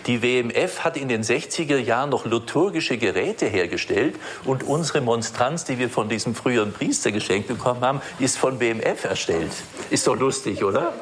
Die 0.06 0.22
WMF 0.22 0.80
hat 0.80 0.98
in 0.98 1.08
den 1.08 1.22
60er 1.22 1.78
Jahren 1.78 2.10
noch 2.10 2.26
liturgische 2.26 2.98
Geräte 2.98 3.46
hergestellt 3.46 4.16
und 4.44 4.62
unsere 4.62 5.00
Monstranz, 5.00 5.64
die 5.64 5.78
wir 5.78 5.88
von 5.88 6.10
diesem 6.10 6.34
früheren 6.34 6.72
Priester 6.72 7.10
geschenkt 7.10 7.48
bekommen 7.48 7.80
haben, 7.80 8.02
ist 8.18 8.36
von 8.36 8.60
WMF 8.60 9.04
erstellt. 9.04 9.52
Ist 9.90 10.06
doch 10.06 10.16
lustig, 10.16 10.62
oder? 10.62 10.92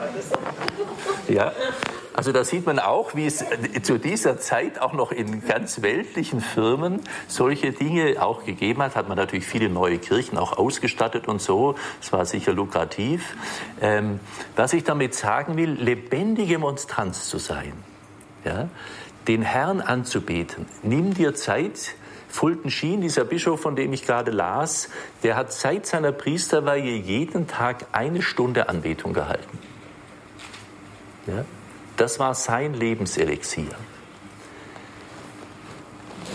Ja. 1.32 1.52
Also 2.12 2.30
da 2.30 2.44
sieht 2.44 2.66
man 2.66 2.78
auch, 2.78 3.14
wie 3.14 3.24
es 3.24 3.42
zu 3.82 3.98
dieser 3.98 4.38
Zeit 4.38 4.78
auch 4.80 4.92
noch 4.92 5.12
in 5.12 5.46
ganz 5.46 5.80
weltlichen 5.80 6.42
Firmen 6.42 7.00
solche 7.26 7.72
Dinge 7.72 8.22
auch 8.22 8.44
gegeben 8.44 8.82
hat. 8.82 8.96
Hat 8.96 9.08
man 9.08 9.16
natürlich 9.16 9.46
viele 9.46 9.70
neue 9.70 9.98
Kirchen 9.98 10.36
auch 10.36 10.58
ausgestattet 10.58 11.26
und 11.26 11.40
so. 11.40 11.74
Es 12.02 12.12
war 12.12 12.26
sicher 12.26 12.52
lukrativ. 12.52 13.34
Ähm, 13.80 14.20
was 14.56 14.74
ich 14.74 14.84
damit 14.84 15.14
sagen 15.14 15.56
will, 15.56 15.70
lebendige 15.70 16.58
Monstranz 16.58 17.30
zu 17.30 17.38
sein 17.38 17.72
ja, 18.44 18.68
den 19.26 19.40
Herrn 19.40 19.80
anzubeten. 19.80 20.66
Nimm 20.82 21.14
dir 21.14 21.34
Zeit. 21.34 21.94
Fulton 22.28 22.70
Sheen, 22.70 23.02
dieser 23.02 23.24
Bischof, 23.24 23.60
von 23.60 23.76
dem 23.76 23.92
ich 23.92 24.06
gerade 24.06 24.30
las, 24.30 24.88
der 25.22 25.36
hat 25.36 25.52
seit 25.52 25.84
seiner 25.84 26.12
Priesterweihe 26.12 26.96
jeden 26.96 27.46
Tag 27.46 27.84
eine 27.92 28.22
Stunde 28.22 28.70
Anbetung 28.70 29.12
gehalten. 29.12 29.58
Ja, 31.26 31.44
das 31.96 32.18
war 32.18 32.34
sein 32.34 32.74
Lebenselixier. 32.74 33.74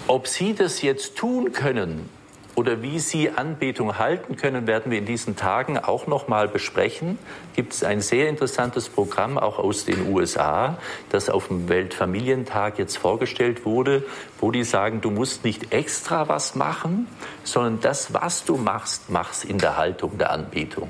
Ob 0.07 0.27
Sie 0.27 0.53
das 0.53 0.81
jetzt 0.81 1.17
tun 1.17 1.51
können, 1.51 2.09
oder 2.57 2.81
wie 2.81 2.97
Sie 2.97 3.29
Anbetung 3.29 3.99
halten 3.99 4.35
können, 4.35 4.65
werden 4.65 4.91
wir 4.91 4.97
in 4.97 5.05
diesen 5.05 5.35
Tagen 5.35 5.77
auch 5.77 6.07
noch 6.07 6.27
mal 6.27 6.47
besprechen. 6.47 7.19
Gibt 7.55 7.73
es 7.73 7.83
ein 7.83 8.01
sehr 8.01 8.29
interessantes 8.29 8.89
Programm 8.89 9.37
auch 9.37 9.59
aus 9.59 9.85
den 9.85 10.11
USA, 10.11 10.79
das 11.09 11.29
auf 11.29 11.49
dem 11.49 11.69
Weltfamilientag 11.69 12.79
jetzt 12.79 12.97
vorgestellt 12.97 13.63
wurde, 13.63 14.03
wo 14.39 14.49
die 14.49 14.63
sagen, 14.63 15.01
du 15.01 15.11
musst 15.11 15.43
nicht 15.43 15.71
extra 15.71 16.29
was 16.29 16.55
machen, 16.55 17.07
sondern 17.43 17.79
das, 17.79 18.15
was 18.15 18.43
du 18.43 18.57
machst, 18.57 19.11
machst 19.11 19.45
in 19.45 19.59
der 19.59 19.77
Haltung 19.77 20.17
der 20.17 20.31
Anbetung. 20.31 20.89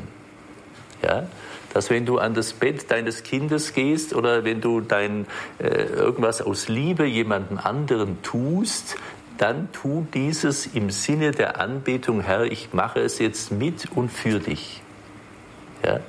Ja? 1.03 1.27
Dass 1.77 1.91
wenn 1.91 2.07
du 2.07 2.17
an 2.17 2.33
das 2.33 2.53
Bett 2.53 2.89
deines 2.89 3.21
Kindes 3.21 3.71
gehst 3.71 4.15
oder 4.15 4.43
wenn 4.43 4.61
du 4.61 4.81
dein 4.81 5.27
äh, 5.59 5.67
irgendwas 5.67 6.41
aus 6.41 6.69
Liebe 6.69 7.05
jemanden 7.05 7.59
anderen 7.59 8.19
tust, 8.23 8.95
dann 9.37 9.71
tu 9.73 10.07
dieses 10.11 10.65
im 10.65 10.89
Sinne 10.89 11.29
der 11.33 11.61
Anbetung, 11.61 12.21
Herr, 12.21 12.45
ich 12.45 12.73
mache 12.73 13.01
es 13.01 13.19
jetzt 13.19 13.51
mit 13.51 13.91
und 13.91 14.11
für 14.11 14.39
dich. 14.39 14.81
Ja? 15.85 15.99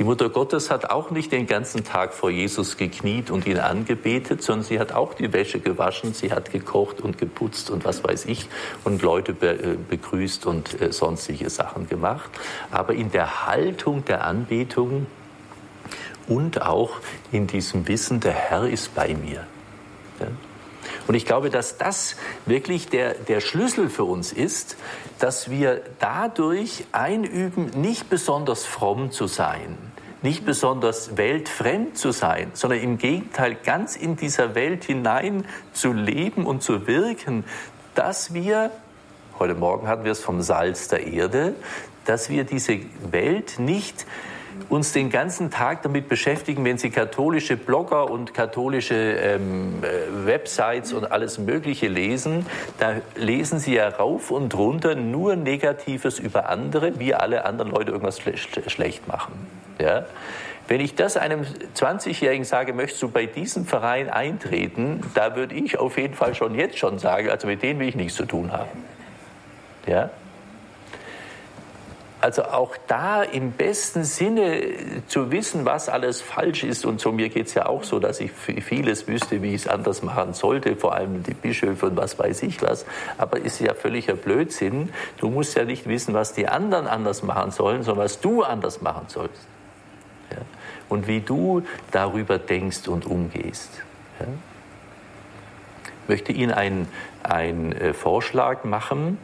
Die 0.00 0.04
Mutter 0.04 0.30
Gottes 0.30 0.70
hat 0.70 0.88
auch 0.88 1.10
nicht 1.10 1.30
den 1.30 1.46
ganzen 1.46 1.84
Tag 1.84 2.14
vor 2.14 2.30
Jesus 2.30 2.78
gekniet 2.78 3.30
und 3.30 3.46
ihn 3.46 3.58
angebetet, 3.58 4.42
sondern 4.42 4.64
sie 4.64 4.80
hat 4.80 4.92
auch 4.92 5.12
die 5.12 5.30
Wäsche 5.34 5.60
gewaschen, 5.60 6.14
sie 6.14 6.32
hat 6.32 6.50
gekocht 6.50 7.02
und 7.02 7.18
geputzt 7.18 7.68
und 7.68 7.84
was 7.84 8.02
weiß 8.02 8.24
ich 8.24 8.48
und 8.82 9.02
Leute 9.02 9.32
äh, 9.32 9.76
begrüßt 9.76 10.46
und 10.46 10.80
äh, 10.80 10.90
sonstige 10.90 11.50
Sachen 11.50 11.86
gemacht. 11.86 12.30
Aber 12.70 12.94
in 12.94 13.10
der 13.10 13.46
Haltung 13.46 14.02
der 14.06 14.24
Anbetung 14.24 15.04
und 16.26 16.62
auch 16.62 16.92
in 17.30 17.46
diesem 17.46 17.86
Wissen, 17.86 18.20
der 18.20 18.32
Herr 18.32 18.66
ist 18.66 18.94
bei 18.94 19.14
mir. 19.14 19.46
Und 21.06 21.14
ich 21.14 21.26
glaube, 21.26 21.50
dass 21.50 21.76
das 21.76 22.16
wirklich 22.46 22.88
der, 22.88 23.14
der 23.14 23.40
Schlüssel 23.40 23.90
für 23.90 24.04
uns 24.04 24.32
ist, 24.32 24.76
dass 25.18 25.50
wir 25.50 25.82
dadurch 25.98 26.84
einüben, 26.92 27.70
nicht 27.80 28.08
besonders 28.08 28.64
fromm 28.64 29.10
zu 29.10 29.26
sein, 29.26 29.76
nicht 30.22 30.44
besonders 30.44 31.16
weltfremd 31.16 31.96
zu 31.96 32.12
sein, 32.12 32.50
sondern 32.54 32.80
im 32.80 32.98
Gegenteil 32.98 33.56
ganz 33.64 33.96
in 33.96 34.16
dieser 34.16 34.54
Welt 34.54 34.84
hinein 34.84 35.44
zu 35.72 35.92
leben 35.92 36.46
und 36.46 36.62
zu 36.62 36.86
wirken, 36.86 37.44
dass 37.94 38.34
wir, 38.34 38.70
heute 39.38 39.54
Morgen 39.54 39.88
hatten 39.88 40.04
wir 40.04 40.12
es 40.12 40.20
vom 40.20 40.42
Salz 40.42 40.88
der 40.88 41.06
Erde, 41.06 41.54
dass 42.04 42.28
wir 42.28 42.44
diese 42.44 42.80
Welt 43.10 43.58
nicht 43.58 44.06
uns 44.68 44.92
den 44.92 45.10
ganzen 45.10 45.50
Tag 45.50 45.82
damit 45.82 46.08
beschäftigen, 46.08 46.64
wenn 46.64 46.78
Sie 46.78 46.90
katholische 46.90 47.56
Blogger 47.56 48.10
und 48.10 48.34
katholische 48.34 48.94
ähm, 48.94 49.82
äh, 49.82 50.26
Websites 50.26 50.92
und 50.92 51.10
alles 51.10 51.38
Mögliche 51.38 51.88
lesen, 51.88 52.46
da 52.78 52.96
lesen 53.16 53.58
Sie 53.58 53.74
ja 53.74 53.88
rauf 53.88 54.30
und 54.30 54.54
runter 54.54 54.94
nur 54.94 55.36
Negatives 55.36 56.18
über 56.18 56.48
andere, 56.48 56.98
wie 56.98 57.14
alle 57.14 57.44
anderen 57.44 57.70
Leute 57.70 57.92
irgendwas 57.92 58.20
schle 58.20 58.36
schlecht 58.36 59.08
machen. 59.08 59.32
Ja? 59.80 60.06
Wenn 60.68 60.80
ich 60.80 60.94
das 60.94 61.16
einem 61.16 61.44
20-Jährigen 61.74 62.44
sage, 62.44 62.72
möchtest 62.72 63.02
du 63.02 63.08
bei 63.08 63.26
diesem 63.26 63.66
Verein 63.66 64.08
eintreten, 64.08 65.00
da 65.14 65.34
würde 65.34 65.54
ich 65.54 65.78
auf 65.78 65.98
jeden 65.98 66.14
Fall 66.14 66.34
schon 66.34 66.54
jetzt 66.54 66.78
schon 66.78 67.00
sagen, 67.00 67.28
also 67.28 67.48
mit 67.48 67.62
denen 67.62 67.80
will 67.80 67.88
ich 67.88 67.96
nichts 67.96 68.14
zu 68.14 68.24
tun 68.24 68.52
haben. 68.52 68.84
Ja? 69.86 70.10
Also 72.20 72.44
auch 72.44 72.76
da 72.86 73.22
im 73.22 73.52
besten 73.52 74.04
Sinne 74.04 74.62
zu 75.06 75.30
wissen, 75.30 75.64
was 75.64 75.88
alles 75.88 76.20
falsch 76.20 76.64
ist. 76.64 76.84
Und 76.84 77.00
so 77.00 77.12
mir 77.12 77.30
geht 77.30 77.46
es 77.46 77.54
ja 77.54 77.64
auch 77.64 77.82
so, 77.82 77.98
dass 77.98 78.20
ich 78.20 78.30
vieles 78.32 79.08
wüsste, 79.08 79.42
wie 79.42 79.54
ich 79.54 79.62
es 79.62 79.68
anders 79.68 80.02
machen 80.02 80.34
sollte, 80.34 80.76
vor 80.76 80.94
allem 80.94 81.22
die 81.22 81.32
Bischöfe 81.32 81.86
und 81.86 81.96
was 81.96 82.18
weiß 82.18 82.42
ich 82.42 82.60
was. 82.60 82.84
Aber 83.16 83.40
ist 83.40 83.58
ja 83.60 83.72
völliger 83.72 84.14
Blödsinn. 84.14 84.90
Du 85.16 85.30
musst 85.30 85.56
ja 85.56 85.64
nicht 85.64 85.88
wissen, 85.88 86.12
was 86.12 86.34
die 86.34 86.46
anderen 86.46 86.86
anders 86.86 87.22
machen 87.22 87.52
sollen, 87.52 87.82
sondern 87.84 88.04
was 88.04 88.20
du 88.20 88.42
anders 88.42 88.82
machen 88.82 89.04
sollst. 89.08 89.46
Ja? 90.30 90.42
Und 90.90 91.06
wie 91.06 91.20
du 91.20 91.62
darüber 91.90 92.36
denkst 92.38 92.86
und 92.88 93.06
umgehst. 93.06 93.70
Ja? 94.18 94.26
Ich 96.02 96.08
möchte 96.08 96.32
Ihnen 96.32 96.52
einen, 96.52 96.88
einen 97.22 97.72
äh, 97.72 97.94
Vorschlag 97.94 98.64
machen. 98.64 99.16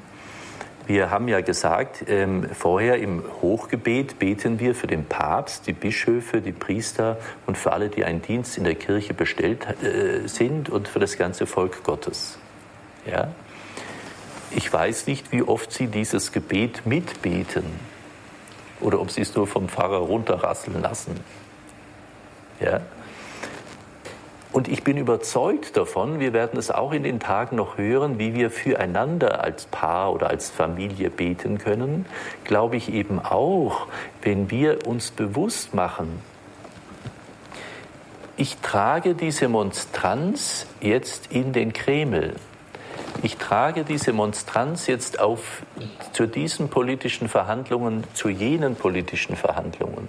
Wir 0.86 1.10
haben 1.10 1.26
ja 1.26 1.40
gesagt, 1.40 2.04
ähm, 2.06 2.48
vorher 2.54 2.98
im 2.98 3.24
Hochgebet 3.42 4.20
beten 4.20 4.60
wir 4.60 4.72
für 4.72 4.86
den 4.86 5.04
Papst, 5.04 5.66
die 5.66 5.72
Bischöfe, 5.72 6.40
die 6.40 6.52
Priester 6.52 7.18
und 7.44 7.58
für 7.58 7.72
alle, 7.72 7.88
die 7.88 8.04
einen 8.04 8.22
Dienst 8.22 8.56
in 8.56 8.62
der 8.62 8.76
Kirche 8.76 9.12
bestellt 9.12 9.66
äh, 9.82 10.28
sind 10.28 10.68
und 10.68 10.86
für 10.86 11.00
das 11.00 11.18
ganze 11.18 11.46
Volk 11.46 11.82
Gottes. 11.82 12.38
Ja? 13.04 13.32
Ich 14.52 14.72
weiß 14.72 15.08
nicht, 15.08 15.32
wie 15.32 15.42
oft 15.42 15.72
Sie 15.72 15.88
dieses 15.88 16.30
Gebet 16.30 16.86
mitbeten 16.86 17.64
oder 18.80 19.00
ob 19.00 19.10
Sie 19.10 19.22
es 19.22 19.34
nur 19.34 19.48
vom 19.48 19.68
Pfarrer 19.68 19.98
runterrasseln 19.98 20.80
lassen. 20.82 21.18
Ja? 22.60 22.80
Und 24.56 24.68
ich 24.68 24.82
bin 24.84 24.96
überzeugt 24.96 25.76
davon, 25.76 26.18
wir 26.18 26.32
werden 26.32 26.58
es 26.58 26.70
auch 26.70 26.92
in 26.92 27.02
den 27.02 27.20
Tagen 27.20 27.56
noch 27.56 27.76
hören, 27.76 28.18
wie 28.18 28.32
wir 28.32 28.50
füreinander 28.50 29.44
als 29.44 29.66
Paar 29.66 30.14
oder 30.14 30.30
als 30.30 30.48
Familie 30.48 31.10
beten 31.10 31.58
können, 31.58 32.06
glaube 32.44 32.76
ich 32.76 32.90
eben 32.90 33.18
auch, 33.18 33.86
wenn 34.22 34.50
wir 34.50 34.86
uns 34.86 35.10
bewusst 35.10 35.74
machen, 35.74 36.22
ich 38.38 38.56
trage 38.62 39.14
diese 39.14 39.48
Monstranz 39.48 40.66
jetzt 40.80 41.30
in 41.30 41.52
den 41.52 41.74
Kreml. 41.74 42.36
Ich 43.22 43.36
trage 43.36 43.84
diese 43.84 44.14
Monstranz 44.14 44.86
jetzt 44.86 45.20
auf 45.20 45.64
zu 46.14 46.26
diesen 46.26 46.70
politischen 46.70 47.28
Verhandlungen, 47.28 48.04
zu 48.14 48.30
jenen 48.30 48.74
politischen 48.74 49.36
Verhandlungen. 49.36 50.08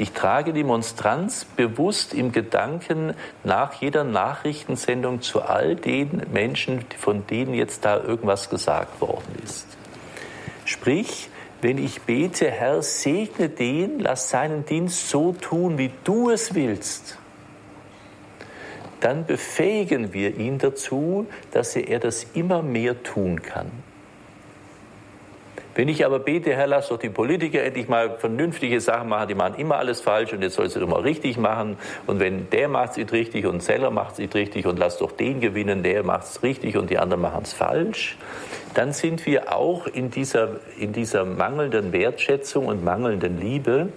Ich 0.00 0.12
trage 0.12 0.52
die 0.52 0.62
Monstranz 0.62 1.44
bewusst 1.44 2.14
im 2.14 2.30
Gedanken 2.30 3.14
nach 3.42 3.74
jeder 3.74 4.04
Nachrichtensendung 4.04 5.22
zu 5.22 5.42
all 5.42 5.74
den 5.74 6.22
Menschen, 6.32 6.84
von 6.96 7.26
denen 7.26 7.52
jetzt 7.52 7.84
da 7.84 8.00
irgendwas 8.00 8.48
gesagt 8.48 9.00
worden 9.00 9.34
ist. 9.42 9.66
Sprich, 10.64 11.28
wenn 11.60 11.78
ich 11.78 12.02
bete, 12.02 12.48
Herr, 12.48 12.80
segne 12.82 13.48
den, 13.48 13.98
lass 13.98 14.30
seinen 14.30 14.64
Dienst 14.64 15.10
so 15.10 15.32
tun, 15.32 15.78
wie 15.78 15.90
du 16.04 16.30
es 16.30 16.54
willst, 16.54 17.18
dann 19.00 19.26
befähigen 19.26 20.12
wir 20.12 20.36
ihn 20.36 20.58
dazu, 20.58 21.26
dass 21.50 21.74
er 21.74 21.98
das 21.98 22.24
immer 22.34 22.62
mehr 22.62 23.02
tun 23.02 23.42
kann. 23.42 23.70
Wenn 25.78 25.86
ich 25.86 26.04
aber 26.04 26.18
bete, 26.18 26.56
Herr, 26.56 26.66
lass 26.66 26.88
doch 26.88 26.98
die 26.98 27.08
Politiker 27.08 27.62
endlich 27.62 27.86
mal 27.86 28.18
vernünftige 28.18 28.80
Sachen 28.80 29.08
machen, 29.08 29.28
die 29.28 29.36
machen 29.36 29.54
immer 29.58 29.76
alles 29.76 30.00
falsch 30.00 30.32
und 30.32 30.42
jetzt 30.42 30.54
soll 30.54 30.68
sie 30.68 30.80
doch 30.80 30.88
mal 30.88 31.02
richtig 31.02 31.38
machen. 31.38 31.76
Und 32.04 32.18
wenn 32.18 32.50
der 32.50 32.66
macht 32.66 32.90
es 32.90 32.96
nicht 32.96 33.12
richtig 33.12 33.46
und 33.46 33.60
Zeller 33.60 33.92
macht 33.92 34.14
es 34.14 34.18
nicht 34.18 34.34
richtig 34.34 34.66
und 34.66 34.76
lass 34.76 34.98
doch 34.98 35.12
den 35.12 35.38
gewinnen, 35.38 35.84
der 35.84 36.02
macht 36.02 36.24
es 36.24 36.42
richtig 36.42 36.76
und 36.76 36.90
die 36.90 36.98
anderen 36.98 37.22
machen 37.22 37.42
es 37.44 37.52
falsch, 37.52 38.18
dann 38.74 38.92
sind 38.92 39.24
wir 39.24 39.54
auch 39.54 39.86
in 39.86 40.10
dieser, 40.10 40.56
in 40.80 40.92
dieser 40.92 41.24
mangelnden 41.24 41.92
Wertschätzung 41.92 42.66
und 42.66 42.82
mangelnden 42.82 43.40
Liebe 43.40 43.90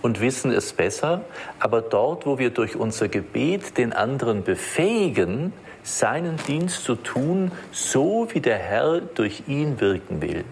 und 0.00 0.22
wissen 0.22 0.52
es 0.52 0.72
besser. 0.72 1.20
Aber 1.60 1.82
dort, 1.82 2.24
wo 2.24 2.38
wir 2.38 2.48
durch 2.48 2.76
unser 2.76 3.08
Gebet 3.08 3.76
den 3.76 3.92
anderen 3.92 4.42
befähigen, 4.42 5.52
seinen 5.86 6.36
Dienst 6.48 6.82
zu 6.82 6.96
tun, 6.96 7.52
so 7.70 8.26
wie 8.32 8.40
der 8.40 8.58
Herr 8.58 9.00
durch 9.00 9.44
ihn 9.46 9.80
wirken 9.80 10.20
will. 10.20 10.44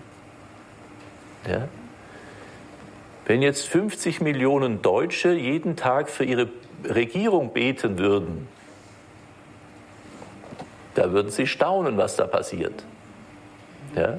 Ja? 1.48 1.68
Wenn 3.26 3.42
jetzt 3.42 3.66
50 3.68 4.20
Millionen 4.20 4.80
Deutsche 4.80 5.32
jeden 5.32 5.74
Tag 5.74 6.08
für 6.08 6.24
ihre 6.24 6.50
Regierung 6.84 7.52
beten 7.52 7.98
würden, 7.98 8.46
da 10.94 11.10
würden 11.10 11.32
sie 11.32 11.48
staunen, 11.48 11.96
was 11.96 12.14
da 12.14 12.28
passiert. 12.28 12.84
Ja? 13.96 14.18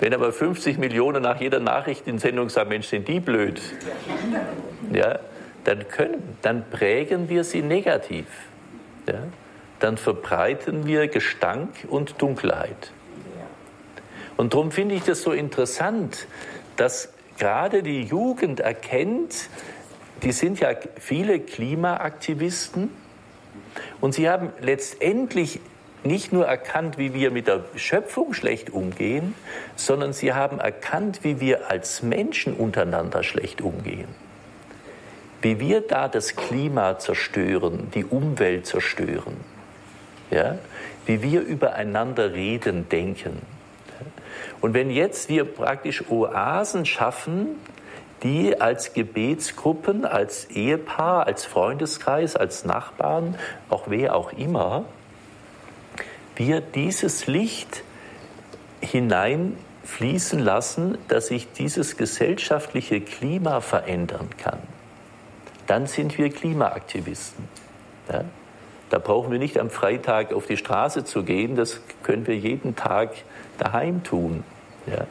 Wenn 0.00 0.12
aber 0.12 0.32
50 0.32 0.76
Millionen 0.76 1.22
nach 1.22 1.40
jeder 1.40 1.60
Nachrichtensendung 1.60 2.48
sagen, 2.48 2.70
Mensch, 2.70 2.88
sind 2.88 3.06
die 3.06 3.20
blöd, 3.20 3.60
ja, 4.92 5.20
dann, 5.62 5.86
können, 5.86 6.36
dann 6.42 6.68
prägen 6.68 7.28
wir 7.28 7.44
sie 7.44 7.62
negativ. 7.62 8.26
Ja? 9.06 9.22
Dann 9.82 9.96
verbreiten 9.96 10.86
wir 10.86 11.08
Gestank 11.08 11.86
und 11.88 12.22
Dunkelheit. 12.22 12.92
Und 14.36 14.54
darum 14.54 14.70
finde 14.70 14.94
ich 14.94 15.02
das 15.02 15.22
so 15.22 15.32
interessant, 15.32 16.26
dass 16.76 17.12
gerade 17.38 17.82
die 17.82 18.02
Jugend 18.02 18.60
erkennt, 18.60 19.48
die 20.22 20.32
sind 20.32 20.60
ja 20.60 20.70
viele 20.98 21.40
Klimaaktivisten 21.40 22.90
und 24.00 24.14
sie 24.14 24.30
haben 24.30 24.52
letztendlich 24.60 25.60
nicht 26.04 26.32
nur 26.32 26.46
erkannt, 26.46 26.98
wie 26.98 27.12
wir 27.12 27.30
mit 27.30 27.46
der 27.48 27.64
Schöpfung 27.76 28.34
schlecht 28.34 28.70
umgehen, 28.70 29.34
sondern 29.76 30.12
sie 30.12 30.32
haben 30.32 30.60
erkannt, 30.60 31.24
wie 31.24 31.40
wir 31.40 31.70
als 31.70 32.02
Menschen 32.02 32.54
untereinander 32.54 33.22
schlecht 33.22 33.60
umgehen. 33.60 34.08
Wie 35.40 35.58
wir 35.58 35.80
da 35.80 36.08
das 36.08 36.36
Klima 36.36 36.98
zerstören, 36.98 37.90
die 37.94 38.04
Umwelt 38.04 38.66
zerstören 38.66 39.51
ja, 40.32 40.56
wie 41.06 41.22
wir 41.22 41.42
übereinander 41.42 42.32
reden, 42.32 42.88
denken. 42.88 43.42
Und 44.60 44.74
wenn 44.74 44.90
jetzt 44.90 45.28
wir 45.28 45.44
praktisch 45.44 46.08
Oasen 46.08 46.86
schaffen, 46.86 47.56
die 48.22 48.60
als 48.60 48.94
Gebetsgruppen, 48.94 50.04
als 50.04 50.46
Ehepaar, 50.46 51.26
als 51.26 51.44
Freundeskreis, 51.44 52.36
als 52.36 52.64
Nachbarn, 52.64 53.36
auch 53.68 53.84
wer 53.88 54.14
auch 54.14 54.32
immer, 54.32 54.84
wir 56.36 56.60
dieses 56.60 57.26
Licht 57.26 57.82
hineinfließen 58.80 60.38
lassen, 60.38 60.96
dass 61.08 61.26
sich 61.26 61.52
dieses 61.52 61.96
gesellschaftliche 61.96 63.00
Klima 63.00 63.60
verändern 63.60 64.30
kann, 64.38 64.60
dann 65.66 65.86
sind 65.86 66.16
wir 66.16 66.30
Klimaaktivisten. 66.30 67.48
Ja? 68.10 68.24
Da 68.92 68.98
brauchen 68.98 69.32
wir 69.32 69.38
nicht 69.38 69.58
am 69.58 69.70
Freitag 69.70 70.34
auf 70.34 70.44
die 70.44 70.58
Straße 70.58 71.02
zu 71.02 71.22
gehen, 71.22 71.56
das 71.56 71.80
können 72.02 72.26
wir 72.26 72.36
jeden 72.36 72.76
Tag 72.76 73.14
daheim 73.56 74.04
tun. 74.04 74.44
Ja. 74.86 75.06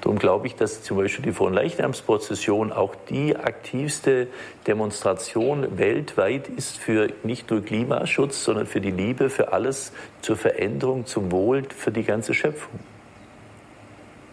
Darum 0.00 0.18
glaube 0.18 0.46
ich, 0.46 0.54
dass 0.54 0.82
zum 0.82 0.96
Beispiel 0.96 1.26
die 1.26 1.32
Fronleichnamsprozession 1.32 2.72
auch 2.72 2.94
die 3.10 3.36
aktivste 3.36 4.28
Demonstration 4.66 5.76
weltweit 5.76 6.48
ist 6.48 6.78
für 6.78 7.08
nicht 7.22 7.50
nur 7.50 7.62
Klimaschutz, 7.62 8.42
sondern 8.42 8.66
für 8.66 8.80
die 8.80 8.92
Liebe, 8.92 9.28
für 9.28 9.52
alles 9.52 9.92
zur 10.22 10.38
Veränderung, 10.38 11.04
zum 11.04 11.32
Wohl, 11.32 11.64
für 11.68 11.92
die 11.92 12.02
ganze 12.02 12.32
Schöpfung. 12.32 12.80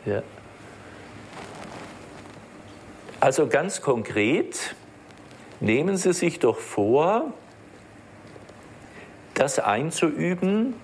Ja. 0.06 0.24
Also 3.20 3.48
ganz 3.48 3.82
konkret, 3.82 4.74
nehmen 5.60 5.98
Sie 5.98 6.14
sich 6.14 6.40
doch 6.40 6.60
vor, 6.60 7.34
das 9.42 9.58
einzuüben, 9.58 10.76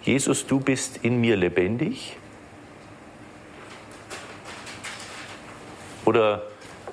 Jesus, 0.00 0.46
du 0.46 0.60
bist 0.60 1.04
in 1.04 1.20
mir 1.20 1.36
lebendig. 1.36 2.16
Oder 6.06 6.40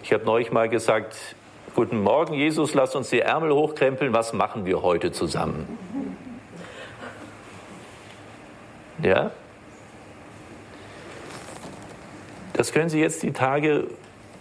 ich 0.03 0.11
habe 0.11 0.25
neulich 0.25 0.51
mal 0.51 0.67
gesagt, 0.67 1.15
guten 1.73 2.01
Morgen 2.01 2.33
Jesus, 2.33 2.73
lass 2.73 2.95
uns 2.95 3.11
die 3.11 3.21
Ärmel 3.21 3.53
hochkrempeln, 3.53 4.11
was 4.11 4.33
machen 4.33 4.65
wir 4.65 4.81
heute 4.81 5.13
zusammen? 5.13 5.77
Ja? 9.01 9.31
Das 12.51 12.73
können 12.73 12.89
Sie 12.89 12.99
jetzt 12.99 13.23
die 13.23 13.31
Tage 13.31 13.87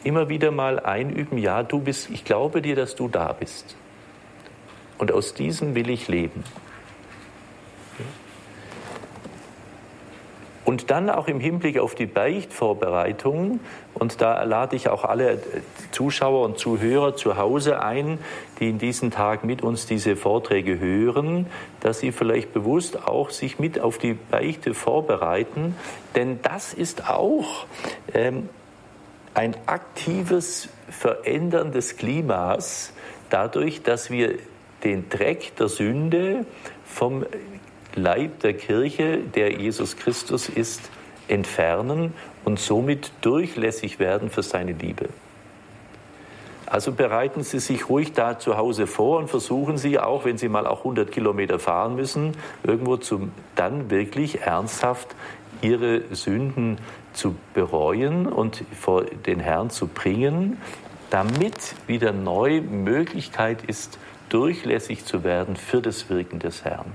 immer 0.03 0.29
wieder 0.29 0.51
mal 0.51 0.81
einüben. 0.81 1.39
Ja, 1.39 1.63
du 1.63 1.79
bist, 1.79 2.11
ich 2.11 2.25
glaube 2.25 2.61
dir, 2.63 2.75
dass 2.75 2.97
du 2.97 3.07
da 3.07 3.33
bist. 3.33 3.77
Und 4.99 5.13
aus 5.13 5.35
diesem 5.35 5.75
will 5.75 5.91
ich 5.91 6.09
leben. 6.09 6.45
Und 10.65 10.91
dann 10.91 11.11
auch 11.11 11.29
im 11.29 11.41
Hinblick 11.41 11.79
auf 11.79 11.95
die 11.95 12.07
Beichtvorbereitung, 12.07 13.61
und 13.93 14.21
da 14.23 14.43
lade 14.45 14.77
ich 14.77 14.89
auch 14.89 15.05
alle 15.05 15.39
Zuschauer 15.91 16.45
und 16.45 16.59
Zuhörer 16.59 17.17
zu 17.17 17.37
Hause 17.37 17.83
ein, 17.83 18.19
die 18.59 18.71
in 18.71 18.79
diesen 18.79 19.11
Tagen 19.11 19.47
mit 19.47 19.63
uns 19.63 19.85
diese 19.85 20.17
Vorträge 20.17 20.79
hören, 20.79 21.47
dass 21.81 22.01
sie 22.01 22.13
vielleicht 22.13 22.55
bewusst 22.55 23.07
auch 23.07 23.29
sich 23.29 23.59
mit 23.59 23.79
auf 23.79 23.99
die 23.99 24.15
Beichte 24.15 24.73
vorbereiten, 24.73 25.77
denn 26.17 26.41
das 26.43 26.73
ist 26.73 27.11
auch 27.11 27.67
ähm, 28.15 28.49
ein 29.35 29.55
aktives 29.67 30.71
Verändern 30.89 31.73
des 31.73 31.97
Klimas 31.97 32.93
dadurch, 33.29 33.83
dass 33.83 34.11
wir 34.11 34.39
den 34.85 35.09
Dreck 35.09 35.57
der 35.57 35.69
Sünde 35.69 36.47
vom 36.85 37.25
Leib 37.95 38.41
der 38.41 38.55
Kirche, 38.55 39.19
der 39.19 39.53
Jesus 39.53 39.97
Christus 39.97 40.49
ist, 40.49 40.91
entfernen 41.29 42.13
und 42.45 42.59
somit 42.59 43.13
durchlässig 43.23 43.99
werden 43.99 44.31
für 44.31 44.43
seine 44.43 44.73
Liebe. 44.73 45.09
Also 46.67 46.93
bereiten 46.93 47.43
Sie 47.43 47.61
sich 47.61 47.89
ruhig 47.89 48.15
da 48.15 48.39
zu 48.39 48.57
Hause 48.57 48.87
vor 48.87 49.19
und 49.19 49.29
versuchen 49.29 49.79
Sie 49.79 49.99
auch, 49.99 50.25
wenn 50.25 50.39
Sie 50.39 50.49
mal 50.49 50.67
auch 50.67 50.79
100 50.79 51.13
Kilometer 51.13 51.59
fahren 51.59 51.95
müssen, 51.95 52.33
irgendwo 52.63 52.97
zum, 52.97 53.33
dann 53.55 53.91
wirklich 53.91 54.43
ernsthaft 54.43 55.15
Ihre 55.63 56.03
Sünden 56.15 56.79
zu 57.13 57.37
bereuen 57.55 58.27
und 58.27 58.65
vor 58.73 59.05
den 59.05 59.41
Herrn 59.41 59.71
zu 59.71 59.87
bringen, 59.87 60.59
damit 61.11 61.77
wieder 61.87 62.13
neu 62.13 62.61
Möglichkeit 62.61 63.63
ist, 63.65 63.99
durchlässig 64.35 65.05
zu 65.05 65.23
werden 65.23 65.55
für 65.55 65.81
das 65.81 66.11
Wirken 66.11 66.41
des 66.41 66.65
Herrn. 66.65 66.93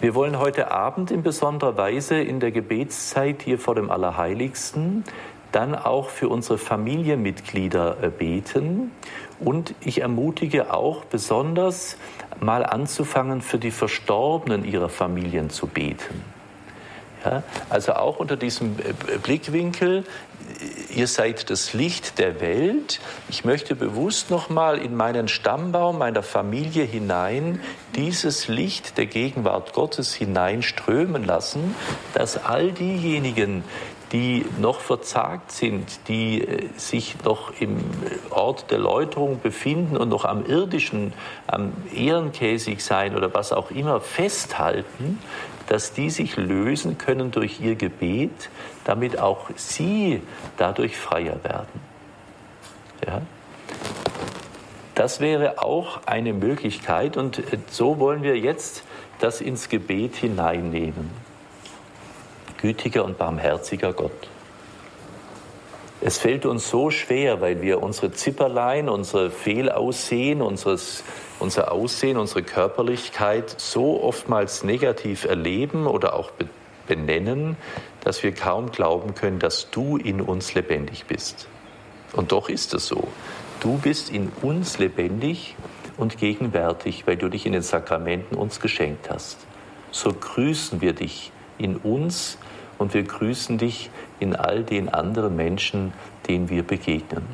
Wir 0.00 0.14
wollen 0.14 0.38
heute 0.38 0.70
Abend 0.70 1.10
in 1.10 1.22
besonderer 1.22 1.76
Weise 1.76 2.18
in 2.18 2.40
der 2.40 2.50
Gebetszeit 2.50 3.42
hier 3.42 3.58
vor 3.58 3.74
dem 3.74 3.90
Allerheiligsten 3.90 5.04
dann 5.52 5.74
auch 5.74 6.08
für 6.08 6.28
unsere 6.28 6.56
Familienmitglieder 6.56 8.02
äh, 8.02 8.08
beten. 8.08 8.92
Und 9.38 9.74
ich 9.80 10.00
ermutige 10.00 10.72
auch 10.72 11.04
besonders 11.04 11.98
mal 12.40 12.64
anzufangen, 12.64 13.42
für 13.42 13.58
die 13.58 13.70
Verstorbenen 13.70 14.64
ihrer 14.64 14.88
Familien 14.88 15.50
zu 15.50 15.66
beten. 15.66 16.39
Ja, 17.24 17.42
also 17.68 17.92
auch 17.92 18.18
unter 18.18 18.36
diesem 18.36 18.78
äh, 18.78 19.18
Blickwinkel, 19.18 20.04
ihr 20.94 21.06
seid 21.06 21.50
das 21.50 21.74
Licht 21.74 22.18
der 22.18 22.40
Welt. 22.40 23.00
Ich 23.28 23.44
möchte 23.44 23.74
bewusst 23.74 24.30
nochmal 24.30 24.78
in 24.78 24.96
meinen 24.96 25.28
Stammbaum 25.28 25.98
meiner 25.98 26.22
Familie 26.22 26.84
hinein 26.84 27.60
dieses 27.94 28.48
Licht 28.48 28.96
der 28.98 29.06
Gegenwart 29.06 29.72
Gottes 29.74 30.14
hineinströmen 30.14 31.24
lassen, 31.24 31.74
dass 32.14 32.42
all 32.42 32.72
diejenigen, 32.72 33.64
die 34.12 34.44
noch 34.58 34.80
verzagt 34.80 35.52
sind, 35.52 36.08
die 36.08 36.42
äh, 36.42 36.68
sich 36.76 37.16
noch 37.24 37.52
im 37.60 37.78
Ort 38.30 38.70
der 38.70 38.78
Läuterung 38.78 39.40
befinden 39.40 39.96
und 39.96 40.08
noch 40.08 40.24
am 40.24 40.44
irdischen, 40.46 41.12
am 41.46 41.72
ehrenkäsig 41.94 42.82
sein 42.82 43.14
oder 43.16 43.32
was 43.34 43.52
auch 43.52 43.70
immer 43.70 44.00
festhalten, 44.00 45.18
dass 45.70 45.92
die 45.92 46.10
sich 46.10 46.36
lösen 46.36 46.98
können 46.98 47.30
durch 47.30 47.60
ihr 47.60 47.76
Gebet, 47.76 48.50
damit 48.82 49.20
auch 49.20 49.50
sie 49.54 50.20
dadurch 50.56 50.96
freier 50.96 51.44
werden. 51.44 51.80
Ja? 53.06 53.22
Das 54.96 55.20
wäre 55.20 55.62
auch 55.62 56.00
eine 56.06 56.32
Möglichkeit 56.32 57.16
und 57.16 57.38
äh, 57.38 57.58
so 57.70 58.00
wollen 58.00 58.24
wir 58.24 58.36
jetzt 58.36 58.82
das 59.20 59.40
ins 59.40 59.68
Gebet 59.68 60.16
hineinnehmen. 60.16 61.08
Gütiger 62.60 63.04
und 63.04 63.16
barmherziger 63.16 63.92
Gott. 63.92 64.28
Es 66.02 66.18
fällt 66.18 66.46
uns 66.46 66.70
so 66.70 66.90
schwer, 66.90 67.40
weil 67.40 67.60
wir 67.60 67.82
unsere 67.82 68.10
Zipperlein, 68.12 68.88
unsere 68.88 69.30
Fehlaussehen, 69.30 70.40
unseres 70.40 71.04
unser 71.40 71.72
Aussehen, 71.72 72.16
unsere 72.16 72.42
Körperlichkeit 72.42 73.54
so 73.58 74.02
oftmals 74.02 74.62
negativ 74.62 75.24
erleben 75.24 75.86
oder 75.86 76.14
auch 76.14 76.30
benennen, 76.86 77.56
dass 78.02 78.22
wir 78.22 78.32
kaum 78.32 78.70
glauben 78.70 79.14
können, 79.14 79.38
dass 79.38 79.70
du 79.70 79.96
in 79.96 80.20
uns 80.20 80.54
lebendig 80.54 81.06
bist. 81.06 81.48
Und 82.12 82.32
doch 82.32 82.48
ist 82.48 82.74
es 82.74 82.86
so. 82.86 83.08
Du 83.60 83.78
bist 83.78 84.10
in 84.10 84.30
uns 84.42 84.78
lebendig 84.78 85.56
und 85.96 86.18
gegenwärtig, 86.18 87.06
weil 87.06 87.16
du 87.16 87.28
dich 87.28 87.46
in 87.46 87.52
den 87.52 87.62
Sakramenten 87.62 88.36
uns 88.36 88.60
geschenkt 88.60 89.10
hast. 89.10 89.38
So 89.90 90.12
grüßen 90.12 90.80
wir 90.80 90.92
dich 90.92 91.30
in 91.58 91.76
uns 91.76 92.38
und 92.78 92.94
wir 92.94 93.02
grüßen 93.02 93.58
dich 93.58 93.90
in 94.20 94.36
all 94.36 94.62
den 94.62 94.88
anderen 94.88 95.34
Menschen, 95.34 95.92
denen 96.28 96.48
wir 96.48 96.62
begegnen. 96.62 97.24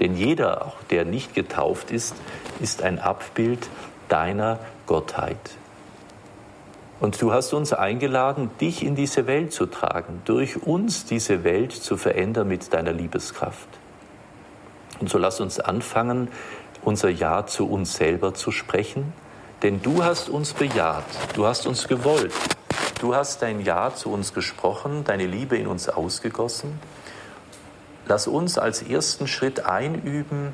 Denn 0.00 0.16
jeder, 0.16 0.66
auch 0.66 0.82
der 0.90 1.04
nicht 1.04 1.34
getauft 1.34 1.90
ist, 1.90 2.14
ist 2.60 2.82
ein 2.82 2.98
Abbild 2.98 3.68
deiner 4.08 4.58
Gottheit. 4.86 5.38
Und 7.00 7.20
du 7.20 7.32
hast 7.32 7.52
uns 7.52 7.72
eingeladen, 7.72 8.50
dich 8.60 8.84
in 8.84 8.94
diese 8.94 9.26
Welt 9.26 9.52
zu 9.52 9.66
tragen, 9.66 10.22
durch 10.24 10.62
uns 10.62 11.04
diese 11.04 11.42
Welt 11.42 11.72
zu 11.72 11.96
verändern 11.96 12.46
mit 12.46 12.72
deiner 12.72 12.92
Liebeskraft. 12.92 13.68
Und 15.00 15.08
so 15.08 15.18
lass 15.18 15.40
uns 15.40 15.58
anfangen, 15.58 16.28
unser 16.82 17.08
Ja 17.08 17.46
zu 17.46 17.68
uns 17.68 17.94
selber 17.94 18.34
zu 18.34 18.52
sprechen, 18.52 19.12
denn 19.62 19.82
du 19.82 20.04
hast 20.04 20.28
uns 20.28 20.52
bejaht, 20.52 21.04
du 21.34 21.46
hast 21.46 21.66
uns 21.66 21.88
gewollt, 21.88 22.32
du 23.02 23.16
hast 23.16 23.42
dein 23.42 23.60
Ja 23.60 23.92
zu 23.94 24.12
uns 24.12 24.32
gesprochen, 24.32 25.02
deine 25.04 25.26
Liebe 25.26 25.56
in 25.56 25.66
uns 25.66 25.88
ausgegossen. 25.88 26.78
Lass 28.06 28.28
uns 28.28 28.58
als 28.58 28.82
ersten 28.82 29.26
Schritt 29.26 29.66
einüben, 29.66 30.52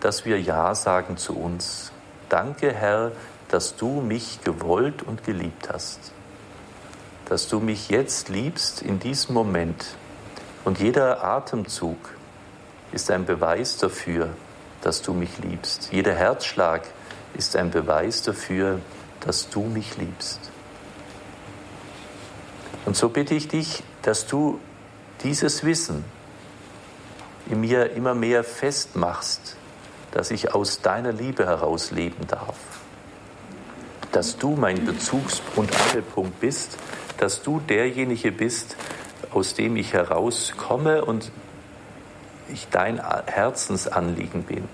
dass 0.00 0.24
wir 0.24 0.40
Ja 0.40 0.74
sagen 0.76 1.16
zu 1.16 1.36
uns. 1.36 1.90
Danke, 2.28 2.72
Herr, 2.72 3.12
dass 3.48 3.74
du 3.74 4.00
mich 4.00 4.40
gewollt 4.44 5.02
und 5.02 5.24
geliebt 5.24 5.70
hast. 5.72 5.98
Dass 7.28 7.48
du 7.48 7.58
mich 7.58 7.88
jetzt 7.88 8.28
liebst 8.28 8.80
in 8.82 9.00
diesem 9.00 9.34
Moment. 9.34 9.96
Und 10.64 10.78
jeder 10.78 11.24
Atemzug 11.24 11.98
ist 12.92 13.10
ein 13.10 13.24
Beweis 13.24 13.76
dafür, 13.76 14.28
dass 14.82 15.02
du 15.02 15.12
mich 15.12 15.38
liebst. 15.38 15.88
Jeder 15.90 16.14
Herzschlag 16.14 16.82
ist 17.34 17.56
ein 17.56 17.70
Beweis 17.70 18.22
dafür, 18.22 18.78
dass 19.20 19.50
du 19.50 19.62
mich 19.62 19.96
liebst. 19.96 20.38
Und 22.88 22.96
so 22.96 23.10
bitte 23.10 23.34
ich 23.34 23.48
dich, 23.48 23.82
dass 24.00 24.26
du 24.26 24.58
dieses 25.22 25.62
Wissen 25.62 26.06
in 27.50 27.60
mir 27.60 27.92
immer 27.92 28.14
mehr 28.14 28.42
festmachst, 28.42 29.56
dass 30.12 30.30
ich 30.30 30.54
aus 30.54 30.80
deiner 30.80 31.12
Liebe 31.12 31.44
heraus 31.44 31.90
leben 31.90 32.26
darf. 32.28 32.56
Dass 34.12 34.38
du 34.38 34.56
mein 34.56 34.86
Bezugs- 34.86 35.42
und 35.54 35.70
Angelpunkt 35.78 36.40
bist, 36.40 36.78
dass 37.18 37.42
du 37.42 37.60
derjenige 37.60 38.32
bist, 38.32 38.74
aus 39.32 39.52
dem 39.52 39.76
ich 39.76 39.92
herauskomme 39.92 41.04
und 41.04 41.30
ich 42.48 42.68
dein 42.70 43.02
Herzensanliegen 43.26 44.44
bin. 44.44 44.66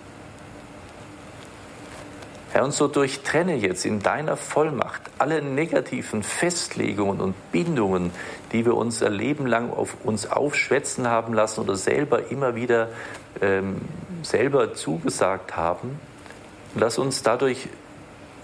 Herr, 2.54 2.62
und 2.62 2.72
so 2.72 2.86
durchtrenne 2.86 3.56
jetzt 3.56 3.84
in 3.84 3.98
deiner 3.98 4.36
Vollmacht 4.36 5.02
alle 5.18 5.42
negativen 5.42 6.22
Festlegungen 6.22 7.20
und 7.20 7.34
Bindungen, 7.50 8.12
die 8.52 8.64
wir 8.64 8.76
unser 8.76 9.10
Leben 9.10 9.48
lang 9.48 9.72
auf 9.72 9.96
uns 10.04 10.30
aufschwätzen 10.30 11.08
haben 11.08 11.34
lassen 11.34 11.62
oder 11.62 11.74
selber 11.74 12.30
immer 12.30 12.54
wieder 12.54 12.90
ähm, 13.42 13.80
selber 14.22 14.72
zugesagt 14.72 15.56
haben. 15.56 15.98
Lass 16.76 16.96
uns 16.96 17.24
dadurch 17.24 17.66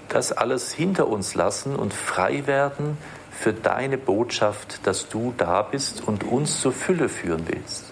das 0.09 0.33
alles 0.33 0.73
hinter 0.73 1.07
uns 1.07 1.37
lassen 1.37 1.77
und 1.77 1.95
frei 1.95 2.49
werden 2.49 2.99
für 3.31 3.53
deine 3.53 3.97
Botschaft, 3.97 4.85
dass 4.89 5.09
du 5.09 5.35
da 5.39 5.63
bist 5.63 6.03
und 6.05 6.25
uns 6.25 6.61
zur 6.61 6.73
Fülle 6.73 7.09
führen 7.09 7.45
willst, 7.47 7.85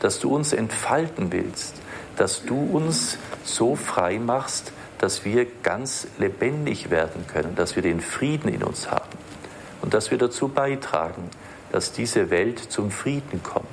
dass 0.00 0.20
du 0.20 0.34
uns 0.34 0.54
entfalten 0.54 1.32
willst, 1.32 1.74
dass 2.16 2.46
du 2.46 2.58
uns 2.58 3.18
so 3.44 3.76
frei 3.76 4.18
machst, 4.18 4.72
dass 4.98 5.24
wir 5.24 5.46
ganz 5.62 6.06
lebendig 6.18 6.90
werden 6.90 7.26
können, 7.26 7.54
dass 7.54 7.76
wir 7.76 7.82
den 7.82 8.00
Frieden 8.00 8.48
in 8.48 8.62
uns 8.62 8.90
haben 8.90 9.18
und 9.82 9.94
dass 9.94 10.10
wir 10.10 10.18
dazu 10.18 10.48
beitragen, 10.48 11.30
dass 11.72 11.92
diese 11.92 12.30
Welt 12.30 12.58
zum 12.58 12.90
Frieden 12.90 13.42
kommt. 13.42 13.66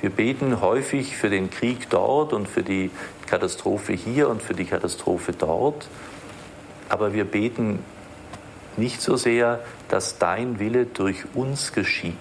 Wir 0.00 0.10
beten 0.10 0.60
häufig 0.60 1.16
für 1.16 1.30
den 1.30 1.50
Krieg 1.50 1.88
dort 1.90 2.32
und 2.32 2.48
für 2.48 2.62
die 2.62 2.90
Katastrophe 3.26 3.92
hier 3.92 4.28
und 4.28 4.42
für 4.42 4.54
die 4.54 4.64
Katastrophe 4.64 5.32
dort, 5.32 5.88
aber 6.88 7.12
wir 7.12 7.24
beten 7.24 7.78
nicht 8.76 9.00
so 9.00 9.16
sehr, 9.16 9.60
dass 9.88 10.18
dein 10.18 10.58
Wille 10.58 10.86
durch 10.86 11.24
uns 11.34 11.72
geschieht, 11.72 12.16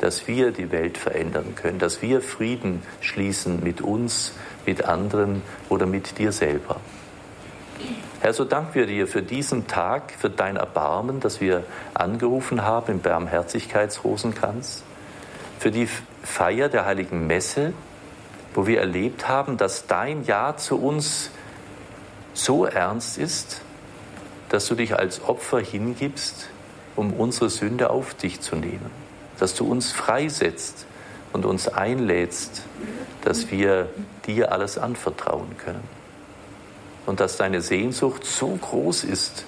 dass 0.00 0.28
wir 0.28 0.52
die 0.52 0.70
Welt 0.70 0.98
verändern 0.98 1.54
können, 1.56 1.78
dass 1.78 2.02
wir 2.02 2.20
Frieden 2.20 2.82
schließen 3.00 3.62
mit 3.62 3.80
uns, 3.80 4.32
mit 4.66 4.84
anderen 4.84 5.42
oder 5.68 5.86
mit 5.86 6.18
dir 6.18 6.32
selber. 6.32 6.80
Herr, 8.20 8.32
so 8.32 8.44
danken 8.44 8.74
wir 8.74 8.86
dir 8.86 9.06
für 9.06 9.22
diesen 9.22 9.66
Tag, 9.68 10.12
für 10.18 10.30
dein 10.30 10.56
Erbarmen, 10.56 11.20
das 11.20 11.40
wir 11.40 11.64
angerufen 11.94 12.62
haben 12.62 12.92
im 12.92 13.00
Barmherzigkeitsrosenkranz, 13.00 14.82
für 15.58 15.70
die 15.70 15.88
Feier 16.22 16.68
der 16.68 16.84
heiligen 16.84 17.26
Messe, 17.26 17.72
wo 18.54 18.66
wir 18.66 18.80
erlebt 18.80 19.28
haben, 19.28 19.56
dass 19.56 19.86
dein 19.86 20.24
Ja 20.24 20.56
zu 20.56 20.80
uns 20.80 21.30
so 22.34 22.64
ernst 22.64 23.18
ist, 23.18 23.62
dass 24.48 24.66
du 24.66 24.74
dich 24.74 24.98
als 24.98 25.22
Opfer 25.22 25.60
hingibst, 25.60 26.48
um 26.96 27.12
unsere 27.12 27.50
Sünde 27.50 27.90
auf 27.90 28.14
dich 28.14 28.40
zu 28.40 28.56
nehmen, 28.56 28.90
dass 29.38 29.54
du 29.54 29.70
uns 29.70 29.92
freisetzt 29.92 30.86
und 31.32 31.46
uns 31.46 31.68
einlädst, 31.68 32.64
dass 33.22 33.50
wir 33.50 33.88
dir 34.26 34.50
alles 34.52 34.78
anvertrauen 34.78 35.56
können 35.58 35.97
und 37.08 37.20
dass 37.20 37.38
deine 37.38 37.62
Sehnsucht 37.62 38.26
so 38.26 38.48
groß 38.48 39.04
ist, 39.04 39.46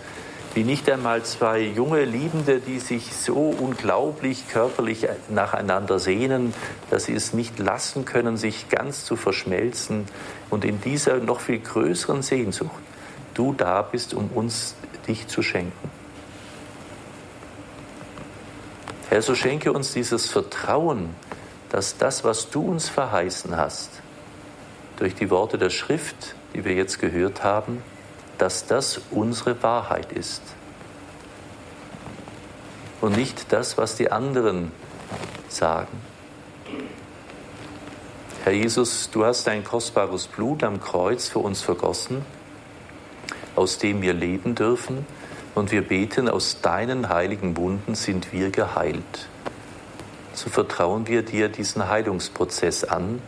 wie 0.55 0.65
nicht 0.65 0.91
einmal 0.91 1.23
zwei 1.25 1.61
junge 1.61 2.05
Liebende, 2.05 2.59
die 2.59 2.81
sich 2.81 3.15
so 3.15 3.55
unglaublich 3.61 4.49
körperlich 4.49 5.07
nacheinander 5.29 5.99
sehnen, 5.99 6.55
dass 6.89 7.05
sie 7.05 7.15
es 7.15 7.35
nicht 7.35 7.59
lassen 7.59 8.07
können, 8.07 8.39
sich 8.39 8.71
ganz 8.71 9.05
zu 9.05 9.15
verschmelzen 9.15 10.07
und 10.49 10.65
in 10.65 10.81
dieser 10.81 11.19
noch 11.19 11.41
viel 11.41 11.61
größeren 11.61 12.23
Sehnsucht 12.23 12.81
du 13.35 13.53
da 13.53 13.83
bist, 13.83 14.15
um 14.15 14.31
uns 14.35 14.75
dich 15.07 15.29
zu 15.29 15.43
schenken. 15.43 15.91
Herr, 19.11 19.21
so 19.21 19.35
schenke 19.35 19.73
uns 19.73 19.93
dieses 19.93 20.31
Vertrauen, 20.31 21.15
dass 21.69 21.99
das, 21.99 22.25
was 22.25 22.49
du 22.49 22.63
uns 22.63 22.89
verheißen 22.89 23.57
hast, 23.57 23.91
durch 24.97 25.15
die 25.15 25.31
Worte 25.31 25.59
der 25.59 25.71
Schrift, 25.71 26.35
die 26.55 26.65
wir 26.65 26.75
jetzt 26.75 26.99
gehört 26.99 27.43
haben, 27.43 27.83
dass 28.39 28.67
das 28.67 29.01
unsere 29.11 29.63
Wahrheit 29.63 30.13
ist 30.13 30.43
und 33.01 33.17
nicht 33.17 33.53
das, 33.53 33.79
was 33.79 33.97
die 33.97 34.13
anderen 34.13 34.73
sagen. 35.49 36.01
Herr 38.45 38.53
Jesus, 38.53 39.11
du 39.11 39.25
hast 39.25 39.47
dein 39.47 39.65
kostbares 39.65 40.27
Blut 40.27 40.63
am 40.63 40.81
Kreuz 40.81 41.29
für 41.29 41.41
uns 41.41 41.61
vergossen, 41.61 42.25
aus 43.55 43.79
dem 43.79 44.01
wir 44.03 44.15
leben 44.15 44.55
dürfen, 44.55 45.07
und 45.55 45.73
wir 45.73 45.83
beten, 45.83 46.29
aus 46.29 46.61
deinen 46.63 47.09
heiligen 47.09 47.57
Wunden 47.57 47.97
sind 47.97 48.33
wir 48.33 48.51
geheilt. 48.51 49.29
So 50.33 50.49
vertrauen 50.49 51.09
wir 51.09 51.23
dir 51.23 51.49
diesen 51.49 51.89
Heilungsprozess 51.89 52.85
an, 52.85 53.21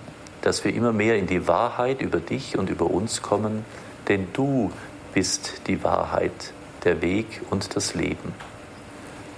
dass 0.43 0.65
wir 0.65 0.75
immer 0.75 0.93
mehr 0.93 1.17
in 1.17 1.27
die 1.27 1.49
Wahrheit 1.49 2.03
über 2.03 2.21
dich 2.21 2.59
und 2.59 2.69
über 2.69 2.91
uns 2.91 3.23
kommen, 3.23 3.65
denn 4.09 4.27
du 4.33 4.71
bist 5.15 5.63
die 5.67 5.83
Wahrheit, 5.83 6.53
der 6.85 7.01
Weg 7.01 7.43
und 7.51 7.75
das 7.77 7.95
Leben. 7.95 8.35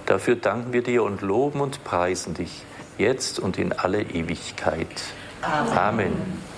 Dafür 0.05 0.35
danken 0.35 0.73
wir 0.73 0.83
dir 0.83 1.03
und 1.03 1.21
loben 1.21 1.61
und 1.61 1.83
preisen 1.83 2.33
dich, 2.33 2.63
jetzt 2.97 3.39
und 3.39 3.57
in 3.57 3.73
alle 3.73 4.01
Ewigkeit. 4.01 4.87
Amen. 5.41 5.77
Amen. 5.77 6.54